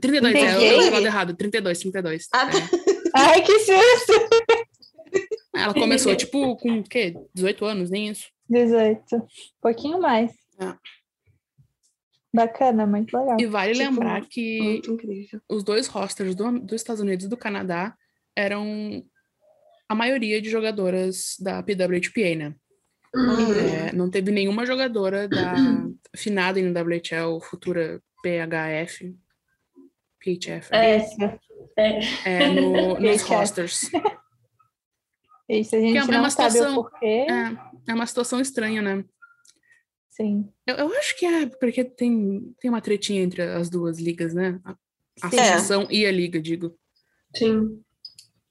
32, 0.00 0.34
é, 0.34 0.78
eu 0.78 0.82
eu 0.82 1.04
errado. 1.04 1.34
32, 1.34 1.78
32. 1.78 2.28
Ah, 2.32 2.48
é. 2.48 3.10
Ai, 3.14 3.42
que 3.42 3.58
susto! 3.58 4.12
Ela 5.54 5.74
começou, 5.74 6.14
tipo, 6.16 6.56
com 6.56 6.78
o 6.78 6.84
quê? 6.84 7.14
18 7.34 7.64
anos, 7.64 7.90
nem 7.90 8.08
isso. 8.08 8.28
18. 8.48 9.16
Um 9.16 9.20
pouquinho 9.60 10.00
mais. 10.00 10.32
É. 10.60 10.74
Bacana, 12.32 12.86
muito 12.86 13.16
legal. 13.16 13.36
E 13.40 13.46
vale 13.46 13.72
Tipo, 13.72 13.84
lembrar 13.84 14.20
que 14.26 14.80
os 15.48 15.64
dois 15.64 15.88
rosters 15.88 16.34
do, 16.34 16.60
dos 16.60 16.80
Estados 16.80 17.00
Unidos 17.00 17.26
e 17.26 17.28
do 17.28 17.36
Canadá 17.36 17.94
eram 18.36 19.04
a 19.88 19.94
maioria 19.94 20.40
de 20.40 20.48
jogadoras 20.48 21.34
da 21.40 21.62
PWHPA, 21.62 22.36
né? 22.36 22.54
Uhum. 23.12 23.52
É, 23.54 23.92
não 23.92 24.08
teve 24.08 24.30
nenhuma 24.30 24.64
jogadora 24.64 25.26
da 25.26 25.54
finada 26.16 26.60
em 26.60 26.72
WHL, 26.72 27.40
futura 27.42 28.00
PHF, 28.22 29.16
PHF, 30.20 30.68
É, 30.70 30.96
Isso. 30.98 31.16
é, 32.24 32.48
no, 32.50 32.94
nos 33.00 33.22
PHF. 33.22 33.90
Rosters. 35.50 35.66
Isso, 35.66 35.76
a 35.76 35.80
gente 35.80 35.98
é 35.98 36.02
uma 36.04 36.22
não 36.22 36.30
sabe 36.30 36.50
situação- 36.52 36.78
o 36.78 36.82
porquê. 36.84 37.06
É, 37.06 37.90
é 37.90 37.94
uma 37.94 38.06
situação 38.06 38.40
estranha, 38.40 38.82
né? 38.82 39.04
Sim. 40.08 40.48
Eu, 40.66 40.76
eu 40.76 40.92
acho 40.98 41.16
que 41.18 41.24
é 41.26 41.46
porque 41.46 41.84
tem, 41.84 42.54
tem 42.60 42.70
uma 42.70 42.80
tretinha 42.80 43.22
entre 43.22 43.42
as 43.42 43.70
duas 43.70 43.98
ligas, 43.98 44.34
né? 44.34 44.60
A, 44.64 44.70
a 45.22 45.26
associação 45.28 45.86
e 45.90 46.04
a 46.04 46.12
liga, 46.12 46.40
digo. 46.40 46.76
Sim. 47.34 47.82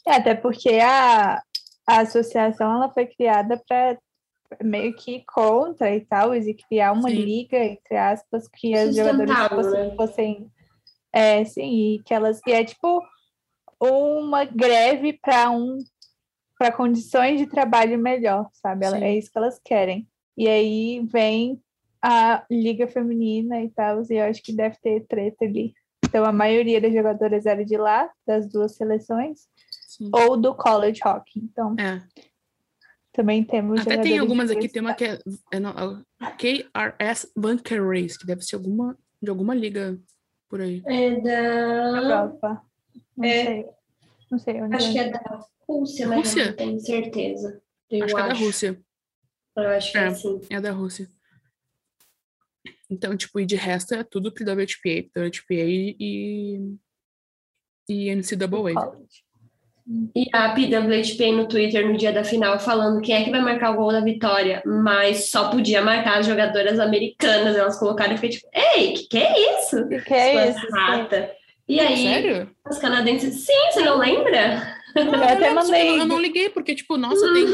É, 0.08 0.14
até 0.14 0.34
porque 0.34 0.70
a, 0.82 1.42
a 1.88 2.00
associação 2.02 2.74
ela 2.74 2.92
foi 2.92 3.06
criada 3.06 3.62
para 3.68 4.00
meio 4.64 4.96
que 4.96 5.24
contra 5.32 5.96
e 5.96 6.02
tal, 6.02 6.34
e 6.34 6.54
criar 6.56 6.92
uma 6.92 7.10
Sim. 7.10 7.16
liga, 7.18 7.58
entre 7.58 7.96
aspas, 7.96 8.48
que 8.48 8.74
as 8.74 8.96
jogadoras 8.96 9.30
Sustentável, 9.38 9.64
fossem, 9.64 9.90
né? 9.90 9.96
fossem 9.96 10.52
é, 11.14 11.46
sim, 11.46 11.96
e 11.96 12.04
que 12.04 12.14
elas 12.14 12.40
e 12.48 12.52
é 12.52 12.64
tipo 12.64 13.02
uma 13.80 14.44
greve 14.46 15.14
para 15.14 15.52
um 15.52 15.78
para 16.60 16.74
condições 16.74 17.40
de 17.40 17.48
trabalho 17.48 17.98
melhor, 17.98 18.50
sabe? 18.52 18.86
Ela- 18.86 19.00
é 19.00 19.18
isso 19.18 19.32
que 19.32 19.38
elas 19.38 19.58
querem. 19.64 20.06
E 20.38 20.46
aí 20.46 21.00
vem 21.06 21.60
a 22.02 22.46
liga 22.52 22.86
feminina 22.86 23.62
e 23.64 23.70
tal, 23.70 24.04
e 24.10 24.14
eu 24.16 24.26
acho 24.26 24.44
que 24.44 24.52
deve 24.54 24.76
ter 24.82 25.06
treta 25.08 25.46
ali. 25.46 25.74
Então 26.06 26.26
a 26.26 26.34
maioria 26.34 26.82
das 26.82 26.92
jogadoras 26.94 27.46
era 27.46 27.64
de 27.64 27.78
lá, 27.78 28.10
das 28.28 28.46
duas 28.50 28.76
seleções, 28.76 29.48
Sim. 29.88 30.12
ou 30.14 30.36
do 30.36 30.54
college 30.54 31.00
hockey. 31.06 31.40
Então, 31.40 31.76
É. 31.80 32.02
também 33.14 33.42
temos 33.44 33.80
Até 33.82 33.98
tem 34.00 34.18
algumas 34.18 34.52
aqui, 34.52 34.68
tem 34.68 34.82
uma 34.82 34.94
que 34.94 35.06
é, 35.06 35.20
é 35.54 35.60
não, 35.62 35.72
é 35.72 36.32
KRS 36.38 37.32
Bunker 37.38 37.86
Race, 37.88 38.20
que 38.20 38.26
deve 38.26 38.42
ser 38.42 38.56
alguma, 38.58 38.98
de 39.22 39.30
alguma 39.30 39.56
liga 39.56 39.98
por 40.50 40.60
aí. 40.60 40.82
É 40.86 41.22
da. 41.22 42.02
Europa. 42.02 42.62
Não 43.16 43.26
É. 43.26 43.46
sei. 43.46 43.66
Não 44.32 44.40
sei 44.40 44.62
onde 44.62 44.76
Acho 44.76 44.92
que 44.92 45.00
é 45.00 45.10
da 45.10 45.46
Rússia, 45.70 46.08
mas 46.08 46.18
Rússia? 46.20 46.42
eu 46.42 46.48
não 46.48 46.54
tenho 46.56 46.80
certeza. 46.80 47.62
Eu 47.90 48.04
acho 48.06 48.16
que 48.16 48.22
é 48.22 48.28
da 48.28 48.34
Rússia. 48.34 48.82
Eu 49.56 49.68
acho 49.70 49.92
que 49.92 49.98
é, 49.98 50.02
É. 50.02 50.06
assim. 50.08 50.42
É 50.50 50.62
da 50.62 50.72
Rússia. 50.72 51.08
Então, 52.90 53.16
tipo, 53.16 53.40
e 53.40 53.46
de 53.46 53.56
resto 53.56 53.94
é 53.94 54.04
tudo 54.04 54.32
pro 54.32 54.44
WHPA, 54.44 55.10
WHPA 55.16 55.54
e, 55.54 56.76
e 57.88 58.16
NCAA. 58.16 58.98
E 60.16 60.28
a 60.34 60.54
PWHP 60.54 61.32
no 61.32 61.48
Twitter 61.48 61.88
no 61.88 61.98
dia 61.98 62.12
da 62.14 62.24
final 62.24 62.60
falando 62.60 63.02
quem 63.02 63.16
é 63.16 63.24
que 63.24 63.32
vai 63.32 63.42
marcar 63.42 63.72
o 63.72 63.76
gol 63.76 63.92
da 63.92 64.02
vitória, 64.02 64.62
mas 64.66 65.32
só 65.32 65.50
podia 65.50 65.82
marcar 65.84 66.20
as 66.20 66.28
jogadoras 66.28 66.80
americanas. 66.80 67.56
Elas 67.56 67.78
colocaram 67.80 68.14
e 68.14 68.18
fiquei 68.18 68.30
tipo, 68.30 68.48
ei, 68.54 68.94
que 68.94 69.08
que 69.08 69.18
é 69.18 69.60
isso? 69.60 69.78
O 69.82 69.88
que 69.88 70.14
é 70.14 70.52
Suas 70.54 70.64
isso? 70.64 70.72
rata. 70.76 71.32
E 71.68 71.80
aí, 71.80 72.04
Sério? 72.04 72.56
as 72.66 72.80
canadenses, 72.80 73.46
sim, 73.46 73.72
você 73.72 73.82
não 73.82 73.98
lembra? 73.98 74.79
Eu 74.96 75.14
até 75.24 75.50
Eu 75.50 75.56
mandei. 75.56 76.06
não 76.06 76.20
liguei, 76.20 76.50
porque, 76.50 76.74
tipo, 76.76 76.98
nossa, 76.98 77.32
tem, 77.34 77.46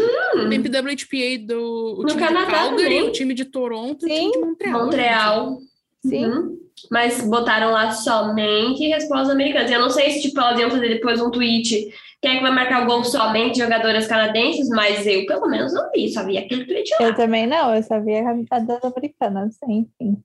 tem 0.50 0.62
PWHPA 0.62 1.46
do 1.46 1.96
o 2.00 2.02
No 2.04 2.08
time 2.08 2.20
Canadá 2.20 2.46
de 2.46 2.52
Calgary, 2.52 2.84
também. 2.96 3.02
o 3.10 3.12
time 3.12 3.34
de 3.34 3.46
Toronto 3.46 4.08
e 4.08 4.12
o 4.12 4.16
Sim. 4.16 4.32
time 4.32 4.44
de 4.44 4.48
Montreal. 4.50 4.84
Montreal. 4.86 5.58
Sim. 6.06 6.26
Uhum. 6.26 6.60
Mas 6.92 7.22
botaram 7.22 7.72
lá 7.72 7.92
somente 7.92 8.86
respostas 8.88 9.30
americanas. 9.30 9.72
Eu 9.72 9.80
não 9.80 9.90
sei 9.90 10.12
se 10.12 10.22
tipo, 10.22 10.40
elas 10.40 10.60
iam 10.60 10.70
fazer 10.70 10.90
depois 10.90 11.22
um 11.22 11.32
tweet. 11.32 11.92
Quem 12.22 12.32
é 12.32 12.36
que 12.38 12.42
vai 12.42 12.52
marcar 12.52 12.84
o 12.84 12.86
gol 12.86 13.04
somente 13.04 13.58
jogadoras 13.60 14.08
canadenses? 14.08 14.68
Mas 14.70 15.06
eu, 15.06 15.26
pelo 15.26 15.48
menos, 15.48 15.74
não 15.74 15.90
vi. 15.92 16.12
Só 16.12 16.24
vi 16.26 16.38
aquele 16.38 16.66
tweet 16.66 16.90
lá. 17.00 17.08
Eu 17.08 17.16
também 17.16 17.48
não, 17.48 17.74
eu 17.76 17.82
sabia 17.84 18.24
a 18.52 18.60
das 18.60 18.84
americanas, 18.84 19.58
enfim. 19.68 20.18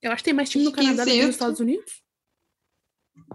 Eu 0.00 0.10
acho 0.12 0.18
que 0.18 0.24
tem 0.24 0.34
mais 0.34 0.48
time 0.50 0.64
no 0.64 0.72
Canadá 0.72 1.04
do 1.04 1.10
que 1.10 1.20
nos. 1.22 1.30
Estados 1.30 1.60
Unidos. 1.60 2.02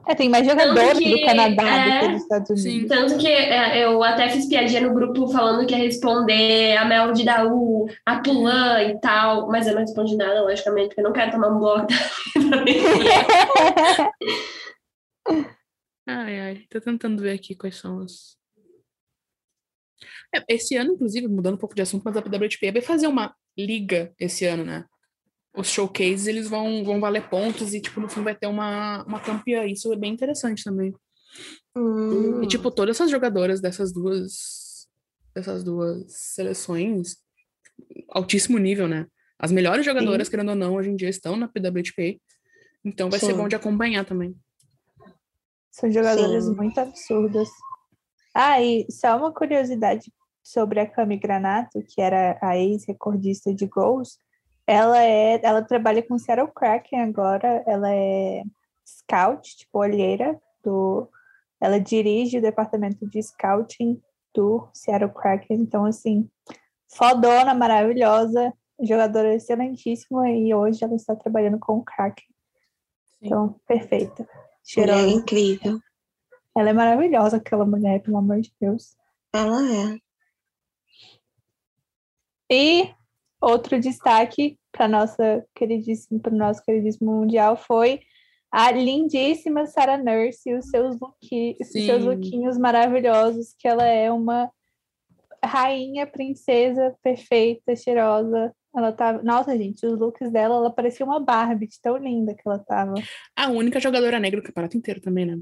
É, 0.06 0.16
tem 0.16 0.30
mais 0.30 0.46
jogadores 0.46 0.98
que, 0.98 1.10
do 1.10 1.26
Canadá 1.26 1.64
do 1.64 1.70
é, 1.70 2.00
que 2.00 2.08
dos 2.10 2.22
Estados 2.22 2.50
Unidos. 2.50 2.72
Sim. 2.72 2.88
Tanto 2.88 3.18
que 3.18 3.28
é, 3.28 3.86
eu 3.86 4.04
até 4.04 4.30
fiz 4.30 4.48
piadinha 4.48 4.82
no 4.82 4.94
grupo 4.94 5.28
falando 5.30 5.66
que 5.66 5.74
ia 5.74 5.84
responder 5.84 6.78
a 6.78 6.86
Mel 6.86 7.14
de 7.14 7.24
Daú, 7.24 7.88
a 8.06 8.20
Tulan 8.20 8.84
e 8.84 9.00
tal. 9.00 9.48
Mas 9.50 9.68
eu 9.68 9.74
não 9.74 9.82
respondi 9.82 10.16
nada, 10.16 10.44
logicamente, 10.44 10.90
porque 10.90 11.02
eu 11.02 11.06
não 11.06 11.14
quero 11.14 11.32
tomar 11.32 11.50
um 11.50 11.60
bloco 11.60 11.88
da 12.50 12.64
Ai, 16.10 16.40
ai, 16.40 16.66
tô 16.70 16.80
tentando 16.80 17.22
ver 17.22 17.32
aqui 17.32 17.54
quais 17.54 17.76
são 17.76 17.98
os. 17.98 18.38
É, 20.34 20.44
esse 20.48 20.76
ano, 20.76 20.94
inclusive, 20.94 21.28
mudando 21.28 21.56
um 21.56 21.60
pouco 21.60 21.76
de 21.76 21.82
assunto, 21.82 22.04
mas 22.04 22.16
a 22.16 22.20
WHP 22.20 22.72
vai 22.72 22.82
fazer 22.82 23.08
uma 23.08 23.36
liga 23.58 24.14
esse 24.20 24.46
ano, 24.46 24.64
né? 24.64 24.86
Os 25.58 25.70
showcases, 25.70 26.28
eles 26.28 26.48
vão, 26.48 26.84
vão 26.84 27.00
valer 27.00 27.28
pontos 27.30 27.74
e, 27.74 27.82
tipo, 27.82 28.00
no 28.00 28.08
fim 28.08 28.22
vai 28.22 28.36
ter 28.36 28.48
uma, 28.48 29.04
uma 29.04 29.20
campeã. 29.20 29.66
Isso 29.66 29.92
é 29.92 29.96
bem 29.96 30.14
interessante 30.14 30.64
também. 30.64 30.94
Hum, 31.76 32.44
E, 32.44 32.48
tipo, 32.48 32.70
todas 32.70 32.96
essas 32.96 33.10
jogadoras 33.10 33.60
dessas 33.60 33.92
duas 33.92 34.68
dessas 35.34 35.64
duas 35.64 36.06
seleções, 36.08 37.18
altíssimo 38.10 38.58
nível, 38.58 38.88
né? 38.88 39.06
As 39.38 39.52
melhores 39.52 39.86
jogadoras, 39.86 40.28
querendo 40.30 40.50
ou 40.50 40.56
não, 40.56 40.76
hoje 40.76 40.90
em 40.90 40.96
dia 40.96 41.10
estão 41.10 41.36
na 41.36 41.48
PWHP. 41.48 42.20
Então 42.84 43.10
vai 43.10 43.20
ser 43.20 43.28
Sim. 43.28 43.38
bom 43.38 43.48
de 43.48 43.56
acompanhar 43.56 44.04
também. 44.04 44.36
São 45.70 45.92
jogadoras 45.92 46.46
Sim. 46.46 46.56
muito 46.56 46.80
absurdas. 46.80 47.48
Ah, 48.34 48.60
e 48.62 48.88
só 48.90 49.16
uma 49.16 49.32
curiosidade 49.32 50.12
sobre 50.42 50.80
a 50.80 50.90
Cami 50.90 51.18
Granato, 51.18 51.84
que 51.84 52.02
era 52.02 52.40
a 52.42 52.58
ex-recordista 52.58 53.54
de 53.54 53.68
gols. 53.68 54.18
Ela 54.68 55.02
é, 55.02 55.40
ela 55.42 55.62
trabalha 55.62 56.04
com 56.04 56.16
o 56.16 56.20
Seattle 56.20 56.52
Kraken 56.54 57.02
agora, 57.02 57.64
ela 57.66 57.90
é 57.90 58.44
scout, 58.86 59.56
tipo 59.56 59.80
olheira 59.80 60.40
do 60.64 61.10
ela 61.60 61.80
dirige 61.80 62.38
o 62.38 62.42
departamento 62.42 63.08
de 63.08 63.24
scouting 63.24 64.00
do 64.36 64.68
Seattle 64.74 65.12
Kraken, 65.12 65.58
então 65.58 65.86
assim, 65.86 66.30
fodona, 66.88 67.54
maravilhosa, 67.54 68.54
jogadora 68.80 69.34
excelentíssima 69.34 70.30
e 70.30 70.54
hoje 70.54 70.84
ela 70.84 70.96
está 70.96 71.16
trabalhando 71.16 71.58
com 71.58 71.78
o 71.78 71.84
Kraken. 71.84 72.28
Então, 73.22 73.60
perfeita. 73.66 74.28
mulher 74.64 74.96
Cheirosa. 74.96 75.08
incrível. 75.08 75.80
Ela 76.56 76.70
é 76.70 76.74
maravilhosa, 76.74 77.38
aquela 77.38 77.66
mulher, 77.66 78.02
pelo 78.02 78.18
amor 78.18 78.40
de 78.42 78.54
Deus. 78.60 78.96
Ela 79.34 79.62
é. 79.66 80.00
E 82.50 82.94
outro 83.42 83.80
destaque 83.80 84.58
para 84.72 84.88
nossa 84.88 85.46
queridíssima, 85.56 86.20
para 86.20 86.34
o 86.34 86.38
nosso 86.38 86.64
queridíssimo 86.64 87.12
mundial 87.12 87.58
foi 87.58 88.02
a 88.52 88.72
lindíssima 88.72 89.66
Sarah 89.66 89.98
Nurse 89.98 90.50
e 90.50 90.56
os 90.56 90.70
seus, 90.70 91.00
looki, 91.00 91.58
seus 91.64 92.04
lookinhos 92.04 92.58
maravilhosos, 92.58 93.54
que 93.58 93.68
ela 93.68 93.86
é 93.86 94.12
uma 94.12 94.50
rainha, 95.44 96.08
princesa, 96.08 96.96
perfeita, 97.04 97.76
cheirosa. 97.76 98.54
Ela 98.76 98.92
tava. 98.92 99.22
Nossa, 99.24 99.58
gente, 99.58 99.86
os 99.86 100.00
looks 100.00 100.32
dela, 100.32 100.56
ela 100.56 100.72
parecia 100.72 101.06
uma 101.06 101.20
Barbie, 101.20 101.68
tão 101.82 101.98
linda 101.98 102.34
que 102.34 102.42
ela 102.46 102.60
tava. 102.60 102.94
A 103.36 103.50
única 103.50 103.80
jogadora 103.80 104.20
negra 104.20 104.40
do 104.40 104.46
campeonato 104.46 104.78
inteiro 104.78 105.02
também, 105.02 105.26
né? 105.26 105.40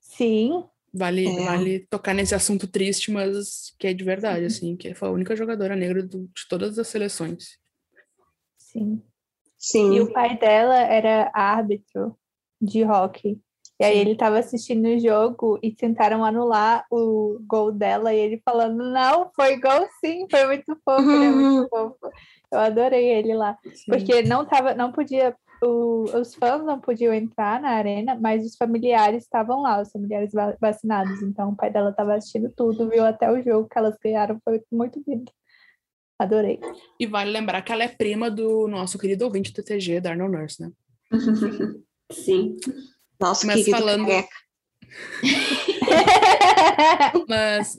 Sim, 0.00 0.64
Vale, 0.96 1.26
É. 1.26 1.44
vale 1.44 1.80
tocar 1.90 2.14
nesse 2.14 2.34
assunto 2.36 2.68
triste, 2.68 3.10
mas 3.10 3.74
que 3.78 3.88
é 3.88 3.92
de 3.92 4.04
verdade, 4.04 4.44
assim, 4.44 4.76
que 4.76 4.94
foi 4.94 5.08
a 5.08 5.12
única 5.12 5.34
jogadora 5.34 5.74
negra 5.74 6.02
do- 6.02 6.28
de 6.28 6.48
todas 6.48 6.78
as 6.78 6.86
seleções. 6.88 7.58
sim. 8.56 9.02
Sim. 9.56 9.94
E 9.94 10.00
o 10.02 10.12
pai 10.12 10.36
dela 10.38 10.76
era 10.76 11.30
árbitro 11.34 12.16
de 12.60 12.84
hockey. 12.84 13.40
E 13.80 13.84
aí 13.84 13.94
Sim. 13.94 14.00
ele 14.00 14.14
tava 14.16 14.38
assistindo 14.38 14.86
o 14.86 14.98
jogo 14.98 15.58
e 15.62 15.72
tentaram 15.74 16.22
anular 16.24 16.84
o 16.90 17.38
gol 17.46 17.72
dela 17.72 18.12
e 18.12 18.18
ele 18.18 18.42
falando, 18.44 18.84
não, 18.92 19.30
foi 19.34 19.58
gol 19.58 19.88
sim, 20.00 20.26
foi 20.30 20.46
muito 20.46 20.76
fofo, 20.84 21.10
ele 21.10 21.24
é 21.24 21.30
muito 21.30 21.68
fofo. 21.70 21.96
Eu 22.52 22.58
adorei 22.58 23.06
ele 23.10 23.34
lá. 23.34 23.56
Sim. 23.74 23.84
Porque 23.88 24.22
não 24.22 24.44
tava, 24.44 24.74
não 24.74 24.92
podia, 24.92 25.34
o- 25.64 26.04
os 26.20 26.34
fãs 26.34 26.64
não 26.64 26.80
podiam 26.80 27.12
entrar 27.14 27.60
na 27.60 27.70
arena, 27.70 28.16
mas 28.20 28.44
os 28.44 28.56
familiares 28.56 29.24
estavam 29.24 29.62
lá, 29.62 29.80
os 29.80 29.90
familiares 29.90 30.32
va- 30.32 30.56
vacinados. 30.60 31.22
Então 31.22 31.50
o 31.50 31.56
pai 31.56 31.70
dela 31.72 31.90
estava 31.90 32.14
assistindo 32.14 32.52
tudo, 32.56 32.88
viu 32.88 33.04
até 33.04 33.30
o 33.30 33.42
jogo 33.42 33.68
que 33.68 33.78
elas 33.78 33.96
ganharam, 34.02 34.38
foi 34.44 34.62
muito 34.70 35.02
lindo. 35.06 35.30
Adorei. 36.18 36.60
E 37.00 37.06
vale 37.06 37.30
lembrar 37.30 37.62
que 37.62 37.72
ela 37.72 37.84
é 37.84 37.88
prima 37.88 38.30
do 38.30 38.68
nosso 38.68 38.98
querido 38.98 39.24
ouvinte 39.24 39.52
do 39.52 39.62
TG, 39.62 40.00
Darnell 40.00 40.28
Nurse, 40.30 40.62
né? 40.62 40.70
Sim. 42.12 42.56
Nossa, 43.20 43.46
Mas 43.46 43.56
querido 43.56 43.76
falando-. 43.76 44.06
Mas 47.28 47.76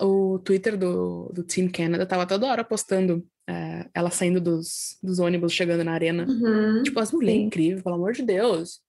o 0.00 0.38
Twitter 0.38 0.78
do, 0.78 1.30
do 1.32 1.42
Team 1.44 1.68
Canada 1.70 2.06
tava 2.06 2.26
toda 2.26 2.46
hora 2.46 2.64
postando 2.64 3.24
eh, 3.48 3.86
ela 3.94 4.10
saindo 4.10 4.40
dos, 4.40 4.98
dos 5.02 5.18
ônibus, 5.18 5.52
chegando 5.52 5.84
na 5.84 5.92
arena. 5.92 6.26
Uhum. 6.26 6.82
Tipo, 6.82 7.00
as 7.00 7.12
mulheres 7.12 7.40
Sim. 7.40 7.46
incríveis, 7.46 7.82
pelo 7.82 7.94
amor 7.96 8.12
de 8.12 8.22
Deus. 8.22 8.80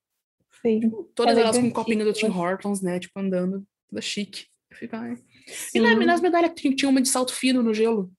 Sim. 0.62 0.92
Todas 1.14 1.38
elas 1.38 1.58
com 1.58 1.64
um 1.66 1.72
copinho 1.72 2.04
do 2.06 2.14
Tim 2.14 2.28
Hortons, 2.30 2.82
né? 2.82 3.00
Tipo, 3.00 3.20
andando, 3.20 3.64
toda 3.90 4.02
chique. 4.02 4.46
Fica, 4.74 4.98
ai. 5.00 5.18
E 5.74 5.80
na, 5.80 5.96
nas 5.96 6.22
medalhas 6.22 6.52
que 6.56 6.74
tinha- 6.76 6.90
uma 6.90 7.02
de 7.02 7.08
salto 7.08 7.34
fino 7.34 7.62
no 7.62 7.74
gelo. 7.74 8.12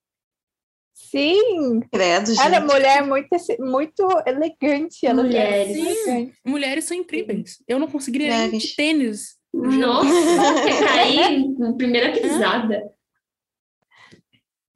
Sim, 0.95 1.81
Credo, 1.93 2.29
gente. 2.29 2.41
ela 2.41 2.57
é 2.57 2.61
mulher 2.61 3.07
muito, 3.07 3.29
muito 3.61 4.09
elegante. 4.27 5.05
Ela 5.07 5.21
é 5.21 5.25
Mulheres. 5.25 5.77
elegante. 5.77 6.39
Mulheres 6.45 6.85
são 6.85 6.97
incríveis. 6.97 7.63
Eu 7.69 7.79
não 7.79 7.87
conseguiria 7.87 8.29
nem 8.31 8.47
Mulheres. 8.47 8.63
de 8.63 8.77
tênis. 8.77 9.37
Nossa, 9.53 10.09
cair 10.95 11.49
na 11.59 11.73
primeira 11.75 12.13
pisada. 12.13 12.83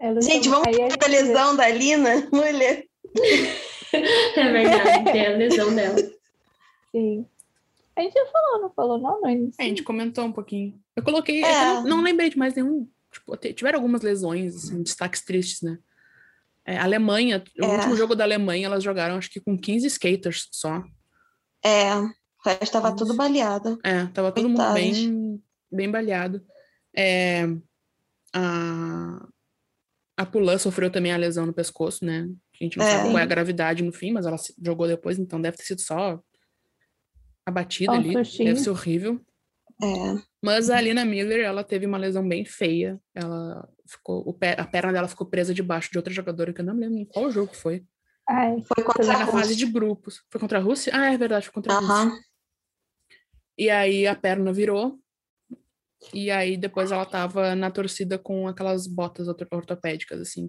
Ela 0.00 0.20
Gente, 0.22 0.48
vamos 0.48 0.74
falar 0.74 0.96
da 0.96 1.06
lesão 1.06 1.56
da 1.56 1.68
Lina? 1.68 2.28
Mulher. 2.32 2.86
É 3.92 4.52
verdade, 4.52 5.12
tem 5.12 5.26
a 5.26 5.36
lesão 5.36 5.74
dela. 5.74 5.96
Sim. 6.90 7.26
A 7.94 8.00
gente 8.02 8.14
já 8.14 8.26
falou, 8.26 8.62
não 8.62 8.70
falou 8.70 8.98
não, 8.98 9.28
início? 9.28 9.60
É, 9.60 9.64
a 9.64 9.68
gente 9.68 9.82
comentou 9.82 10.24
um 10.24 10.32
pouquinho. 10.32 10.80
Eu 10.96 11.02
coloquei, 11.02 11.44
é 11.44 11.46
É. 11.46 11.62
eu 11.62 11.74
não, 11.82 11.82
não 11.84 12.02
lembrei 12.02 12.30
de 12.30 12.38
mais 12.38 12.54
nenhum. 12.54 12.88
Tipo, 13.12 13.36
tiveram 13.36 13.78
algumas 13.78 14.00
lesões, 14.02 14.56
assim, 14.56 14.82
destaques 14.82 15.22
tristes, 15.22 15.60
né? 15.62 15.78
É, 16.64 16.78
a 16.78 16.84
Alemanha, 16.84 17.42
o 17.60 17.64
É. 17.64 17.68
último 17.74 17.96
jogo 17.96 18.14
da 18.14 18.24
Alemanha, 18.24 18.66
elas 18.66 18.82
jogaram 18.82 19.16
acho 19.16 19.30
que 19.30 19.40
com 19.40 19.58
15 19.58 19.86
skaters 19.88 20.48
só. 20.52 20.82
É, 21.62 21.94
o 21.96 22.08
resto 22.44 22.72
tava 22.72 22.94
tudo 22.96 23.14
baleado. 23.14 23.78
É, 23.84 24.06
tava 24.06 24.32
todo 24.32 24.48
mundo 24.48 24.72
bem, 24.72 25.42
bem 25.70 25.90
baleado. 25.90 26.42
É, 26.96 27.44
a, 28.32 29.26
a 30.20 30.26
Pulan 30.26 30.58
sofreu 30.58 30.90
também 30.90 31.12
a 31.12 31.16
lesão 31.16 31.46
no 31.46 31.52
pescoço, 31.52 32.04
né? 32.04 32.28
A 32.60 32.64
gente 32.64 32.76
não 32.76 32.84
É. 32.84 32.90
sabe 32.90 33.04
qual 33.10 33.18
é 33.18 33.22
a 33.22 33.26
gravidade 33.26 33.82
no 33.82 33.90
fim, 33.92 34.12
mas 34.12 34.26
ela 34.26 34.36
se- 34.36 34.54
jogou 34.62 34.86
depois, 34.86 35.18
então 35.18 35.40
deve 35.40 35.56
ter 35.56 35.64
sido 35.64 35.80
só 35.80 36.20
abatida 37.46 37.92
Só 37.92 37.98
um 37.98 38.00
ali. 38.00 38.12
Deve 38.12 38.56
ser 38.56 38.70
horrível. 38.70 39.20
É. 39.82 40.22
Mas 40.42 40.68
a 40.68 40.76
Alina 40.76 41.06
Miller, 41.06 41.40
ela 41.40 41.64
teve 41.64 41.86
uma 41.86 41.96
lesão 41.96 42.26
bem 42.28 42.44
feia. 42.44 43.00
Ela 43.14 43.66
ficou, 43.88 44.22
o 44.28 44.34
pé, 44.34 44.54
a 44.60 44.66
perna 44.66 44.92
dela 44.92 45.08
ficou 45.08 45.26
presa 45.26 45.54
debaixo 45.54 45.90
de 45.90 45.96
outra 45.96 46.12
jogadora, 46.12 46.52
que 46.52 46.60
eu 46.60 46.64
não 46.66 46.74
me 46.74 46.80
lembro 46.82 46.98
em 46.98 47.06
qual 47.06 47.30
jogo 47.30 47.54
foi. 47.54 47.82
Ai, 48.28 48.60
Foi 48.62 48.84
contra 48.84 49.02
Foi 49.04 49.14
a 49.14 49.18
na 49.20 49.26
fase 49.26 49.38
Rússia. 49.54 49.56
de 49.56 49.66
grupos. 49.72 50.22
Foi 50.30 50.38
contra 50.38 50.58
a 50.58 50.62
Rússia? 50.62 50.92
Ah, 50.94 51.12
é 51.14 51.16
verdade, 51.16 51.46
foi 51.46 51.54
contra 51.54 51.72
a 51.72 51.78
Rússia. 51.78 51.94
Aham. 51.94 52.18
E 53.58 53.70
aí 53.70 54.06
a 54.06 54.14
perna 54.14 54.52
virou. 54.52 54.99
E 56.14 56.30
aí 56.30 56.56
depois 56.56 56.90
ela 56.90 57.04
tava 57.04 57.54
na 57.54 57.70
torcida 57.70 58.18
com 58.18 58.48
aquelas 58.48 58.86
botas 58.86 59.28
orto- 59.28 59.46
ortopédicas, 59.50 60.20
assim. 60.20 60.48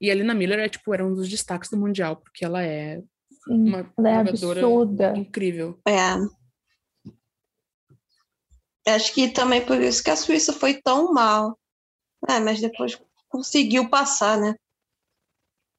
E 0.00 0.10
a 0.10 0.12
Alina 0.12 0.34
Miller 0.34 0.58
é, 0.58 0.68
tipo, 0.68 0.92
era 0.92 1.06
um 1.06 1.14
dos 1.14 1.28
destaques 1.28 1.70
do 1.70 1.76
Mundial, 1.78 2.16
porque 2.16 2.44
ela 2.44 2.62
é 2.62 3.00
uma 3.48 3.92
Ela 3.96 4.08
é 4.10 4.24
jogadora 4.26 4.60
absurda. 4.60 5.16
incrível. 5.16 5.80
É. 5.86 6.16
Acho 8.86 9.12
que 9.14 9.28
também 9.28 9.64
por 9.64 9.80
isso 9.80 10.02
que 10.02 10.10
a 10.10 10.16
Suíça 10.16 10.52
foi 10.52 10.80
tão 10.82 11.12
mal. 11.12 11.58
É, 12.28 12.40
mas 12.40 12.60
depois 12.60 12.98
conseguiu 13.28 13.88
passar, 13.88 14.38
né? 14.40 14.54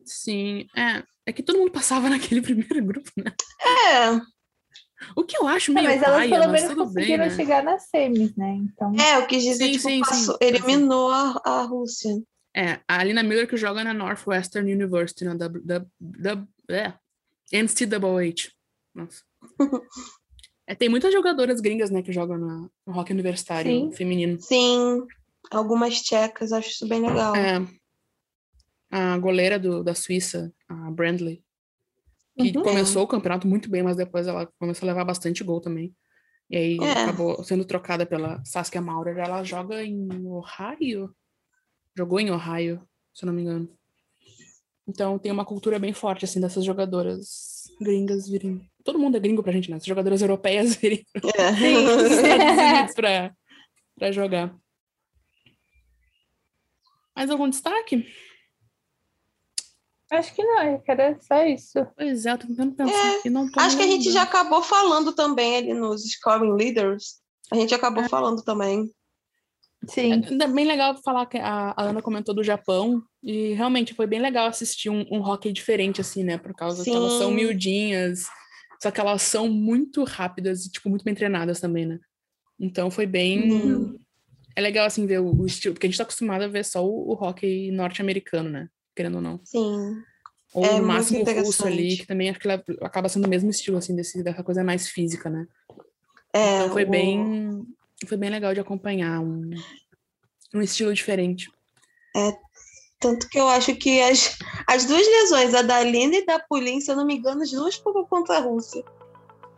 Sim, 0.06 0.68
é. 0.76 1.04
É 1.26 1.34
que 1.34 1.44
todo 1.44 1.60
mundo 1.60 1.72
passava 1.72 2.08
naquele 2.10 2.42
primeiro 2.42 2.84
grupo, 2.86 3.12
né? 3.18 3.34
É, 3.62 4.22
O 5.16 5.24
que 5.24 5.38
eu 5.38 5.48
acho 5.48 5.72
É, 5.72 5.74
meio 5.76 5.88
mas 5.88 6.02
elas 6.02 6.18
paia, 6.18 6.30
pelo 6.30 6.52
menos 6.52 6.70
tudo 6.70 6.86
bem, 6.86 6.94
conseguiram 6.94 7.26
né? 7.26 7.30
chegar 7.36 7.64
nas 7.64 7.84
semis, 7.90 8.36
né? 8.36 8.54
Então, 8.54 8.94
é, 9.00 9.18
eu 9.18 9.28
quis 9.28 9.44
dizer, 9.44 9.66
Sim, 9.66 9.72
tipo, 9.72 9.90
sim, 9.90 10.00
passou, 10.02 10.34
sim. 10.36 10.40
eliminou 10.42 11.10
a, 11.12 11.42
a 11.44 11.62
Rússia. 11.64 12.22
É, 12.56 12.80
a 12.88 13.00
Alina 13.00 13.24
Miller 13.24 13.48
que 13.48 13.58
joga 13.58 13.84
na 13.84 13.94
Northwestern 13.94 14.72
University, 14.72 15.24
na 15.26 15.36
W, 15.36 15.64
W, 15.64 15.90
W, 16.00 16.48
é, 16.70 16.94
NCAA. 17.52 18.52
Nossa. 18.96 19.24
É, 20.68 20.76
tem 20.76 20.88
muitas 20.88 21.12
jogadoras 21.12 21.60
gringas, 21.62 21.90
né, 21.90 22.04
que 22.04 22.12
jogam 22.14 22.38
na, 22.38 22.70
no 22.86 22.94
hockey 22.96 23.12
universitário 23.12 23.72
Sim. 23.72 23.92
feminino. 23.92 24.40
Sim, 24.40 25.02
algumas 25.50 26.00
tchecas, 26.00 26.54
acho 26.54 26.70
isso 26.70 26.88
bem 26.88 27.02
legal. 27.02 27.36
É, 27.36 27.66
a 28.92 29.18
goleira 29.18 29.58
do, 29.58 29.84
da 29.84 29.96
Suíça, 29.96 30.54
a 30.68 30.92
Brandley, 30.92 31.44
que 32.42 32.58
Uhum. 32.58 32.64
começou 32.64 33.04
o 33.04 33.08
campeonato 33.08 33.48
muito 33.48 33.70
bem, 33.70 33.84
mas 33.84 33.98
depois 33.98 34.28
ela 34.28 34.46
começou 34.60 34.88
a 34.88 34.92
levar 34.92 35.04
bastante 35.06 35.44
gol 35.44 35.60
também. 35.60 35.94
E 36.50 36.58
aí 36.58 36.78
É. 36.80 37.04
acabou 37.04 37.44
sendo 37.44 37.66
trocada 37.66 38.06
pela 38.06 38.44
Saskia 38.46 38.82
Maurer. 38.82 39.18
Ela 39.18 39.44
joga 39.44 39.84
em 39.84 40.08
Ohio. 40.26 41.14
Jogou 41.96 42.20
em 42.20 42.32
Ohio, 42.32 42.82
se 43.14 43.24
eu 43.24 43.28
não 43.28 43.34
me 43.34 43.42
engano. 43.42 43.70
Então 44.88 45.20
tem 45.20 45.32
uma 45.32 45.46
cultura 45.46 45.78
bem 45.78 45.94
forte, 45.94 46.26
assim, 46.26 46.40
dessas 46.42 46.64
jogadoras 46.66 47.66
gringas 47.80 48.28
virem. 48.28 48.68
Todo 48.84 48.98
mundo 48.98 49.18
é 49.18 49.20
gringo 49.20 49.44
pra 49.44 49.52
gente, 49.52 49.70
né? 49.70 49.78
Essas 49.78 49.88
jogadoras 49.88 50.22
europeias 50.22 50.76
virem 50.78 51.06
É. 51.38 52.92
pra, 52.96 53.32
pra 53.96 54.12
jogar. 54.12 54.56
Mais 57.16 57.30
algum 57.30 57.50
destaque? 57.50 58.08
Acho 60.12 60.34
que 60.34 60.44
não, 60.44 60.80
que 60.80 60.92
era 60.92 61.18
só 61.22 61.46
isso. 61.46 61.86
Pois 61.96 62.26
é, 62.26 62.32
eu 62.32 62.38
tô 62.38 62.48
tentando 62.48 62.74
pensar 62.74 63.18
aqui. 63.18 63.30
Não 63.30 63.50
tô 63.50 63.60
Acho 63.60 63.78
que 63.78 63.84
a 63.84 63.88
gente 63.88 64.12
já 64.12 64.24
acabou 64.24 64.62
falando 64.62 65.14
também 65.14 65.58
ali 65.58 65.74
nos 65.74 66.04
scoring 66.04 66.54
leaders. 66.54 67.20
A 67.52 67.56
gente 67.56 67.74
acabou 67.74 68.08
falando 68.08 68.44
também. 68.44 68.90
Sim. 69.88 70.22
É 70.42 70.48
bem 70.48 70.66
legal 70.66 70.96
falar 71.02 71.26
que 71.26 71.38
a, 71.38 71.74
a 71.76 71.84
Ana 71.84 72.02
comentou 72.02 72.36
do 72.36 72.44
Japão 72.44 73.02
e 73.24 73.54
realmente 73.54 73.94
foi 73.94 74.06
bem 74.06 74.20
legal 74.20 74.48
assistir 74.48 74.90
um, 74.90 75.06
um 75.10 75.22
hockey 75.22 75.52
diferente, 75.52 76.02
assim, 76.02 76.24
né? 76.24 76.38
Por 76.38 76.54
causa 76.54 76.84
que 76.84 76.90
elas 76.90 77.14
são 77.14 77.30
Sim. 77.30 77.36
miudinhas, 77.36 78.26
só 78.82 78.92
que 78.92 79.00
elas 79.00 79.22
são 79.22 79.48
muito 79.48 80.04
rápidas 80.04 80.66
e, 80.66 80.72
tipo, 80.72 80.90
muito 80.90 81.04
bem 81.04 81.16
treinadas 81.16 81.60
também, 81.60 81.86
né? 81.86 82.00
Então 82.60 82.92
foi 82.92 83.06
bem. 83.06 83.52
Uhum. 83.52 84.00
É 84.56 84.62
legal, 84.62 84.86
assim, 84.86 85.06
ver 85.06 85.22
o, 85.22 85.34
o 85.34 85.46
estilo, 85.46 85.74
porque 85.74 85.88
a 85.88 85.90
gente 85.90 85.98
tá 85.98 86.04
acostumado 86.04 86.44
a 86.44 86.48
ver 86.48 86.66
só 86.66 86.86
o, 86.86 87.12
o 87.12 87.14
hockey 87.14 87.72
norte-americano, 87.72 88.50
né? 88.50 88.68
Querendo 89.00 89.16
ou 89.16 89.22
não. 89.22 89.40
Sim. 89.46 90.04
Ou 90.54 90.66
É 90.66 90.78
no 90.78 90.86
máximo 90.86 91.22
o 91.24 91.42
russo 91.46 91.66
ali, 91.66 91.96
que 91.96 92.06
também 92.06 92.30
acho 92.30 92.38
que 92.38 92.50
acaba 92.82 93.08
sendo 93.08 93.28
o 93.28 93.30
mesmo 93.30 93.50
estilo, 93.50 93.78
assim, 93.78 93.96
desse, 93.96 94.22
dessa 94.22 94.44
coisa 94.44 94.62
mais 94.62 94.90
física, 94.90 95.30
né? 95.30 95.48
É, 96.34 96.58
Então 96.58 96.74
foi 96.74 96.84
o- 96.84 96.90
bem. 96.90 97.66
Foi 98.06 98.18
bem 98.18 98.30
legal 98.30 98.54
de 98.54 98.60
acompanhar 98.60 99.22
um, 99.22 99.52
um 100.54 100.62
estilo 100.62 100.94
diferente. 100.94 101.50
Tanto 103.00 103.30
que 103.30 103.40
eu 103.40 103.48
acho 103.48 103.74
que 103.78 104.02
as, 104.02 104.38
as 104.68 104.84
duas 104.84 105.08
lesões, 105.08 105.54
a 105.54 105.62
da 105.62 105.78
Aline 105.78 106.18
e 106.18 106.26
da 106.26 106.38
Pulin, 106.38 106.82
se 106.82 106.92
eu 106.92 106.98
não 106.98 107.06
me 107.06 107.16
engano, 107.16 107.42
as 107.42 107.52
duas 107.52 107.76
foram 107.76 108.06
contra 108.06 108.36
a 108.36 108.42
Rússia. 108.42 108.84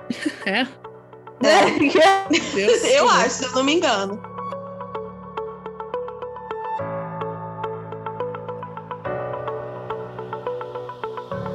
É? 0.45 0.61
É, 1.47 2.29
Deus, 2.53 2.83
eu 2.93 3.09
acho, 3.09 3.37
se 3.37 3.45
eu 3.45 3.51
não 3.53 3.63
me 3.63 3.73
engano. 3.73 4.21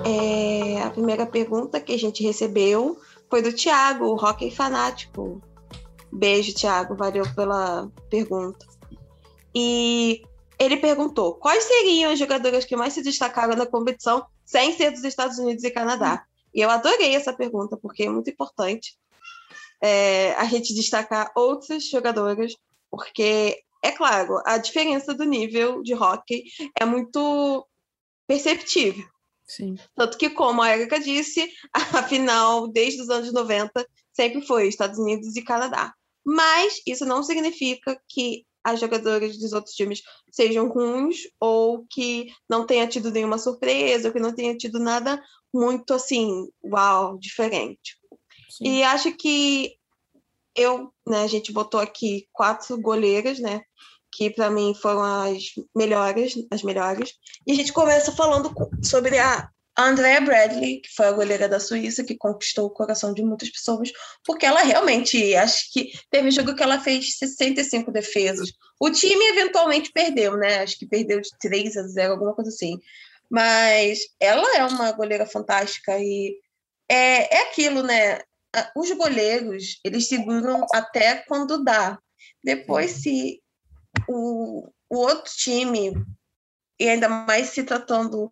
É, 0.07 0.83
a 0.83 0.91
primeira 0.91 1.27
pergunta 1.27 1.81
que 1.81 1.93
a 1.93 1.99
gente 1.99 2.23
recebeu 2.23 2.97
foi 3.29 3.43
do 3.43 3.53
Thiago, 3.53 4.05
o 4.05 4.15
Hockey 4.15 4.53
Fanático. 4.53 5.43
Beijo, 6.13 6.55
Thiago, 6.55 6.95
valeu 6.95 7.25
pela 7.35 7.91
pergunta. 8.09 8.65
E 9.53 10.23
ele 10.61 10.77
perguntou: 10.77 11.35
quais 11.35 11.65
seriam 11.65 12.13
as 12.13 12.19
jogadoras 12.21 12.65
que 12.65 12.77
mais 12.77 12.93
se 12.93 13.03
destacaram 13.03 13.57
na 13.57 13.67
competição 13.67 14.25
sem 14.45 14.73
ser 14.77 14.93
dos 14.93 15.03
Estados 15.03 15.39
Unidos 15.39 15.65
e 15.65 15.73
Canadá? 15.73 16.25
E 16.55 16.61
eu 16.61 16.71
adorei 16.71 17.17
essa 17.17 17.33
pergunta, 17.33 17.77
porque 17.77 18.05
é 18.05 18.09
muito 18.09 18.31
importante 18.31 18.97
é, 19.83 20.35
a 20.35 20.45
gente 20.45 20.73
destacar 20.73 21.33
outras 21.35 21.89
jogadoras, 21.89 22.55
porque, 22.89 23.61
é 23.83 23.91
claro, 23.91 24.41
a 24.47 24.57
diferença 24.57 25.13
do 25.13 25.25
nível 25.25 25.83
de 25.83 25.95
hockey 25.95 26.45
é 26.81 26.85
muito 26.85 27.67
perceptível. 28.27 29.05
Sim. 29.47 29.77
Tanto 29.95 30.19
que, 30.19 30.31
como 30.31 30.61
a 30.61 30.77
Erika 30.77 30.99
disse, 30.99 31.49
a 31.73 32.03
final, 32.03 32.69
desde 32.69 33.03
os 33.03 33.09
anos 33.09 33.33
90, 33.33 33.87
sempre 34.13 34.43
foi 34.43 34.69
Estados 34.69 34.99
Unidos 34.99 35.37
e 35.37 35.43
Canadá. 35.43 35.95
Mas 36.25 36.81
isso 36.87 37.05
não 37.05 37.23
significa 37.23 38.01
que 38.09 38.45
as 38.65 38.81
jogadoras 38.81 39.39
dos 39.39 39.53
outros 39.53 39.77
times 39.77 40.03
sejam 40.33 40.69
ruins 40.69 41.19
ou 41.39 41.87
que 41.89 42.27
não 42.51 42.67
tenha 42.67 42.89
tido 42.89 43.13
nenhuma 43.13 43.39
surpresa, 43.39 44.09
ou 44.09 44.13
que 44.13 44.19
não 44.19 44.35
tenha 44.35 44.57
tido 44.57 44.81
nada 44.81 45.23
muito 45.55 45.95
assim, 45.95 46.49
uau, 46.65 47.17
diferente. 47.17 47.97
Sim. 48.51 48.65
E 48.65 48.83
acho 48.83 49.17
que 49.17 49.77
eu, 50.57 50.93
né, 51.07 51.23
a 51.23 51.27
gente 51.29 51.53
botou 51.53 51.79
aqui 51.79 52.27
quatro 52.33 52.77
goleiras, 52.81 53.39
né, 53.39 53.63
que 54.17 54.31
para 54.31 54.51
mim 54.51 54.75
foram 54.75 55.03
as 55.03 55.43
melhores, 55.75 56.35
as 56.51 56.63
melhores. 56.63 57.13
E 57.47 57.53
a 57.53 57.55
gente 57.55 57.73
começa 57.73 58.11
falando 58.13 58.51
sobre 58.83 59.19
a 59.19 59.51
Andrea 59.79 60.23
Bradley, 60.23 60.81
que 60.81 60.89
foi 60.95 61.07
a 61.07 61.13
goleira 61.13 61.47
da 61.47 61.61
Suíça, 61.61 62.03
que 62.03 62.17
conquistou 62.17 62.65
o 62.67 62.71
coração 62.71 63.13
de 63.13 63.23
muitas 63.23 63.51
pessoas, 63.51 63.93
porque 64.25 64.47
ela 64.47 64.63
realmente, 64.63 65.35
acho 65.37 65.71
que 65.71 65.93
teve 66.11 66.31
jogo 66.31 66.55
que 66.55 66.63
ela 66.63 66.81
fez 66.81 67.19
65 67.19 67.93
defesas. 67.93 68.51
O 68.81 68.91
time 68.91 69.23
eventualmente 69.27 69.93
perdeu, 69.93 70.35
né? 70.39 70.63
Acho 70.63 70.79
que 70.79 70.87
perdeu 70.87 71.21
de 71.21 71.29
3 71.39 71.77
a 71.77 71.83
0, 71.83 72.13
alguma 72.15 72.35
coisa 72.35 72.51
assim. 72.51 72.79
Mas 73.31 73.99
ela 74.19 74.57
é 74.57 74.65
uma 74.65 74.93
goleira 74.93 75.27
fantástica 75.27 75.99
e 75.99 76.39
é, 76.89 77.37
é 77.37 77.43
aquilo, 77.51 77.83
né? 77.83 78.21
Os 78.75 78.91
goleiros, 78.93 79.79
eles 79.85 80.09
seguram 80.09 80.65
até 80.73 81.17
quando 81.29 81.63
dá. 81.63 81.99
Depois, 82.43 82.93
se 82.93 83.43
o, 84.09 84.69
o 84.91 84.97
outro 84.97 85.33
time, 85.35 85.93
e 86.79 86.89
ainda 86.89 87.09
mais 87.09 87.51
se 87.51 87.63
tratando 87.63 88.31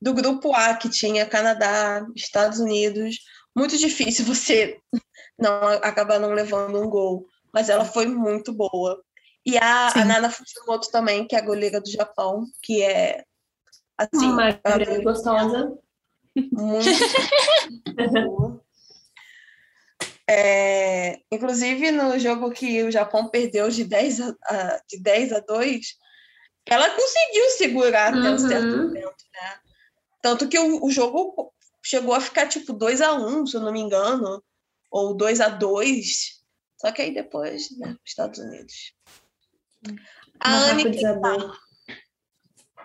do 0.00 0.14
grupo 0.14 0.54
A, 0.54 0.74
que 0.74 0.88
tinha 0.88 1.26
Canadá, 1.26 2.06
Estados 2.14 2.58
Unidos, 2.58 3.16
muito 3.56 3.76
difícil 3.78 4.24
você 4.26 4.78
não 5.38 5.68
acabar 5.82 6.18
não 6.18 6.32
levando 6.32 6.80
um 6.80 6.88
gol. 6.88 7.26
Mas 7.52 7.68
ela 7.68 7.84
foi 7.84 8.06
muito 8.06 8.52
boa. 8.52 9.00
E 9.46 9.56
a, 9.58 9.88
a 9.88 10.04
Nana 10.04 10.30
Fujimoto 10.30 10.90
também, 10.90 11.26
que 11.26 11.36
é 11.36 11.38
a 11.38 11.44
goleira 11.44 11.80
do 11.80 11.90
Japão, 11.90 12.46
que 12.62 12.82
é 12.82 13.22
assim, 13.96 14.26
Uma 14.26 14.50
grande 14.52 15.02
gostosa. 15.02 15.78
muito 16.52 16.88
boa. 18.26 18.63
É, 20.28 21.20
inclusive, 21.30 21.90
no 21.90 22.18
jogo 22.18 22.50
que 22.50 22.82
o 22.82 22.90
Japão 22.90 23.28
perdeu 23.28 23.68
de 23.68 23.84
10 23.84 24.20
a, 24.20 24.34
a- 24.44 24.80
de 24.88 24.98
10 25.00 25.32
a 25.32 25.40
2, 25.40 25.96
ela 26.66 26.88
conseguiu 26.90 27.50
segurar 27.50 28.14
até 28.14 28.30
um 28.30 28.38
certo 28.38 28.74
Uhum. 28.74 28.86
momento, 28.86 29.24
né? 29.34 29.58
Tanto 30.22 30.48
que 30.48 30.58
o, 30.58 30.82
o 30.84 30.90
jogo 30.90 31.52
chegou 31.84 32.14
a 32.14 32.20
ficar 32.20 32.48
tipo 32.48 32.72
2 32.72 33.02
a 33.02 33.12
1 33.12 33.46
se 33.46 33.56
eu 33.56 33.60
não 33.60 33.70
me 33.72 33.80
engano, 33.80 34.42
ou 34.90 35.14
2 35.14 35.40
a 35.42 35.48
2 35.50 36.42
Só 36.80 36.90
que 36.90 37.02
aí 37.02 37.12
depois, 37.12 37.68
né, 37.78 37.94
Estados 38.04 38.38
Unidos. 38.38 38.94
A 40.40 40.50
O 40.50 40.54
Anne 40.54 40.84
barraco 40.84 40.90
desabou. 40.90 41.54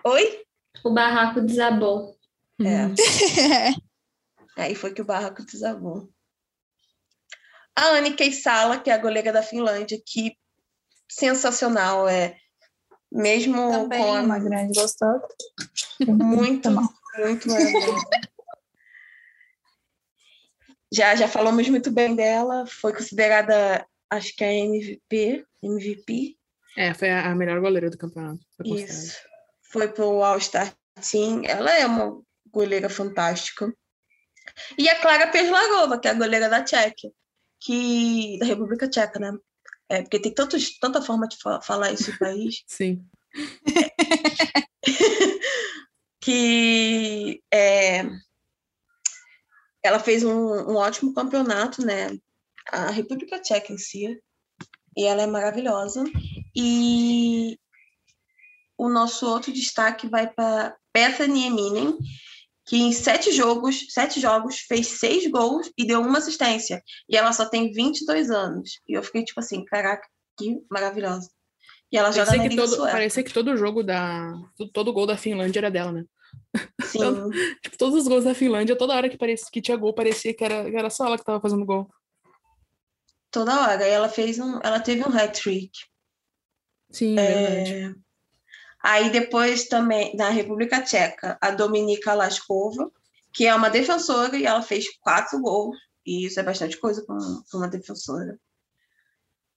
Oi? 0.04 0.44
O 0.84 0.90
barraco 0.92 1.40
desabou. 1.40 2.16
É. 2.60 2.84
Uhum. 2.86 2.94
Aí 4.56 4.74
foi 4.74 4.92
que 4.92 5.00
o 5.00 5.04
barraco 5.04 5.42
desabou. 5.44 6.10
A 7.80 7.96
Anne 7.96 8.12
Keisala, 8.14 8.78
que 8.78 8.90
é 8.90 8.92
a 8.94 8.98
goleira 8.98 9.32
da 9.32 9.42
Finlândia, 9.42 9.98
que 10.04 10.36
sensacional, 11.10 12.06
é 12.08 12.36
mesmo 13.10 13.70
Também 13.70 14.02
com 14.02 14.14
a- 14.14 14.20
uma 14.20 14.38
grande 14.38 14.78
gostosa. 14.78 15.26
muito, 16.06 16.70
muito. 16.70 17.48
Já, 20.92 21.14
já 21.14 21.28
falamos 21.28 21.68
muito 21.68 21.88
bem 21.90 22.16
dela, 22.16 22.66
foi 22.66 22.92
considerada, 22.92 23.86
acho 24.10 24.34
que 24.34 24.42
a 24.42 24.52
MVP, 24.52 25.44
MVP, 25.62 26.36
É, 26.76 26.92
foi 26.94 27.08
a 27.10 27.32
melhor 27.34 27.60
goleira 27.60 27.88
do 27.88 27.96
campeonato. 27.96 28.40
foi. 28.56 28.66
Isso. 28.82 29.16
Foi 29.70 29.86
pro 29.86 30.20
All-Star 30.24 30.74
Team. 31.08 31.42
Ela 31.44 31.78
é 31.78 31.86
uma 31.86 32.20
goleira 32.50 32.88
fantástica. 32.90 33.72
E 34.76 34.88
a 34.88 35.00
Clara 35.00 35.28
Peslarova, 35.28 35.96
que 36.00 36.08
é 36.08 36.10
a 36.10 36.14
goleira 36.14 36.48
da 36.48 36.60
Tchequia, 36.64 37.12
que 37.60 38.38
da 38.38 38.46
República 38.46 38.88
Tcheca, 38.88 39.18
né? 39.18 39.36
É, 39.88 40.02
porque 40.02 40.20
tem 40.20 40.32
tantos, 40.32 40.78
tanta 40.78 41.02
forma 41.02 41.26
de 41.28 41.36
fa- 41.36 41.60
falar 41.60 41.92
esse 41.92 42.16
país 42.18 42.62
Sim. 42.66 43.04
que 46.20 47.42
é, 47.52 48.02
ela 49.82 49.98
fez 49.98 50.22
um, 50.22 50.30
um 50.32 50.76
ótimo 50.76 51.14
campeonato, 51.14 51.84
né? 51.84 52.18
A 52.70 52.90
República 52.90 53.40
Tcheca 53.40 53.72
em 53.72 53.78
si. 53.78 54.20
E 54.96 55.04
ela 55.04 55.22
é 55.22 55.26
maravilhosa. 55.26 56.04
E 56.54 57.58
o 58.76 58.88
nosso 58.88 59.26
outro 59.26 59.52
destaque 59.52 60.08
vai 60.08 60.28
para 60.28 60.76
Bethany 60.92 61.46
Eminem, 61.46 61.96
que 62.70 62.76
em 62.76 62.92
sete 62.92 63.32
jogos, 63.32 63.86
sete 63.88 64.20
jogos 64.20 64.60
fez 64.60 64.86
seis 64.86 65.28
gols 65.28 65.72
e 65.76 65.84
deu 65.84 66.00
uma 66.00 66.18
assistência. 66.18 66.80
E 67.08 67.16
ela 67.16 67.32
só 67.32 67.44
tem 67.44 67.72
22 67.72 68.30
anos. 68.30 68.78
E 68.88 68.96
eu 68.96 69.02
fiquei 69.02 69.24
tipo 69.24 69.40
assim, 69.40 69.64
caraca, 69.64 70.06
que 70.38 70.56
maravilhosa. 70.70 71.28
E 71.90 71.98
ela 71.98 72.12
joga 72.12 72.26
Parecia 72.26 72.44
na 72.44 72.48
que, 72.48 72.56
todo, 72.56 72.82
parecia 72.82 73.24
que 73.24 73.32
todo 73.32 73.56
jogo 73.56 73.82
da. 73.82 74.32
Todo, 74.72 74.92
gol 74.92 75.04
da 75.04 75.16
Finlândia 75.16 75.58
era 75.58 75.68
dela, 75.68 75.90
né? 75.90 76.04
Sim. 76.84 77.00
Tipo, 77.60 77.76
todos 77.76 78.02
os 78.02 78.06
gols 78.06 78.22
da 78.22 78.36
Finlândia, 78.36 78.78
toda 78.78 78.94
hora 78.94 79.10
que, 79.10 79.18
parecia, 79.18 79.48
que 79.50 79.60
tinha 79.60 79.76
gol, 79.76 79.92
parecia 79.92 80.32
que 80.32 80.44
era, 80.44 80.70
que 80.70 80.76
era 80.76 80.90
só 80.90 81.06
ela 81.06 81.18
que 81.18 81.24
tava 81.24 81.40
fazendo 81.40 81.66
gol. 81.66 81.90
Toda 83.32 83.62
hora. 83.62 83.84
E 83.84 83.90
ela 83.90 84.08
fez 84.08 84.38
um. 84.38 84.60
Ela 84.62 84.78
teve 84.78 85.02
um 85.02 85.12
hat-trick. 85.12 85.72
Sim, 86.88 87.16
verdade. 87.16 87.96
Aí 88.82 89.10
depois 89.10 89.68
também, 89.68 90.16
na 90.16 90.30
República 90.30 90.82
Tcheca, 90.82 91.36
a 91.40 91.50
Dominika 91.50 92.14
Laskova, 92.14 92.90
que 93.32 93.46
é 93.46 93.54
uma 93.54 93.70
defensora, 93.70 94.36
e 94.36 94.46
ela 94.46 94.62
fez 94.62 94.86
quatro 95.00 95.40
gols. 95.40 95.76
E 96.04 96.26
isso 96.26 96.40
é 96.40 96.42
bastante 96.42 96.78
coisa 96.78 97.04
para 97.04 97.16
uma 97.54 97.68
defensora. 97.68 98.38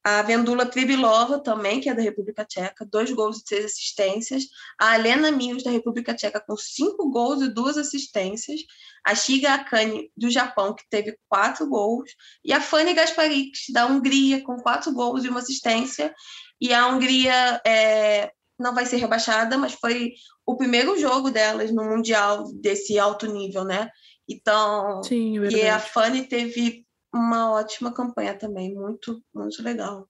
A 0.05 0.21
Vendula 0.21 0.65
Pribilova 0.65 1.39
também, 1.39 1.79
que 1.79 1.87
é 1.87 1.93
da 1.93 2.01
República 2.01 2.43
Tcheca, 2.43 2.85
dois 2.85 3.09
gols 3.13 3.37
e 3.37 3.47
seis 3.47 3.63
assistências. 3.63 4.43
A 4.77 4.95
Helena 4.95 5.31
Mills, 5.31 5.63
da 5.63 5.71
República 5.71 6.13
Tcheca, 6.13 6.41
com 6.41 6.57
cinco 6.57 7.09
gols 7.09 7.41
e 7.41 7.47
duas 7.47 7.77
assistências. 7.77 8.59
A 9.05 9.15
Shiga 9.15 9.53
Akane, 9.53 10.11
do 10.17 10.29
Japão, 10.29 10.75
que 10.75 10.83
teve 10.89 11.17
quatro 11.29 11.69
gols. 11.69 12.11
E 12.43 12.51
a 12.51 12.59
Fanny 12.59 12.93
Gasparix, 12.93 13.67
da 13.71 13.85
Hungria, 13.85 14.43
com 14.43 14.57
quatro 14.57 14.91
gols 14.91 15.23
e 15.23 15.29
uma 15.29 15.39
assistência. 15.39 16.13
E 16.59 16.73
a 16.73 16.85
Hungria 16.87 17.61
é, 17.65 18.29
não 18.63 18.73
vai 18.73 18.85
ser 18.85 18.97
rebaixada, 18.97 19.57
mas 19.57 19.73
foi 19.73 20.13
o 20.45 20.55
primeiro 20.55 20.97
jogo 20.97 21.29
delas 21.29 21.71
no 21.71 21.83
Mundial 21.83 22.51
desse 22.53 22.97
alto 22.97 23.27
nível, 23.31 23.63
né? 23.65 23.89
Então, 24.27 25.03
Sim, 25.03 25.37
é 25.45 25.49
e 25.51 25.67
a. 25.67 25.79
Fanny 25.79 26.23
teve 26.23 26.85
uma 27.13 27.51
ótima 27.51 27.93
campanha 27.93 28.33
também, 28.33 28.73
muito, 28.73 29.21
muito 29.35 29.61
legal. 29.61 30.07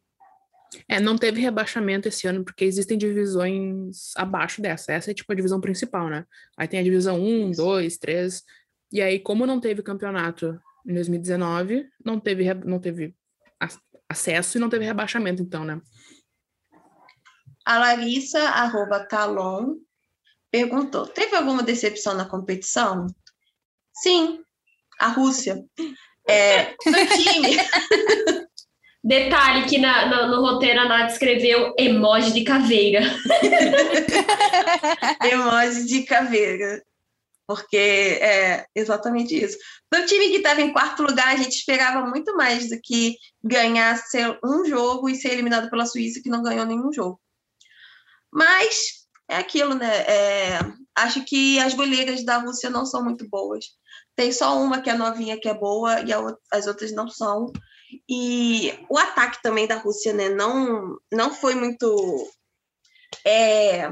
É, 0.88 1.00
não 1.00 1.18
teve 1.18 1.40
rebaixamento 1.40 2.08
esse 2.08 2.28
ano, 2.28 2.44
porque 2.44 2.64
existem 2.66 2.98
divisões 2.98 4.12
abaixo 4.16 4.62
dessa. 4.62 4.94
Essa 4.94 5.12
é 5.12 5.14
tipo 5.14 5.32
a 5.32 5.36
divisão 5.36 5.60
principal, 5.60 6.10
né? 6.10 6.26
Aí 6.58 6.68
tem 6.68 6.80
a 6.80 6.84
divisão 6.84 7.20
1, 7.20 7.52
Isso. 7.52 7.62
2, 7.62 7.98
3. 7.98 8.44
E 8.92 9.02
aí, 9.02 9.20
como 9.20 9.46
não 9.46 9.60
teve 9.60 9.84
campeonato 9.84 10.60
em 10.88 10.94
2019, 10.94 11.88
não 12.04 12.20
teve, 12.20 12.54
não 12.54 12.80
teve 12.80 13.16
ac- 13.60 13.80
acesso 14.10 14.58
e 14.58 14.62
não 14.62 14.70
teve 14.70 14.86
rebaixamento, 14.86 15.42
então, 15.42 15.64
né? 15.64 15.80
A 17.66 17.78
Larissa, 17.78 18.42
arroba 18.50 19.06
Calon, 19.06 19.76
perguntou: 20.52 21.08
teve 21.08 21.36
alguma 21.36 21.64
decepção 21.64 22.14
na 22.14 22.26
competição? 22.26 23.08
Sim, 23.96 24.42
a 25.00 25.08
Rússia. 25.08 25.64
É, 26.28 26.72
no 26.86 27.08
time, 27.08 27.58
Detalhe 29.04 29.68
que 29.68 29.78
na- 29.78 30.06
no, 30.06 30.36
no 30.36 30.42
roteiro 30.42 30.80
a 30.80 30.88
Nath 30.88 31.12
escreveu 31.12 31.74
emoji 31.78 32.32
de 32.32 32.46
caveira. 32.46 33.02
emoji 35.30 35.86
de 35.86 36.04
caveira. 36.04 36.82
Porque 37.46 37.78
é 37.78 38.66
exatamente 38.74 39.36
isso. 39.36 39.58
Do 39.92 40.06
time 40.06 40.30
que 40.30 40.38
estava 40.38 40.62
em 40.62 40.72
quarto 40.72 41.04
lugar, 41.04 41.28
a 41.28 41.36
gente 41.36 41.54
esperava 41.54 42.08
muito 42.08 42.34
mais 42.38 42.70
do 42.70 42.80
que 42.82 43.18
ganhar 43.44 44.02
um 44.44 44.64
jogo 44.64 45.10
e 45.10 45.16
ser 45.16 45.34
eliminado 45.34 45.70
pela 45.70 45.86
Suíça, 45.86 46.22
que 46.24 46.30
não 46.30 46.42
ganhou 46.42 46.66
nenhum 46.66 46.94
jogo. 46.94 47.20
Mas 48.34 49.06
é 49.30 49.38
aquilo, 49.38 49.76
né? 49.76 49.98
É, 50.08 50.60
acho 50.96 51.24
que 51.26 51.60
as 51.60 51.74
goleiras 51.74 52.26
da 52.26 52.38
Rússia 52.38 52.70
não 52.70 52.86
são 52.86 53.04
muito 53.04 53.28
boas. 53.30 53.66
Tem 54.16 54.32
só 54.32 54.60
uma 54.60 54.82
que 54.82 54.90
é 54.90 54.94
novinha, 54.96 55.40
que 55.40 55.48
é 55.50 55.54
boa, 55.54 56.02
e 56.02 56.12
as 56.52 56.68
outras 56.68 56.92
não 56.92 57.08
são. 57.08 57.52
E 58.10 58.74
o 58.90 58.98
ataque 58.98 59.42
também 59.42 59.68
da 59.68 59.78
Rússia, 59.78 60.14
né? 60.14 60.30
Não, 60.30 60.98
não 61.12 61.34
foi 61.34 61.56
muito. 61.56 62.32
é, 63.26 63.90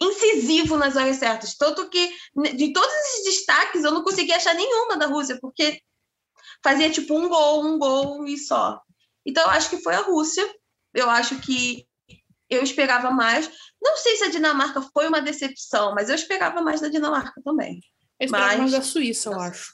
incisivo 0.00 0.76
nas 0.76 0.96
horas 0.96 1.16
certas. 1.16 1.56
Tanto 1.56 1.88
que, 1.90 2.08
de 2.56 2.72
todos 2.72 2.92
esses 2.92 3.24
destaques, 3.24 3.84
eu 3.84 3.92
não 3.92 4.02
consegui 4.02 4.32
achar 4.32 4.54
nenhuma 4.54 4.96
da 4.96 5.06
Rússia, 5.06 5.38
porque 5.40 5.80
fazia 6.62 6.90
tipo 6.90 7.14
um 7.14 7.28
gol, 7.28 7.64
um 7.64 7.78
gol 7.78 8.26
e 8.26 8.38
só. 8.38 8.80
Então, 9.24 9.44
eu 9.44 9.50
acho 9.50 9.70
que 9.70 9.82
foi 9.82 9.94
a 9.94 10.00
Rússia. 10.02 10.46
Eu 10.94 11.08
acho 11.10 11.38
que 11.40 11.86
eu 12.50 12.62
esperava 12.62 13.10
mais. 13.10 13.50
Não 13.82 13.96
sei 13.96 14.16
se 14.16 14.24
a 14.24 14.30
Dinamarca 14.30 14.82
foi 14.92 15.08
uma 15.08 15.22
decepção, 15.22 15.94
mas 15.94 16.08
eu 16.08 16.14
esperava 16.14 16.60
mais 16.60 16.80
da 16.80 16.88
Dinamarca 16.88 17.40
também. 17.44 17.80
Eu 18.18 18.26
esperava 18.26 18.48
Mas- 18.50 18.58
mais 18.58 18.72
da 18.72 18.82
Suíça, 18.82 19.30
eu 19.30 19.40
acho. 19.40 19.72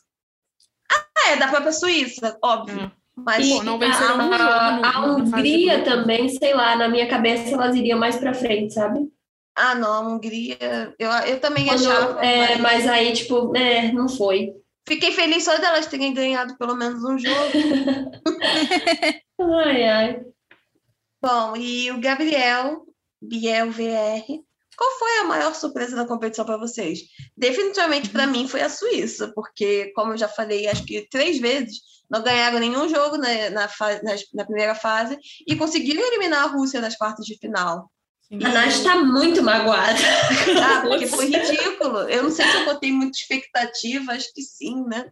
Ah, 0.92 1.30
é, 1.30 1.36
da 1.36 1.48
própria 1.48 1.72
Suíça, 1.72 2.38
óbvio. 2.42 2.80
É. 2.82 2.90
Mas 3.18 3.48
Pô, 3.48 3.62
não 3.62 3.78
venceram 3.78 4.18
um 4.18 4.30
jogo 4.30 4.42
a, 4.44 4.90
a 4.96 5.06
Hungria 5.06 5.82
também, 5.82 6.28
sei 6.28 6.52
lá, 6.52 6.76
na 6.76 6.86
minha 6.86 7.08
cabeça 7.08 7.48
elas 7.54 7.74
iriam 7.74 7.98
mais 7.98 8.16
pra 8.16 8.34
frente, 8.34 8.74
sabe? 8.74 9.00
Ah, 9.56 9.74
não, 9.74 9.90
a 9.90 10.00
Hungria, 10.00 10.94
eu, 10.98 11.10
eu 11.10 11.40
também 11.40 11.64
Quando- 11.66 11.90
achava. 11.90 12.22
é, 12.24 12.56
mas 12.58 12.84
mas 12.84 12.88
aí, 12.88 13.14
tipo, 13.14 13.56
é, 13.56 13.90
não 13.90 14.06
foi. 14.06 14.52
Fiquei 14.86 15.12
feliz 15.12 15.44
só 15.44 15.56
delas 15.56 15.86
terem 15.86 16.12
ganhado 16.12 16.56
pelo 16.58 16.76
menos 16.76 17.02
um 17.02 17.18
jogo. 17.18 17.52
Ai, 19.40 19.84
ai. 19.88 20.20
Bom, 21.26 21.56
e 21.56 21.90
o 21.90 21.98
Gabriel, 21.98 22.86
Biel 23.20 23.72
VR, 23.72 24.24
qual 24.76 24.90
foi 24.96 25.18
a 25.18 25.24
maior 25.24 25.52
surpresa 25.56 25.96
da 25.96 26.06
competição 26.06 26.44
para 26.44 26.56
vocês? 26.56 27.00
Definitivamente 27.36 28.10
para 28.10 28.28
mim 28.28 28.46
foi 28.46 28.62
a 28.62 28.68
Suíça, 28.68 29.32
porque, 29.34 29.90
como 29.96 30.12
eu 30.12 30.16
já 30.16 30.28
falei, 30.28 30.68
acho 30.68 30.84
que 30.84 31.08
três 31.10 31.40
vezes 31.40 31.80
não 32.08 32.22
ganharam 32.22 32.60
nenhum 32.60 32.88
jogo 32.88 33.16
na, 33.16 33.50
na, 33.50 33.68
na 34.34 34.44
primeira 34.44 34.76
fase 34.76 35.18
e 35.48 35.56
conseguiram 35.56 36.06
eliminar 36.06 36.44
a 36.44 36.52
Rússia 36.52 36.80
nas 36.80 36.96
quartas 36.96 37.26
de 37.26 37.36
final. 37.38 37.90
Sim. 38.28 38.44
A 38.44 38.48
Nath 38.48 38.84
tá 38.84 38.94
muito 39.02 39.42
magoada. 39.42 39.98
Ah, 40.64 40.82
porque 40.82 41.08
foi 41.10 41.26
ridículo. 41.26 42.08
Eu 42.08 42.22
não 42.22 42.30
sei 42.30 42.46
se 42.46 42.56
eu 42.56 42.66
botei 42.66 42.92
muita 42.92 43.18
expectativa, 43.18 44.12
acho 44.12 44.32
que 44.32 44.42
sim, 44.42 44.84
né? 44.84 45.10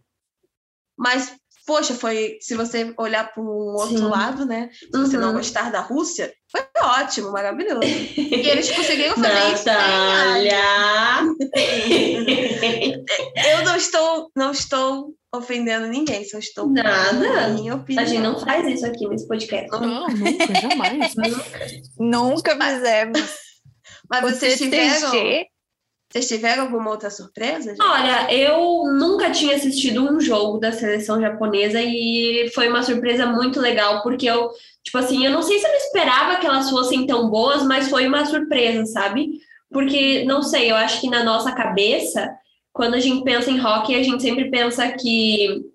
Mas, 0.97 1.35
poxa, 1.65 1.93
foi. 1.95 2.37
Se 2.41 2.55
você 2.55 2.93
olhar 2.97 3.31
para 3.33 3.41
um 3.43 3.47
outro 3.47 3.97
Sim. 3.97 4.07
lado, 4.07 4.45
né? 4.45 4.69
Se 4.73 4.89
você 4.91 5.17
não 5.17 5.29
Uhum. 5.29 5.35
gostar 5.37 5.71
da 5.71 5.79
Rússia, 5.81 6.31
foi 6.51 6.61
ótimo, 6.81 7.31
maravilhoso. 7.31 7.79
E 7.85 8.49
eles 8.49 8.69
conseguiram 8.71 9.15
fazer 9.15 9.53
isso 9.53 9.63
sem 9.63 9.73
a- 9.73 9.77
Natália! 9.77 11.35
Eu 13.51 13.65
não 13.65 13.75
estou, 13.75 14.31
não 14.35 14.51
estou 14.51 15.13
ofendendo 15.33 15.87
ninguém, 15.87 16.23
só 16.25 16.37
estou 16.37 16.67
Nada. 16.69 17.49
minha 17.49 17.73
A 17.73 17.75
opinião. 17.75 18.05
gente 18.05 18.21
não 18.21 18.39
faz 18.39 18.65
isso 18.67 18.85
aqui 18.85 19.07
nesse 19.07 19.27
podcast. 19.27 19.69
Não, 19.71 20.07
nunca, 20.07 20.53
jamais. 20.61 21.13
Nunca 21.99 22.57
fizemos. 22.61 23.21
Mas 24.09 24.21
vocês 24.21 24.57
tiveram, 24.57 25.11
vocês 26.15 26.27
tiveram 26.29 26.63
alguma 26.63 26.91
outra 26.91 27.09
surpresa? 27.09 27.75
Olha, 27.81 28.33
eu 28.33 28.83
nunca 28.93 29.29
tinha 29.31 29.55
assistido 29.55 30.01
um 30.01 30.19
jogo 30.21 30.57
da 30.59 30.71
seleção 30.71 31.19
japonesa 31.19 31.81
e 31.81 32.49
foi 32.55 32.69
uma 32.69 32.81
surpresa 32.83 33.25
muito 33.25 33.59
legal, 33.59 34.01
porque 34.01 34.25
eu, 34.25 34.49
tipo 34.81 34.97
assim, 34.97 35.25
eu 35.25 35.31
não 35.31 35.41
sei 35.41 35.59
se 35.59 35.65
eu 35.65 35.71
não 35.71 35.77
esperava 35.77 36.37
que 36.37 36.47
elas 36.47 36.69
fossem 36.69 37.05
tão 37.05 37.29
boas, 37.29 37.63
mas 37.63 37.89
foi 37.89 38.07
uma 38.07 38.25
surpresa, 38.25 38.85
sabe? 38.85 39.39
Porque, 39.69 40.23
não 40.23 40.41
sei, 40.41 40.71
eu 40.71 40.75
acho 40.77 41.01
que 41.01 41.09
na 41.09 41.21
nossa 41.23 41.51
cabeça, 41.51 42.33
quando 42.71 42.93
a 42.93 42.99
gente 42.99 43.23
pensa 43.25 43.51
em 43.51 43.59
hockey, 43.59 43.95
a 43.95 44.03
gente 44.03 44.23
sempre 44.23 44.49
pensa 44.49 44.87
que 44.93 45.65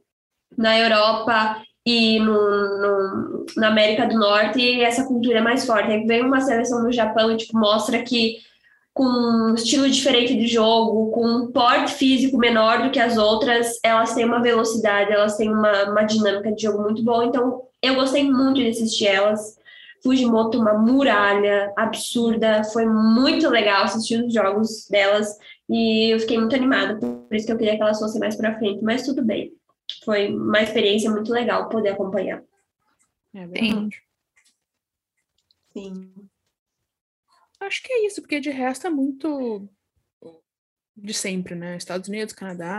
na 0.57 0.79
Europa 0.79 1.63
e 1.87 2.19
no, 2.21 2.33
no- 2.33 3.47
na 3.57 3.69
América 3.69 4.07
do 4.07 4.19
Norte 4.19 4.81
essa 4.81 5.05
cultura 5.05 5.39
é 5.39 5.43
mais 5.43 5.67
forte. 5.67 5.91
Aí 5.91 6.07
vem 6.07 6.23
uma 6.25 6.41
seleção 6.41 6.83
no 6.83 6.93
Japão 6.93 7.31
e 7.31 7.37
tipo, 7.37 7.59
mostra 7.59 8.03
que 8.03 8.37
com 8.93 9.05
um 9.05 9.55
estilo 9.55 9.89
diferente 9.89 10.37
de 10.37 10.47
jogo, 10.47 11.11
com 11.11 11.25
um 11.25 11.53
porte 11.53 11.95
físico 11.95 12.37
menor 12.37 12.83
do 12.83 12.91
que 12.91 12.99
as 12.99 13.17
outras, 13.17 13.79
elas 13.83 14.15
têm 14.15 14.25
uma 14.25 14.43
velocidade, 14.43 15.13
elas 15.13 15.37
têm 15.37 15.49
uma, 15.49 15.91
uma 15.91 16.03
dinâmica 16.03 16.53
de 16.53 16.63
jogo 16.63 16.83
muito 16.83 17.03
boa. 17.03 17.25
Então, 17.25 17.63
eu 17.81 17.95
gostei 17.95 18.25
muito 18.25 18.57
de 18.61 18.69
assistir 18.69 19.07
elas. 19.07 19.59
Fujimoto, 20.03 20.59
uma 20.59 20.75
muralha 20.75 21.73
absurda. 21.77 22.65
Foi 22.65 22.87
muito 22.87 23.49
legal 23.49 23.85
assistir 23.85 24.25
os 24.25 24.33
jogos 24.33 24.89
delas 24.89 25.37
e 25.69 26.13
eu 26.13 26.19
fiquei 26.19 26.39
muito 26.39 26.57
animada. 26.57 26.97
Por 26.97 27.35
isso 27.35 27.47
que 27.47 27.53
eu 27.53 27.59
queria 27.59 27.77
que 27.77 27.83
elas 27.83 27.99
fossem 27.99 28.19
mais 28.19 28.35
pra 28.35 28.59
frente, 28.59 28.83
mas 28.83 29.05
tudo 29.05 29.23
bem. 29.23 29.53
Foi 30.05 30.33
uma 30.33 30.63
experiência 30.63 31.11
muito 31.11 31.31
legal 31.31 31.69
poder 31.69 31.91
acompanhar. 31.91 32.43
É 33.35 33.47
verdade. 33.47 34.03
Sim. 35.73 36.11
Acho 37.61 37.83
que 37.83 37.93
é 37.93 38.07
isso, 38.07 38.23
porque 38.23 38.41
de 38.41 38.51
resto 38.51 38.87
é 38.87 38.91
muito 38.91 39.69
de 40.97 41.15
sempre, 41.15 41.55
né? 41.55 41.77
Estados 41.77 42.09
Unidos, 42.09 42.35
Canadá, 42.35 42.79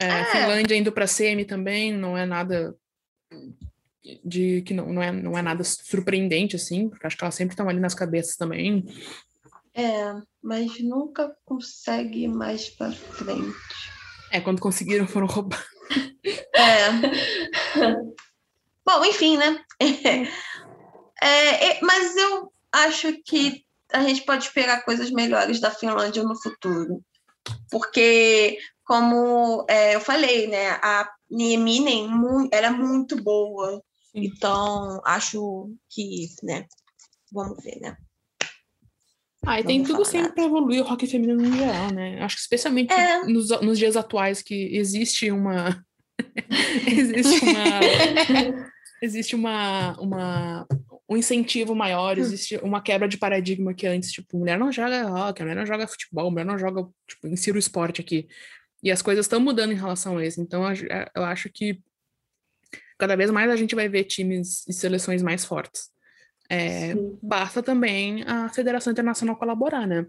é, 0.00 0.06
É. 0.06 0.24
Finlândia 0.26 0.76
indo 0.76 0.92
para 0.92 1.06
semi 1.06 1.44
também, 1.44 1.92
não 1.92 2.16
é 2.16 2.26
nada 2.26 2.76
de 4.24 4.62
que 4.62 4.74
não, 4.74 4.92
não, 4.92 5.02
é, 5.02 5.10
não 5.10 5.38
é 5.38 5.42
nada 5.42 5.64
surpreendente 5.64 6.54
assim, 6.54 6.88
porque 6.88 7.06
acho 7.06 7.16
que 7.16 7.24
elas 7.24 7.34
sempre 7.34 7.54
estão 7.54 7.68
ali 7.68 7.80
nas 7.80 7.94
cabeças 7.94 8.36
também. 8.36 8.84
É, 9.74 10.14
mas 10.42 10.80
nunca 10.80 11.36
consegue 11.44 12.24
ir 12.24 12.28
mais 12.28 12.68
pra 12.70 12.92
frente. 12.92 13.56
É, 14.30 14.40
quando 14.40 14.60
conseguiram 14.60 15.06
foram 15.06 15.26
roubar. 15.26 15.64
É. 16.58 16.90
Bom, 18.84 19.04
enfim, 19.04 19.36
né? 19.36 19.62
É, 21.22 21.78
é, 21.78 21.80
mas 21.80 22.14
eu 22.14 22.52
acho 22.84 23.12
que 23.24 23.64
a 23.92 24.02
gente 24.02 24.22
pode 24.22 24.44
esperar 24.44 24.84
coisas 24.84 25.10
melhores 25.10 25.60
da 25.60 25.70
Finlândia 25.70 26.22
no 26.22 26.40
futuro. 26.40 27.02
Porque, 27.70 28.58
como 28.84 29.64
é, 29.68 29.94
eu 29.94 30.00
falei, 30.00 30.46
né? 30.48 30.70
A 30.82 31.08
Nieminen 31.30 32.08
era 32.52 32.70
muito 32.70 33.22
boa. 33.22 33.82
Sim. 34.12 34.24
Então, 34.24 35.00
acho 35.04 35.70
que, 35.88 36.28
né? 36.42 36.66
Vamos 37.32 37.62
ver, 37.62 37.78
né? 37.80 37.96
Ah, 39.46 39.60
e 39.60 39.64
tem 39.64 39.82
tudo 39.84 40.04
sempre 40.04 40.32
para 40.32 40.44
evoluir 40.44 40.82
o 40.82 40.92
hockey 40.92 41.06
feminino 41.06 41.40
no 41.40 41.56
geral, 41.56 41.92
né? 41.92 42.20
Acho 42.20 42.34
que 42.34 42.42
especialmente 42.42 42.92
É. 42.92 43.24
nos, 43.24 43.48
nos 43.60 43.78
dias 43.78 43.96
atuais 43.96 44.42
que 44.42 44.76
existe 44.76 45.30
uma 45.30 45.84
existe 46.90 47.44
uma 47.44 47.80
existe 49.00 49.36
uma, 49.36 50.00
uma 50.00 50.66
um 51.08 51.16
incentivo 51.16 51.74
maior, 51.74 52.18
existe 52.18 52.56
uma 52.58 52.80
quebra 52.82 53.06
de 53.06 53.16
paradigma 53.16 53.72
que 53.72 53.86
antes, 53.86 54.10
tipo, 54.10 54.38
mulher 54.38 54.58
não 54.58 54.72
joga 54.72 55.06
hockey, 55.08 55.42
mulher 55.42 55.56
não 55.56 55.66
joga 55.66 55.86
futebol, 55.86 56.30
mulher 56.30 56.44
não 56.44 56.58
joga, 56.58 56.86
tipo, 57.06 57.28
insira 57.28 57.56
o 57.56 57.60
esporte 57.60 58.00
aqui. 58.00 58.26
E 58.82 58.90
as 58.90 59.02
coisas 59.02 59.24
estão 59.24 59.40
mudando 59.40 59.72
em 59.72 59.76
relação 59.76 60.18
a 60.18 60.26
isso. 60.26 60.40
Então, 60.40 60.64
eu 61.14 61.24
acho 61.24 61.48
que 61.48 61.80
cada 62.98 63.14
vez 63.14 63.30
mais 63.30 63.50
a 63.50 63.56
gente 63.56 63.74
vai 63.74 63.88
ver 63.88 64.04
times 64.04 64.66
e 64.66 64.72
seleções 64.72 65.22
mais 65.22 65.44
fortes. 65.44 65.90
É, 66.48 66.94
basta 67.22 67.62
também 67.62 68.22
a 68.26 68.48
Federação 68.48 68.92
Internacional 68.92 69.36
colaborar, 69.36 69.86
né? 69.86 70.06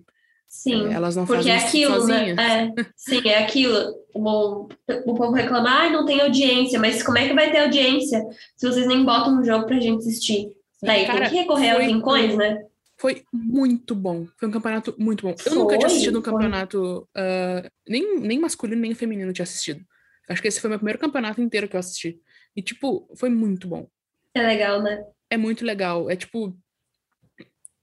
Sim. 0.47 0.93
Elas 0.93 1.15
não 1.15 1.25
Porque 1.25 1.43
fazem 1.43 1.53
é 1.53 1.57
aquilo, 1.57 1.95
sozinhas. 1.95 2.35
né? 2.35 2.73
É, 2.77 2.85
sim, 2.95 3.27
é 3.27 3.43
aquilo. 3.43 3.95
O, 4.13 4.69
o 5.05 5.15
povo 5.15 5.31
reclama, 5.33 5.69
ai, 5.69 5.91
não 5.91 6.05
tem 6.05 6.21
audiência, 6.21 6.79
mas 6.79 7.03
como 7.03 7.17
é 7.17 7.27
que 7.27 7.33
vai 7.33 7.51
ter 7.51 7.59
audiência 7.59 8.23
se 8.55 8.67
vocês 8.67 8.87
nem 8.87 9.03
botam 9.03 9.39
um 9.39 9.43
jogo 9.43 9.65
pra 9.65 9.79
gente 9.79 9.97
assistir? 9.99 10.56
Daí 10.81 11.05
Cara, 11.05 11.21
tem 11.21 11.29
que 11.29 11.35
recorrer 11.35 11.69
aos 11.71 11.83
foi- 11.83 11.93
rincões, 11.93 12.37
né? 12.37 12.65
Foi 12.99 13.23
muito 13.31 13.93
bom. 13.95 14.25
Foi 14.39 14.47
um 14.47 14.51
campeonato 14.51 14.95
muito 14.97 15.21
bom. 15.27 15.35
Eu 15.45 15.55
nunca 15.55 15.77
tinha 15.77 15.81
Foi, 15.81 15.95
assistido 15.95 16.19
um 16.19 16.23
foi. 16.23 16.31
campeonato, 16.33 17.07
ah, 17.15 17.69
nem, 17.87 18.19
nem 18.19 18.39
masculino, 18.39 18.81
nem 18.81 18.95
feminino 18.95 19.31
tinha 19.33 19.43
assistido. 19.43 19.81
Acho 20.29 20.41
que 20.41 20.47
esse 20.47 20.59
foi 20.59 20.67
o 20.67 20.71
meu 20.71 20.79
primeiro 20.79 20.99
campeonato 20.99 21.39
inteiro 21.41 21.67
que 21.67 21.75
eu 21.75 21.79
assisti. 21.79 22.19
E, 22.55 22.61
tipo, 22.61 23.07
foi 23.15 23.29
muito 23.29 23.67
bom. 23.67 23.87
É 24.33 24.41
legal, 24.41 24.81
né? 24.81 25.05
É 25.29 25.37
muito 25.37 25.63
legal. 25.63 26.09
É, 26.09 26.15
tipo, 26.15 26.57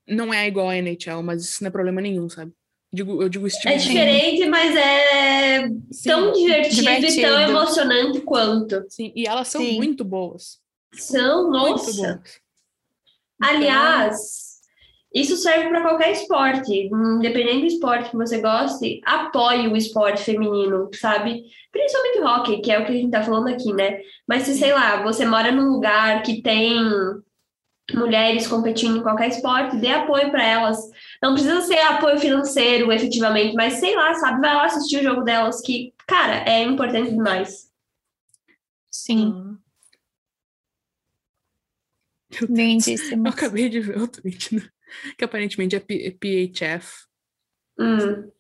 não 0.07 0.32
é 0.34 0.47
igual 0.47 0.68
a 0.68 0.76
NHL, 0.76 1.22
mas 1.22 1.42
isso 1.45 1.62
não 1.62 1.68
é 1.68 1.70
problema 1.72 2.01
nenhum, 2.01 2.28
sabe? 2.28 2.53
Digo, 2.92 3.22
eu 3.22 3.28
digo 3.28 3.47
estilo 3.47 3.72
É 3.72 3.76
diferente, 3.76 4.47
mas 4.49 4.76
é 4.76 5.68
Sim, 5.90 6.09
tão 6.09 6.32
divertido, 6.32 6.80
e 6.80 6.84
tão 6.84 6.95
Divertido. 6.95 7.26
emocionante 7.51 8.20
quanto. 8.20 8.84
sim. 8.88 9.12
E 9.16 9.26
elas 9.26 9.49
são 9.49 9.61
Sim. 9.62 9.76
muito 9.76 10.05
boas. 10.05 10.59
São, 10.92 11.51
Muito 11.51 11.53
nossa. 11.70 11.92
boas. 11.92 12.40
Então, 13.37 13.57
Aliás, 13.57 14.55
isso 15.14 15.37
serve 15.37 15.68
para 15.68 15.82
qualquer 15.82 16.11
esporte, 16.11 16.91
independente 16.93 17.61
do 17.61 17.66
esporte 17.66 18.11
que 18.11 18.16
você 18.16 18.41
goste, 18.41 19.01
apoie 19.05 19.68
o 19.68 19.76
esporte 19.76 20.24
feminino, 20.24 20.91
sabe? 20.93 21.45
Principalmente 21.70 22.18
o 22.18 22.26
hockey, 22.26 22.61
que 22.61 22.72
é 22.72 22.80
o 22.80 22.85
que 22.85 22.93
a 22.93 22.95
gente 22.97 23.11
tá 23.11 23.22
falando 23.22 23.49
aqui, 23.49 23.72
né? 23.72 24.01
Mas 24.26 24.43
se, 24.43 24.57
sei 24.57 24.72
lá, 24.72 25.03
você 25.03 25.24
mora 25.24 25.53
num 25.53 25.68
lugar 25.70 26.22
que 26.22 26.43
tem 26.43 26.80
mulheres 27.93 28.49
competindo 28.49 28.99
em 28.99 29.03
qualquer 29.03 29.28
esporte, 29.28 29.76
dê 29.76 29.89
apoio 29.89 30.30
para 30.30 30.45
elas. 30.45 30.78
Não 31.22 31.35
precisa 31.35 31.61
ser 31.61 31.78
apoio 31.78 32.18
financeiro, 32.18 32.91
efetivamente, 32.91 33.55
mas 33.55 33.74
sei 33.74 33.95
lá, 33.95 34.14
sabe? 34.14 34.41
Vai 34.41 34.55
lá 34.55 34.64
assistir 34.64 34.99
o 34.99 35.03
jogo 35.03 35.22
delas, 35.22 35.61
que, 35.61 35.93
cara, 36.07 36.45
é 36.49 36.62
importante 36.62 37.11
demais. 37.11 37.70
Sim, 38.91 39.43
Eu 42.41 42.49
lindíssimo. 42.49 43.28
acabei 43.28 43.68
de 43.68 43.80
ver 43.80 43.99
o 43.99 44.09
tweet, 44.09 44.55
né? 44.57 44.62
que 45.18 45.24
aparentemente 45.24 45.74
é 45.76 45.80
P- 45.80 46.16
PHF, 46.20 46.89
Hum, 47.78 48.30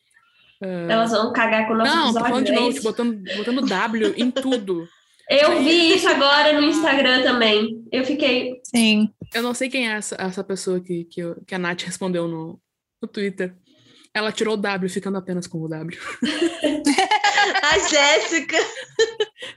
Ah, 0.62 0.86
elas 0.92 1.10
vão 1.10 1.32
cagar 1.32 1.66
com 1.66 1.74
o 1.74 1.76
nosso 1.76 1.94
não, 1.94 2.12
tô 2.14 2.20
falando 2.20 2.46
de 2.46 2.52
é 2.52 2.54
novo, 2.54 2.82
botando, 2.82 3.22
botando 3.36 3.66
W 3.66 4.14
em 4.16 4.30
tudo. 4.30 4.86
Eu 5.28 5.58
vi 5.62 5.94
isso 5.96 6.06
agora 6.08 6.52
no 6.52 6.62
Instagram 6.68 7.22
também. 7.22 7.82
Eu 7.90 8.04
fiquei. 8.04 8.60
Sim. 8.64 9.08
Eu 9.32 9.42
não 9.42 9.54
sei 9.54 9.68
quem 9.70 9.88
é 9.88 9.92
essa, 9.92 10.14
essa 10.20 10.44
pessoa 10.44 10.80
que, 10.80 11.04
que, 11.06 11.20
eu- 11.20 11.42
que 11.46 11.54
a 11.54 11.58
Nath 11.58 11.82
respondeu 11.82 12.28
no, 12.28 12.60
no 13.02 13.08
Twitter. 13.08 13.54
Ela 14.12 14.30
tirou 14.30 14.54
o 14.54 14.56
W, 14.58 14.88
ficando 14.88 15.16
apenas 15.18 15.46
com 15.48 15.58
o 15.62 15.68
W. 15.68 15.98
A 17.62 17.78
Jéssica. 17.78 18.56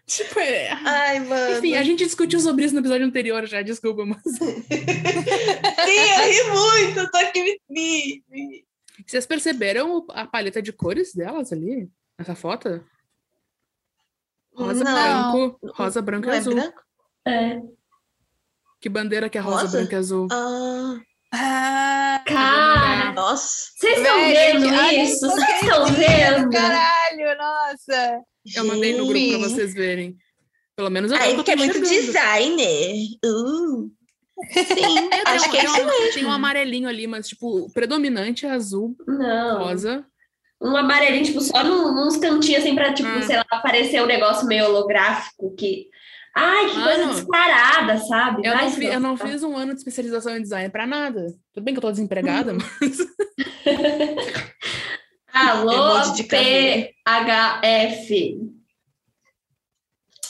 Tipo, 0.05 0.39
é. 0.39 0.69
Ai, 0.71 1.19
mano. 1.19 1.57
Enfim, 1.57 1.75
a 1.75 1.83
gente 1.83 2.03
discutiu 2.03 2.39
sobre 2.39 2.65
isso 2.65 2.73
no 2.73 2.81
episódio 2.81 3.05
anterior 3.05 3.45
já, 3.45 3.61
desculpa, 3.61 4.05
mas. 4.05 4.21
Sim, 4.23 4.63
eu 4.69 6.27
ri 6.27 6.43
muito. 6.51 6.99
Eu 6.99 7.11
tô 7.11 7.17
aqui 7.17 7.59
me. 7.69 8.23
Vocês 9.05 9.25
perceberam 9.25 10.05
a 10.09 10.25
paleta 10.25 10.61
de 10.61 10.73
cores 10.73 11.13
delas 11.13 11.51
ali? 11.53 11.89
Nessa 12.17 12.35
foto? 12.35 12.83
Rosa, 14.53 14.83
Não. 14.83 14.93
branco, 15.31 15.59
rosa, 15.75 16.01
branco 16.01 16.25
Não 16.27 16.33
e 16.33 16.35
é 16.35 16.39
azul. 16.39 16.55
branco? 16.55 16.81
É. 17.27 17.61
Que 18.81 18.89
bandeira 18.89 19.29
que 19.29 19.37
é 19.37 19.41
rosa, 19.41 19.61
Rosa? 19.63 19.77
branco 19.77 19.93
e 19.93 19.95
azul? 19.95 20.27
Ah, 20.31 20.99
Ah, 21.33 22.21
Cara, 22.25 23.11
nossa. 23.13 23.69
vocês 23.75 23.97
estão 23.97 24.15
vendo 24.19 24.65
isso? 24.93 25.19
Vocês 25.29 25.61
estão 25.61 25.85
vendo? 25.87 26.49
caralho, 26.49 27.37
nossa. 27.37 28.21
Eu 28.55 28.65
mandei 28.65 28.93
no 28.95 29.05
grupo 29.07 29.11
pra 29.13 29.19
Gente. 29.19 29.49
vocês 29.49 29.73
verem. 29.73 30.15
Pelo 30.75 30.89
menos 30.89 31.11
eu, 31.11 31.17
Aí 31.17 31.31
eu 31.31 31.35
porque 31.35 31.55
tô 31.55 31.63
é 31.63 31.65
muito 31.65 31.81
designer. 31.81 32.95
Uh. 33.25 33.91
Sim, 34.53 35.09
tem 35.09 35.21
acho 35.25 35.47
um- 35.47 35.51
que 35.51 35.57
é 35.57 35.61
tem 35.61 35.69
isso 35.71 35.81
um- 35.81 35.85
mesmo. 35.85 36.13
Tem 36.13 36.25
um 36.25 36.31
amarelinho 36.31 36.87
ali, 36.87 37.07
mas, 37.07 37.27
tipo, 37.27 37.65
o 37.65 37.73
predominante 37.73 38.45
é 38.45 38.51
azul, 38.51 38.95
Não. 39.07 39.59
rosa. 39.65 40.05
Um 40.61 40.75
amarelinho, 40.77 41.25
tipo, 41.25 41.41
só 41.41 41.63
num- 41.63 41.93
nos 41.93 42.17
cantinhos, 42.17 42.63
assim, 42.63 42.73
pra, 42.75 42.93
tipo, 42.93 43.09
Ah. 43.09 43.21
sei 43.23 43.35
lá, 43.37 43.45
aparecer 43.51 44.01
um 44.01 44.05
negócio 44.07 44.47
meio 44.47 44.65
holográfico 44.65 45.53
que. 45.55 45.87
Ai, 46.39 46.69
que 46.69 46.73
coisa 46.83 47.07
descarada, 47.13 47.97
sabe? 47.97 48.45
Eu 48.47 48.55
não, 48.55 48.69
se 48.69 48.75
fi- 48.77 48.85
eu 48.85 48.99
não 48.99 49.17
fiz 49.17 49.41
um 49.43 49.55
ano 49.57 49.73
de 49.73 49.79
especialização 49.79 50.37
em 50.37 50.41
design 50.41 50.69
pra 50.69 50.85
nada. 50.85 51.27
Tudo 51.53 51.63
bem 51.63 51.73
que 51.73 51.79
eu 51.79 51.81
tô 51.81 51.89
desempregada, 51.91 52.53
Hum. 52.53 52.57
mas. 52.81 52.97
Alô. 55.33 56.01
PHF. 57.15 58.09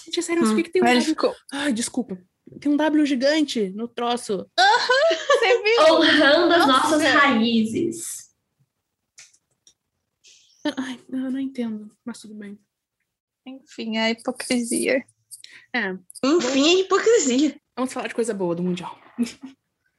Gente, 0.06 0.24
sério, 0.24 0.42
mas 0.42 0.52
Hum. 0.52 0.56
por 0.56 0.58
que, 0.58 0.64
que 0.64 0.72
tem 0.72 0.82
um 0.82 0.86
Ele 0.86 0.96
W? 1.00 1.10
ficou. 1.10 1.36
Ai, 1.52 1.74
desculpa. 1.74 2.18
Tem 2.62 2.72
um 2.72 2.78
W 2.78 3.06
gigante 3.06 3.70
no 3.72 3.88
troço. 3.90 4.50
Você 4.58 5.64
viu? 5.64 5.94
Honrando 5.96 6.54
as 6.54 6.66
Nossa. 6.68 6.90
nossas 6.98 7.04
raízes. 7.04 8.28
Ai, 10.78 11.00
eu 11.10 11.32
não 11.32 11.40
entendo, 11.40 11.92
mas 12.06 12.20
tudo 12.20 12.34
bem. 12.36 12.58
Enfim, 13.46 13.98
a 13.98 14.10
hipocrisia. 14.12 15.04
É, 15.74 15.94
Enfim, 16.26 16.68
é 16.78 16.80
hipocrisia. 16.82 17.56
vamos 17.76 17.94
falar 17.94 18.08
de 18.08 18.16
coisa 18.16 18.34
boa 18.34 18.56
do 18.56 18.64
Mundial. 18.64 18.98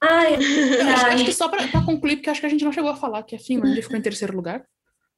Ai, 0.00 0.34
Eu 0.34 0.86
acho, 0.88 1.06
ai. 1.06 1.14
acho 1.14 1.24
que 1.24 1.32
só 1.32 1.48
pra 1.48 1.66
concluir, 1.84 2.16
porque 2.16 2.30
acho 2.30 2.40
que 2.40 2.46
a 2.46 2.48
gente 2.48 2.64
não 2.64 2.72
chegou 2.72 2.90
a 2.90 2.96
falar 2.96 3.22
que 3.24 3.34
a 3.34 3.38
Finlândia 3.38 3.82
ficou 3.82 3.96
em 3.96 4.02
terceiro 4.02 4.34
lugar. 4.34 4.64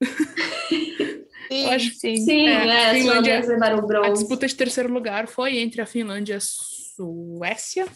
Sim, 1.53 1.67
acho- 1.71 1.95
sim. 1.95 2.17
Sim, 2.17 2.49
É, 2.49 2.67
é, 2.67 2.91
as 2.91 2.97
Finlândia- 2.99 3.39
A 3.39 3.81
bronze. 3.83 4.13
disputa 4.21 4.47
de 4.47 4.55
terceiro 4.55 4.91
lugar 4.93 5.29
foi 5.29 5.59
entre 5.59 5.83
a 5.83 5.87
Finlândia 5.87 6.33
e 6.35 6.37
a 6.37 6.41
Suécia. 6.41 7.87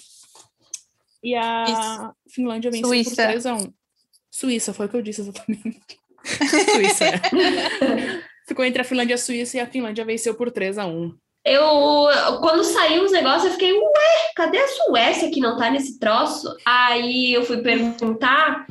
E 1.22 1.34
a 1.34 2.12
Finlândia 2.30 2.70
venceu 2.70 2.88
por 2.88 2.94
Suíça. 2.94 3.24
3 3.26 3.46
a 3.46 3.54
1 3.54 3.72
Suíça, 4.30 4.72
foi 4.74 4.86
o 4.86 4.88
que 4.88 4.96
eu 4.96 5.02
disse 5.02 5.22
exatamente. 5.22 5.80
Suíça, 6.74 7.04
é. 7.06 7.18
Ficou 8.46 8.64
entre 8.64 8.82
a 8.82 8.84
Finlândia 8.84 9.14
e 9.14 9.16
a 9.16 9.18
Suíça 9.18 9.56
e 9.56 9.60
a 9.60 9.66
Finlândia 9.66 10.04
venceu 10.04 10.34
por 10.34 10.50
3 10.50 10.76
a 10.78 10.86
1 10.86 11.16
Eu, 11.44 12.08
quando 12.40 12.62
saiu 12.64 13.04
os 13.04 13.12
negócios, 13.12 13.44
eu 13.44 13.52
fiquei, 13.52 13.72
ué, 13.72 14.32
cadê 14.36 14.58
a 14.58 14.68
Suécia 14.68 15.30
que 15.30 15.40
não 15.40 15.56
tá 15.56 15.70
nesse 15.70 15.98
troço? 15.98 16.54
Aí 16.66 17.32
eu 17.32 17.44
fui 17.44 17.62
perguntar 17.62 18.66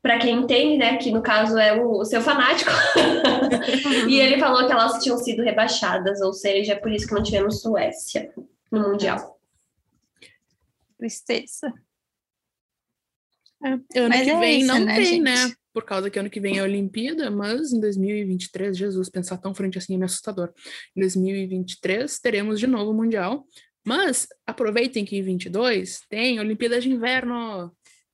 pra 0.00 0.18
quem 0.18 0.40
entende, 0.40 0.78
né, 0.78 0.96
que 0.96 1.10
no 1.10 1.22
caso 1.22 1.56
é 1.58 1.80
o 1.80 2.04
seu 2.04 2.20
fanático, 2.20 2.70
e 4.08 4.18
ele 4.18 4.40
falou 4.40 4.66
que 4.66 4.72
elas 4.72 5.02
tinham 5.02 5.16
sido 5.16 5.42
rebaixadas, 5.42 6.20
ou 6.20 6.32
seja, 6.32 6.72
é 6.72 6.76
por 6.76 6.90
isso 6.90 7.06
que 7.06 7.14
não 7.14 7.22
tivemos 7.22 7.60
Suécia 7.60 8.32
no 8.70 8.80
Mundial. 8.80 9.38
Tristeza. 10.98 11.72
Ano 13.64 13.84
Mas 14.08 14.22
que 14.22 14.30
é 14.30 14.38
vem 14.40 14.60
isso, 14.60 14.66
não 14.66 14.80
né, 14.80 14.94
tem, 14.96 15.04
gente? 15.04 15.22
né? 15.22 15.52
Por 15.72 15.84
causa 15.84 16.10
que 16.10 16.18
ano 16.18 16.28
que 16.30 16.40
vem 16.40 16.58
é 16.58 16.60
a 16.60 16.64
Olimpíada, 16.64 17.30
mas 17.30 17.72
em 17.72 17.80
2023, 17.80 18.76
Jesus, 18.76 19.08
pensar 19.08 19.38
tão 19.38 19.54
frente 19.54 19.78
assim 19.78 19.94
é 19.94 19.96
meio 19.96 20.06
assustador. 20.06 20.52
Em 20.96 21.00
2023 21.00 22.18
teremos 22.20 22.60
de 22.60 22.66
novo 22.66 22.90
o 22.90 22.94
Mundial, 22.94 23.44
mas 23.84 24.26
aproveitem 24.46 25.04
que 25.04 25.16
em 25.16 25.22
22 25.22 26.00
tem 26.08 26.38
Olimpíadas 26.38 26.84
de 26.84 26.90
Inverno. 26.90 27.72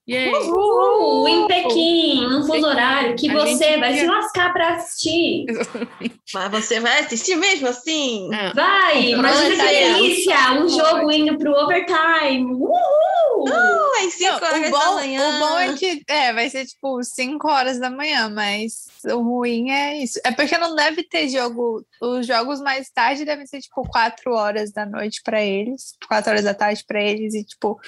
Yay! 0.09 0.33
Uh, 0.33 1.29
em 1.29 1.47
Pequim, 1.47 2.23
num 2.29 2.43
fuso 2.43 2.67
horário, 2.67 3.15
que 3.15 3.29
A 3.29 3.35
você 3.35 3.77
vai 3.77 3.93
quer- 3.93 4.01
se 4.01 4.07
lascar 4.07 4.53
pra 4.55 4.75
assistir. 4.77 5.45
Exatamente. 5.51 6.18
Mas 6.35 6.51
você 6.51 6.79
vai 6.79 7.01
assistir 7.01 7.37
mesmo 7.37 7.69
assim? 7.69 8.29
É. 8.35 8.53
Vai, 8.53 8.99
O 8.99 9.19
imagina 9.19 9.57
que 9.57 9.57
delícia, 9.57 10.53
um 10.53 10.69
jogo 10.69 11.11
indo 11.11 11.39
pro 11.39 11.53
overtime. 11.53 12.53
Uhul! 12.53 13.45
Não, 13.45 14.07
às 14.07 14.13
5 14.15 14.31
Não, 14.31 14.35
horas 14.37 14.59
o, 14.59 14.63
da 14.63 14.71
bom, 14.71 14.95
manhã. 14.95 15.29
o 15.29 15.39
bom 15.39 15.59
é 15.59 15.75
que 15.75 16.03
é, 16.07 16.33
vai 16.33 16.51
ser 16.51 16.67
tipo 16.67 17.03
5 17.03 17.49
horas 17.49 17.79
da 17.79 17.89
manhã, 17.89 18.29
mas 18.29 18.87
o 19.07 19.23
ruim 19.23 19.71
é 19.71 19.97
isso. 19.99 20.21
É 20.25 20.31
porque 20.33 20.59
não 20.59 20.75
deve 20.75 21.03
ter 21.03 21.29
jogo. 21.29 21.85
Os 22.01 22.27
jogos 22.27 22.61
mais 22.61 22.91
tarde 22.91 23.25
devem 23.25 23.47
ser 23.47 23.61
tipo 23.61 23.83
4 23.89 24.33
horas 24.35 24.73
da 24.73 24.85
noite 24.85 25.23
para 25.23 25.41
eles, 25.43 25.93
4 26.09 26.31
horas 26.31 26.45
da 26.45 26.53
tarde 26.55 26.85
para 26.87 27.01
eles 27.01 27.35
e 27.35 27.45
tipo 27.45 27.81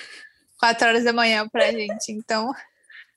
4 0.58 0.88
horas 0.88 1.04
da 1.04 1.12
manhã 1.12 1.46
pra 1.48 1.70
gente. 1.72 2.10
Então, 2.12 2.52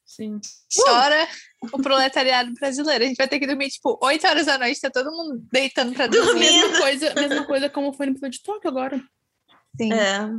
Sim. 0.05 0.39
chora 0.75 1.27
o 1.71 1.81
proletariado 1.81 2.53
brasileiro. 2.53 3.03
A 3.03 3.07
gente 3.07 3.17
vai 3.17 3.27
ter 3.27 3.39
que 3.39 3.47
dormir 3.47 3.69
tipo 3.69 3.97
8 4.01 4.27
horas 4.27 4.45
da 4.45 4.57
noite, 4.57 4.81
tá 4.81 4.89
todo 4.89 5.11
mundo 5.11 5.43
deitando 5.51 5.93
pra 5.93 6.07
dormir. 6.07 6.25
Dormindo. 6.27 6.61
Mesma 6.69 6.77
coisa, 6.79 7.13
mesma 7.15 7.45
coisa 7.45 7.69
como 7.69 7.93
foi 7.93 8.05
no 8.07 8.11
Olimpíada 8.11 8.29
de 8.31 8.43
Tóquio 8.43 8.69
agora. 8.69 9.01
Sim. 9.79 9.91
É. 9.93 10.29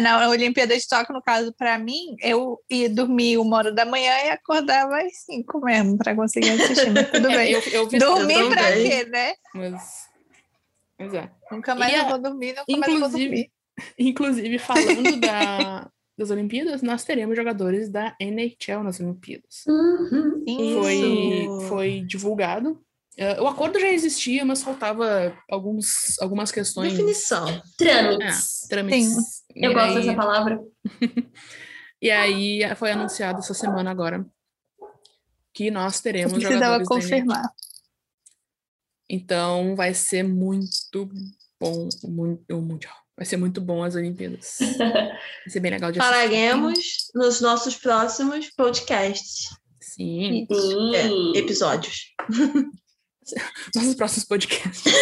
Na 0.00 0.28
Olimpíada 0.30 0.76
de 0.76 0.88
Tóquio, 0.88 1.14
no 1.14 1.22
caso, 1.22 1.52
para 1.52 1.78
mim, 1.78 2.16
eu 2.22 2.58
ia 2.70 2.88
dormir 2.88 3.36
uma 3.36 3.58
hora 3.58 3.70
da 3.72 3.84
manhã 3.84 4.12
e 4.24 4.30
acordava 4.30 4.96
às 5.02 5.24
cinco 5.24 5.60
mesmo 5.60 5.98
para 5.98 6.14
conseguir 6.16 6.50
assistir, 6.50 6.90
mas 6.90 7.10
tudo 7.10 7.28
É, 7.30 7.36
bem. 7.36 7.52
eu, 7.52 7.60
eu 7.60 7.88
vi 7.88 7.98
Dormir 7.98 8.38
Eu 8.40 8.48
pra 8.48 8.72
quê, 8.72 9.04
né? 9.04 9.34
mas... 9.54 10.08
É. 10.98 11.28
Nunca 11.52 11.74
mais 11.74 11.92
E 11.92 11.96
eu 11.96 12.02
a- 12.02 12.08
vou 12.08 12.18
dormir, 12.18 12.54
nunca 12.56 12.64
mais 12.78 12.92
eu 12.92 12.98
vou 12.98 13.08
inclusive- 13.08 13.24
dormir. 13.28 13.52
Inclusive, 13.98 14.58
falando 14.58 15.20
da, 15.20 15.88
das 16.18 16.30
Olimpíadas, 16.30 16.82
nós 16.82 17.04
teremos 17.04 17.36
jogadores 17.36 17.88
da 17.88 18.16
NHL 18.20 18.82
nas 18.82 18.98
Olimpíadas. 19.00 19.64
Uhum. 19.68 20.44
Foi, 20.80 20.94
Isso. 20.94 21.60
foi 21.68 22.00
divulgado. 22.00 22.82
Eh, 23.16 23.40
o 23.40 23.46
acordo 23.46 23.78
já 23.80 23.88
existia, 23.88 24.44
mas 24.44 24.62
faltava 24.62 25.32
alguns, 25.50 26.18
algumas 26.20 26.50
questões. 26.52 26.92
Definição. 26.92 27.46
Trâmites. 27.76 28.64
É, 28.64 28.68
trâmites. 28.68 29.44
Eu 29.54 29.70
E 29.70 29.74
gosto 29.74 29.88
aí- 29.88 29.94
dessa 29.94 30.14
palavra. 30.14 30.60
E 32.00 32.12
aí 32.12 32.60
foi 32.76 32.92
anunciado 32.92 33.40
essa 33.40 33.52
semana 33.52 33.90
agora 33.90 34.24
que 35.52 35.68
nós 35.68 35.96
Eu 35.96 36.02
teremos 36.04 36.32
precisava 36.32 36.54
jogadores 36.84 36.88
da 36.88 36.94
NHL. 36.94 37.02
confirmar. 37.26 37.52
Então 39.10 39.74
vai 39.74 39.92
ser 39.94 40.22
muito 40.22 41.08
bom 41.60 41.88
o 42.04 42.60
Mundial. 42.60 42.94
Vai 43.18 43.26
ser 43.26 43.36
muito 43.36 43.60
bom 43.60 43.82
as 43.82 43.96
Olimpíadas. 43.96 44.58
Vai 44.78 45.18
ser 45.48 45.58
bem 45.58 45.72
legal 45.72 45.90
de 45.90 45.98
assistir. 45.98 46.14
Falaremos 46.14 46.78
nos 47.16 47.40
nossos 47.40 47.74
próximos 47.74 48.48
podcasts. 48.50 49.48
Sim, 49.80 50.46
Sim. 50.48 50.94
É, 50.94 51.38
episódios. 51.40 52.14
nossos 53.74 53.94
próximos 53.96 54.24
podcasts. 54.24 54.84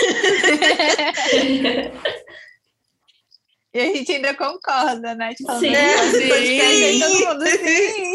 E 3.75 3.79
a 3.79 3.85
gente 3.95 4.11
ainda 4.11 4.33
concorda, 4.33 5.15
né? 5.15 5.35
Falar, 5.45 5.61
Sim. 5.61 5.71
"Nossa, 5.71 6.07
esse 6.07 6.23
Sim. 6.23 6.29
podcast 6.29 7.01
todo 7.01 7.29
mundo, 7.29 7.47
sim. 7.47 8.15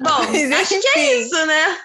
Bom, 0.00 0.32
Mas 0.32 0.50
acho 0.50 0.80
que 0.80 0.98
é 0.98 1.20
isso, 1.20 1.46
né? 1.46 1.78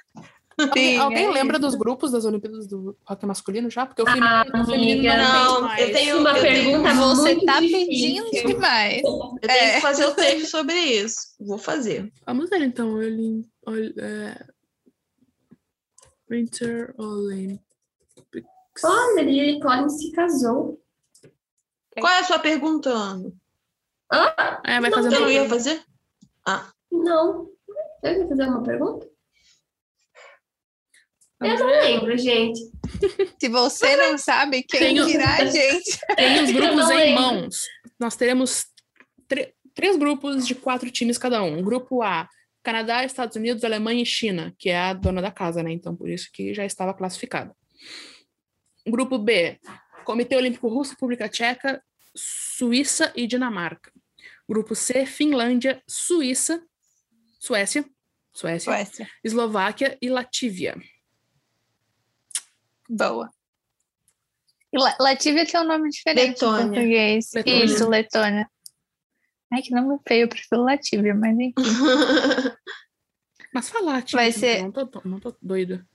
Alguém, 0.61 0.93
Sim, 0.93 0.97
alguém 0.97 1.25
é 1.25 1.31
lembra 1.31 1.57
isso. 1.57 1.67
dos 1.67 1.75
grupos 1.75 2.11
das 2.11 2.25
Olimpíadas 2.25 2.67
do 2.67 2.97
hockey 3.09 3.25
masculino 3.25 3.69
já? 3.69 3.85
Porque 3.85 4.01
o 4.01 4.05
Ah, 4.07 4.45
feminino, 4.65 5.03
não, 5.03 5.61
não, 5.61 5.77
eu 5.77 5.91
tenho- 5.91 6.19
Uma 6.19 6.29
eu 6.37 6.41
tenho- 6.41 6.63
pergunta 6.81 6.93
Você 6.93 7.21
muito 7.33 7.45
tá 7.45 7.59
difícil. 7.59 7.87
pedindo 8.25 8.47
demais. 8.47 9.01
Eu 9.03 9.39
tenho 9.39 9.51
É. 9.51 9.75
que 9.75 9.81
fazer 9.81 10.05
o 10.05 10.15
texto 10.15 10.45
sobre 10.51 10.73
isso. 10.75 11.17
Vou 11.39 11.57
fazer. 11.57 12.11
Vamos 12.25 12.49
ver 12.49 12.61
então. 12.61 12.93
Olim, 12.93 13.43
ol, 13.65 13.75
é, 13.75 14.45
Winter 16.29 16.93
Olympics. 16.97 17.63
Olha, 18.83 19.21
Lily 19.21 19.59
Collins 19.59 19.97
se 19.97 20.11
casou. 20.11 20.81
Qual 21.99 22.11
é 22.13 22.19
a 22.19 22.23
sua 22.23 22.39
pergunta, 22.39 22.89
Ana? 22.89 23.31
É, 24.65 24.79
vai 24.79 24.91
fazer 24.91 25.13
Eu 25.13 25.21
não 25.21 25.29
ia 25.29 25.47
fazer? 25.49 25.81
Ah, 26.47 26.69
Não. 26.91 27.49
Eu 28.03 28.13
quero 28.15 28.29
fazer 28.29 28.43
uma 28.45 28.63
pergunta? 28.63 29.07
Eu 31.41 31.57
não 31.59 31.67
lembro, 31.67 32.17
gente. 32.17 32.59
Se 33.39 33.49
você 33.49 33.95
não 33.97 34.17
sabe, 34.17 34.63
quem 34.63 34.79
Tenho- 34.79 35.05
dirá, 35.07 35.43
gente? 35.45 35.99
Tem 36.15 36.43
os 36.43 36.51
grupos 36.51 36.89
em 36.91 36.95
lembro. 36.95 37.21
mãos. 37.21 37.65
Nós 37.99 38.15
teremos 38.15 38.65
três 39.73 39.95
grupos 39.97 40.45
de 40.47 40.53
quatro 40.55 40.89
times 40.91 41.17
cada 41.17 41.41
um. 41.43 41.61
Grupo 41.63 42.01
A, 42.03 42.27
Canadá, 42.63 43.03
Estados 43.03 43.35
Unidos, 43.35 43.63
Alemanha 43.63 44.03
e 44.03 44.05
China, 44.05 44.53
que 44.59 44.69
é 44.69 44.77
a 44.77 44.93
dona 44.93 45.21
da 45.21 45.31
casa, 45.31 45.63
né? 45.63 45.71
Então, 45.71 45.95
por 45.95 46.09
isso 46.09 46.29
que 46.31 46.53
já 46.53 46.65
estava 46.65 46.93
classificado. 46.93 47.55
Grupo 48.87 49.17
B, 49.17 49.59
Comitê 50.03 50.35
Olímpico 50.35 50.67
Russo, 50.67 50.91
República 50.91 51.27
Tcheca, 51.29 51.81
Suíça 52.15 53.11
e 53.15 53.25
Dinamarca. 53.25 53.91
Grupo 54.47 54.75
C, 54.75 55.05
Finlândia, 55.05 55.81
Suíça, 55.87 56.61
Suécia, 57.39 57.85
Suécia, 58.33 58.71
Suécia. 58.71 59.09
Eslováquia 59.23 59.97
e 60.01 60.09
Latívia. 60.09 60.75
Boa. 62.95 63.29
La- 64.73 64.95
Latívia 64.99 65.45
tem 65.45 65.59
um 65.59 65.65
nome 65.65 65.89
diferente 65.89 66.29
Letônia. 66.43 66.61
em 66.63 66.67
português. 66.67 67.29
Letônia. 67.33 67.65
Isso, 67.65 67.89
Letônia. 67.89 68.51
Ai, 69.53 69.61
que 69.61 69.73
nome 69.73 69.99
feio, 70.07 70.23
eu 70.23 70.29
prefiro 70.29 70.63
Latívia, 70.63 71.13
mas 71.13 71.37
enfim. 71.37 71.53
Mas 73.53 73.69
falar, 73.69 73.93
Latívia, 73.95 74.23
Vai 74.23 74.31
ser- 74.31 74.61
não 74.63 74.71
tô, 74.71 75.01
não 75.03 75.19
tô 75.19 75.35
doida. 75.41 75.85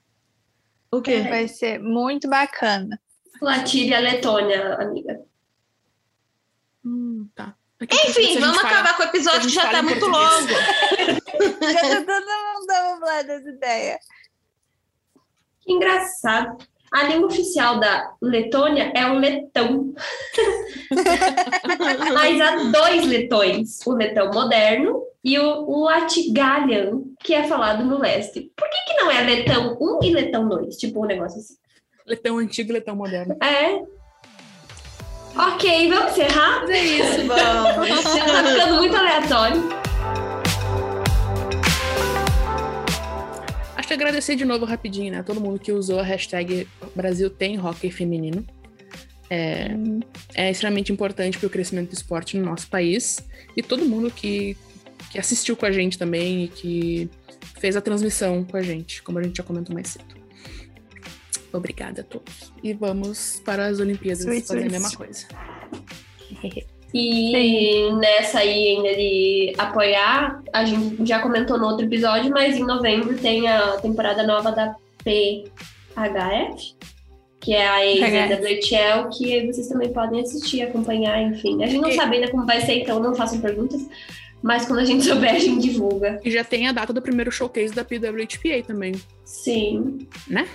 o 0.93 1.01
quê? 1.01 1.23
Vai 1.23 1.49
ser 1.49 1.79
muito 1.79 2.29
bacana. 2.29 3.01
Latívia, 3.41 3.99
Letônia, 3.99 4.75
amiga. 4.75 5.19
Hum, 6.85 7.29
tá. 7.35 7.57
Aqui, 7.81 7.97
Enfim, 8.09 8.39
vamos 8.41 8.57
fala- 8.61 8.69
acabar 8.69 8.97
com 8.97 9.03
o 9.03 9.07
episódio 9.07 9.49
que 9.49 9.55
já 9.55 9.71
tá 9.71 9.83
muito 9.83 10.05
longo. 10.07 10.49
Já 11.37 12.05
tá 12.05 12.05
todo 12.05 12.27
mundo 12.27 12.67
dublando 12.95 13.33
essa 13.33 13.49
ideia. 13.51 13.99
Que 15.61 15.73
engraçado. 15.73 16.57
A 16.93 17.05
língua 17.05 17.27
oficial 17.29 17.81
da 17.81 18.15
Letônia 18.23 18.93
é 18.95 19.07
o 19.07 19.19
letão. 19.19 19.93
Mas 22.15 22.41
há 22.41 22.57
dois 22.71 23.07
letões: 23.07 23.87
o 23.87 23.93
letão 23.93 24.31
moderno 24.31 25.03
e 25.25 25.39
o 25.39 25.85
Latgalian, 25.85 27.03
que 27.21 27.35
é 27.35 27.45
falado 27.49 27.85
no 27.85 27.99
leste. 27.99 28.53
Por 28.57 28.69
que, 28.71 28.77
que 28.87 28.95
não 28.95 29.11
é 29.11 29.23
letão 29.23 29.77
1 29.81 30.05
e 30.05 30.11
letão 30.13 30.49
2? 30.49 30.77
Tipo 30.77 31.03
um 31.03 31.07
negócio 31.07 31.41
assim. 31.41 31.57
Letão 32.07 32.39
antigo 32.39 32.71
e 32.71 32.75
letão 32.75 32.95
moderno. 32.95 33.37
É. 33.43 33.83
Ok, 35.37 35.91
vamos 35.91 36.13
encerrar? 36.13 36.65
É 36.71 36.83
isso, 36.83 37.27
vamos. 37.27 38.05
tá 38.05 38.45
ficando 38.45 38.77
muito 38.77 38.97
aleatório. 38.97 39.76
Acho 43.87 43.95
que 43.95 44.03
agradecer 44.03 44.35
de 44.35 44.45
novo 44.45 44.65
rapidinho, 44.65 45.13
né? 45.13 45.23
Todo 45.23 45.41
mundo 45.41 45.61
que 45.61 45.71
usou 45.71 46.01
a 46.01 46.03
hashtag 46.03 46.67
Brasil 46.93 47.31
tem 47.31 47.57
hockey 47.57 47.89
feminino. 47.89 48.45
É, 49.31 49.69
é 50.35 50.51
extremamente 50.51 50.93
importante 50.93 51.39
para 51.39 51.47
o 51.47 51.51
crescimento 51.51 51.91
do 51.91 51.95
esporte 51.95 52.37
no 52.37 52.45
nosso 52.45 52.67
país. 52.67 53.25
E 53.57 53.63
todo 53.63 53.87
mundo 53.87 54.11
que, 54.11 54.57
que 55.13 55.21
assistiu 55.21 55.57
com 55.57 55.67
a 55.67 55.71
gente 55.71 55.97
também 55.97 56.47
e 56.47 56.49
que 56.49 57.09
fez 57.61 57.77
a 57.77 57.81
transmissão 57.81 58.43
com 58.43 58.57
a 58.57 58.63
gente, 58.63 59.01
como 59.05 59.21
a 59.21 59.23
gente 59.23 59.37
já 59.37 59.45
comentou 59.45 59.73
mais 59.73 59.91
cedo. 59.91 60.17
Obrigada 61.53 62.01
a 62.01 62.05
todos. 62.05 62.53
E 62.65 62.75
vamos 62.75 63.41
para 63.45 63.67
as 63.67 63.79
Olimpíadas 63.79 64.25
Sweet, 64.25 64.49
fazer 64.49 64.67
a 64.67 64.69
mesma 64.69 64.91
coisa. 64.91 65.29
E 66.99 67.93
nessa 67.97 68.39
aí 68.39 68.69
ainda 68.77 68.95
de 68.95 69.53
apoiar, 69.59 70.43
a 70.53 70.65
gente 70.65 71.05
já 71.07 71.21
comentou 71.21 71.59
no 71.59 71.67
outro 71.67 71.85
episódio, 71.85 72.31
mas 72.31 72.57
em 72.57 72.65
novembro 72.65 73.17
tem 73.19 73.47
a 73.47 73.73
temporada 73.79 74.23
nova 74.27 74.51
da 74.53 74.75
PHF, 75.05 76.75
que 77.41 77.53
é 77.53 77.69
a 77.69 77.85
ex-WHL, 77.85 79.09
que 79.11 79.47
vocês 79.47 79.69
também 79.69 79.93
podem 79.93 80.21
assistir, 80.23 80.63
acompanhar, 80.63 81.21
enfim. 81.23 81.63
A 81.63 81.67
gente 81.67 81.81
não 81.83 81.91
E- 81.91 81.95
sabe 81.97 82.17
ainda 82.17 82.31
como 82.31 82.47
vai 82.47 82.61
ser, 82.63 82.81
então 82.81 82.99
não 82.99 83.15
façam 83.15 83.41
perguntas, 83.41 83.87
mas 84.43 84.65
quando 84.67 84.79
a 84.81 84.85
gente 84.85 85.05
souber, 85.07 85.35
a 85.35 85.39
gente 85.39 85.69
divulga. 85.69 86.19
E 86.25 86.31
já 86.31 86.43
tem 86.43 86.67
a 86.67 86.73
data 86.73 86.93
do 86.93 87.03
primeiro 87.03 87.31
showcase 87.31 87.75
da 87.75 87.85
PWHPA 87.85 88.63
também, 88.67 88.95
Sim. 89.25 90.07
né? 90.27 90.49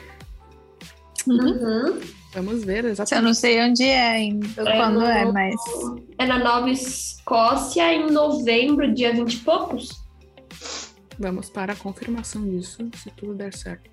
Uhum. 1.27 1.99
Vamos 2.33 2.63
ver 2.63 2.85
Eu 2.85 2.91
exatamente. 2.91 3.25
não 3.25 3.33
sei 3.33 3.61
onde 3.61 3.83
é 3.83 4.01
ainda, 4.09 4.47
É 4.61 4.77
quando 4.77 4.99
no- 5.01 5.05
é, 5.05 5.25
mas. 5.31 5.55
É 6.17 6.25
na 6.25 6.39
Nova 6.39 6.69
Escócia 6.69 7.93
em 7.93 8.09
novembro, 8.09 8.93
dia 8.93 9.13
20 9.13 9.33
e 9.33 9.37
poucos. 9.39 9.89
Vamos 11.19 11.49
para 11.49 11.73
a 11.73 11.75
confirmação 11.75 12.47
disso, 12.49 12.89
se 12.95 13.09
tudo 13.11 13.35
der 13.35 13.53
certo. 13.53 13.89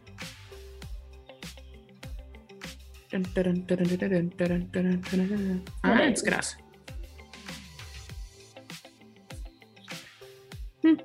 Ah, 5.83 5.91
Peraí. 5.93 6.13
desgraça. 6.13 6.57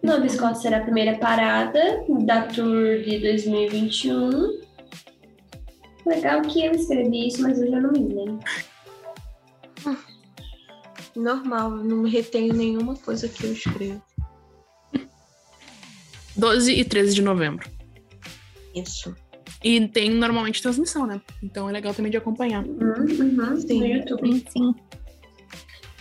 Nova 0.01 0.25
Escócia 0.25 0.61
será 0.61 0.77
a 0.77 0.81
primeira 0.81 1.17
parada 1.17 2.03
da 2.25 2.43
Tour 2.43 2.99
de 3.03 3.19
2021. 3.19 4.62
Legal 6.05 6.41
que 6.41 6.65
eu 6.65 6.71
escrevi 6.73 7.27
isso, 7.27 7.41
mas 7.41 7.59
eu 7.61 7.69
já 7.69 7.79
não 7.79 7.91
me 7.91 8.13
lembro. 8.13 8.39
Normal, 11.15 11.71
eu 11.77 11.83
não 11.83 11.97
me 11.97 12.09
retenho 12.09 12.53
nenhuma 12.53 12.95
coisa 12.95 13.29
que 13.29 13.43
eu 13.45 13.53
escrevo. 13.53 14.01
12 16.35 16.73
e 16.73 16.83
13 16.83 17.15
de 17.15 17.21
novembro. 17.21 17.69
Isso. 18.75 19.15
E 19.63 19.87
tem 19.87 20.09
normalmente 20.09 20.61
transmissão, 20.61 21.05
né? 21.05 21.21
Então 21.41 21.69
é 21.69 21.71
legal 21.71 21.93
também 21.93 22.11
de 22.11 22.17
acompanhar. 22.17 22.65
Uhum, 22.65 23.05
uhum, 23.39 23.61
Sim. 23.61 23.79
No 23.79 23.85
YouTube. 23.85 24.33
Sim, 24.33 24.45
sim. 24.49 24.75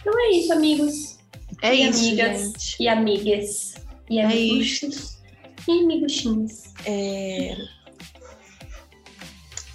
Então 0.01 0.13
é 0.19 0.31
isso, 0.31 0.53
amigos. 0.53 1.19
É 1.63 1.75
e 1.75 1.89
isso, 1.89 2.01
amigas. 2.01 2.41
gente. 2.41 2.83
E 2.83 2.89
amigas. 2.89 3.75
E 4.11 4.19
É 4.19 4.25
amiguchos. 4.25 5.21
E 5.69 5.85
amiguchinhos. 5.85 6.63
É... 6.87 7.55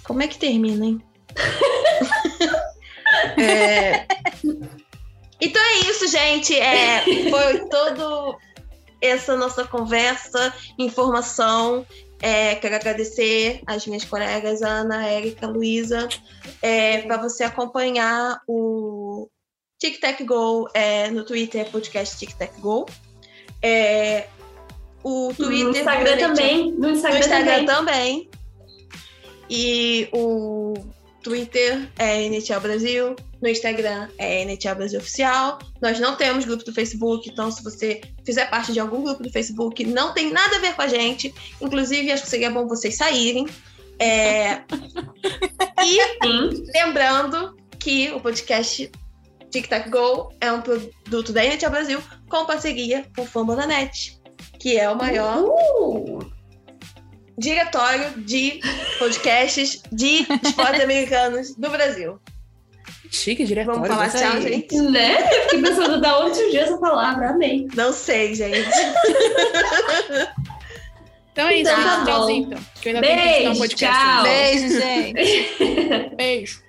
Como 0.08 0.22
é 0.22 0.26
que 0.26 0.38
termina, 0.38 0.84
hein? 0.84 1.02
É, 3.40 4.06
Então 5.40 5.62
é 5.62 5.90
isso, 5.90 6.08
gente. 6.08 6.58
É, 6.58 7.02
Foi 7.30 7.68
todo 7.68 8.36
essa 9.00 9.36
nossa 9.36 9.64
conversa, 9.64 10.52
informação. 10.78 11.86
É, 12.20 12.56
quero 12.56 12.74
agradecer 12.74 13.62
às 13.66 13.86
minhas 13.86 14.04
colegas, 14.04 14.60
Ana, 14.62 15.06
Érica, 15.06 15.46
Luísa, 15.46 16.08
é, 16.60 17.02
para 17.02 17.16
você 17.16 17.44
acompanhar 17.44 18.40
o 18.48 19.28
Tic 19.78 20.00
Tac 20.00 20.22
Go 20.24 20.68
é, 20.74 21.10
no 21.10 21.24
Twitter, 21.24 21.70
podcast 21.70 22.18
Tic 22.18 22.36
Tac 22.36 22.60
Go. 22.60 22.86
É, 23.62 24.26
o 25.04 25.32
Twitter. 25.36 25.64
no 25.64 25.70
Instagram 25.70 26.16
também. 26.18 26.72
No 26.72 26.78
no 26.78 26.90
Instagram, 26.90 27.18
Instagram 27.20 27.64
também. 27.64 27.66
também. 27.66 28.30
E 29.50 30.08
o 30.12 30.74
Twitter 31.22 31.88
é 31.98 32.22
NHL 32.24 32.60
Brasil. 32.60 33.16
No 33.40 33.48
Instagram 33.48 34.08
é 34.18 34.42
NHL 34.42 34.74
Brasil 34.74 34.98
Oficial. 34.98 35.58
Nós 35.80 35.98
não 36.00 36.16
temos 36.16 36.44
grupo 36.44 36.64
do 36.64 36.72
Facebook, 36.72 37.28
então 37.28 37.50
se 37.50 37.62
você 37.62 38.00
fizer 38.24 38.46
parte 38.50 38.72
de 38.72 38.80
algum 38.80 39.02
grupo 39.02 39.22
do 39.22 39.30
Facebook, 39.30 39.84
não 39.84 40.12
tem 40.12 40.30
nada 40.30 40.56
a 40.56 40.60
ver 40.60 40.74
com 40.74 40.82
a 40.82 40.88
gente. 40.88 41.34
Inclusive, 41.60 42.10
acho 42.10 42.24
que 42.24 42.30
seria 42.30 42.50
bom 42.50 42.66
vocês 42.66 42.96
saírem. 42.96 43.46
É, 44.00 44.62
E 45.84 46.00
Sim. 46.22 46.64
lembrando 46.74 47.56
que 47.78 48.10
o 48.10 48.20
podcast 48.20 48.90
Tic 49.50 49.66
Tac 49.68 49.88
Go 49.88 50.32
é 50.40 50.52
um 50.52 50.60
produto 50.60 51.32
da 51.32 51.44
NHL 51.44 51.70
Brasil 51.70 52.02
com 52.28 52.44
parceria 52.44 53.06
com 53.14 53.22
o 53.22 53.26
Fambonanet, 53.26 54.18
que 54.58 54.76
é 54.76 54.90
o 54.90 54.96
maior 54.96 55.44
Uh, 55.44 56.37
diretório 57.38 58.10
de 58.22 58.60
podcasts 58.98 59.80
de 59.92 60.26
esportes 60.42 60.80
americanos 60.84 61.54
do 61.54 61.70
Brasil. 61.70 62.18
Chique, 63.10 63.44
diretório. 63.44 63.80
Vamos 63.80 63.96
falar 63.96 64.10
tchau, 64.10 64.42
gente? 64.42 64.74
né? 64.82 65.16
Fiquei 65.44 65.62
pensando 65.62 66.00
da 66.00 66.18
onde 66.18 66.36
surgiu 66.36 66.60
essa 66.60 66.76
palavra. 66.76 67.30
Amei. 67.30 67.66
Não 67.74 67.92
sei, 67.92 68.34
gente. 68.34 68.68
Então 71.38 71.46
é 71.46 71.54
isso, 71.54 71.70
Então 71.70 71.84
tá 71.84 71.94
gente. 71.98 72.06
Tchauzinho, 72.06 72.46
então. 72.46 72.58
Que 72.82 72.88
eu 72.88 72.94
ainda 72.96 73.06
tenho 73.06 73.20
que 73.20 73.28
editar 73.28 73.38
um 73.38 73.52
Beijo, 73.52 73.58
podcast. 73.60 73.96
tchau. 73.96 74.22
Beijo, 74.24 74.80
gente. 74.80 76.16
Beijo. 76.16 76.62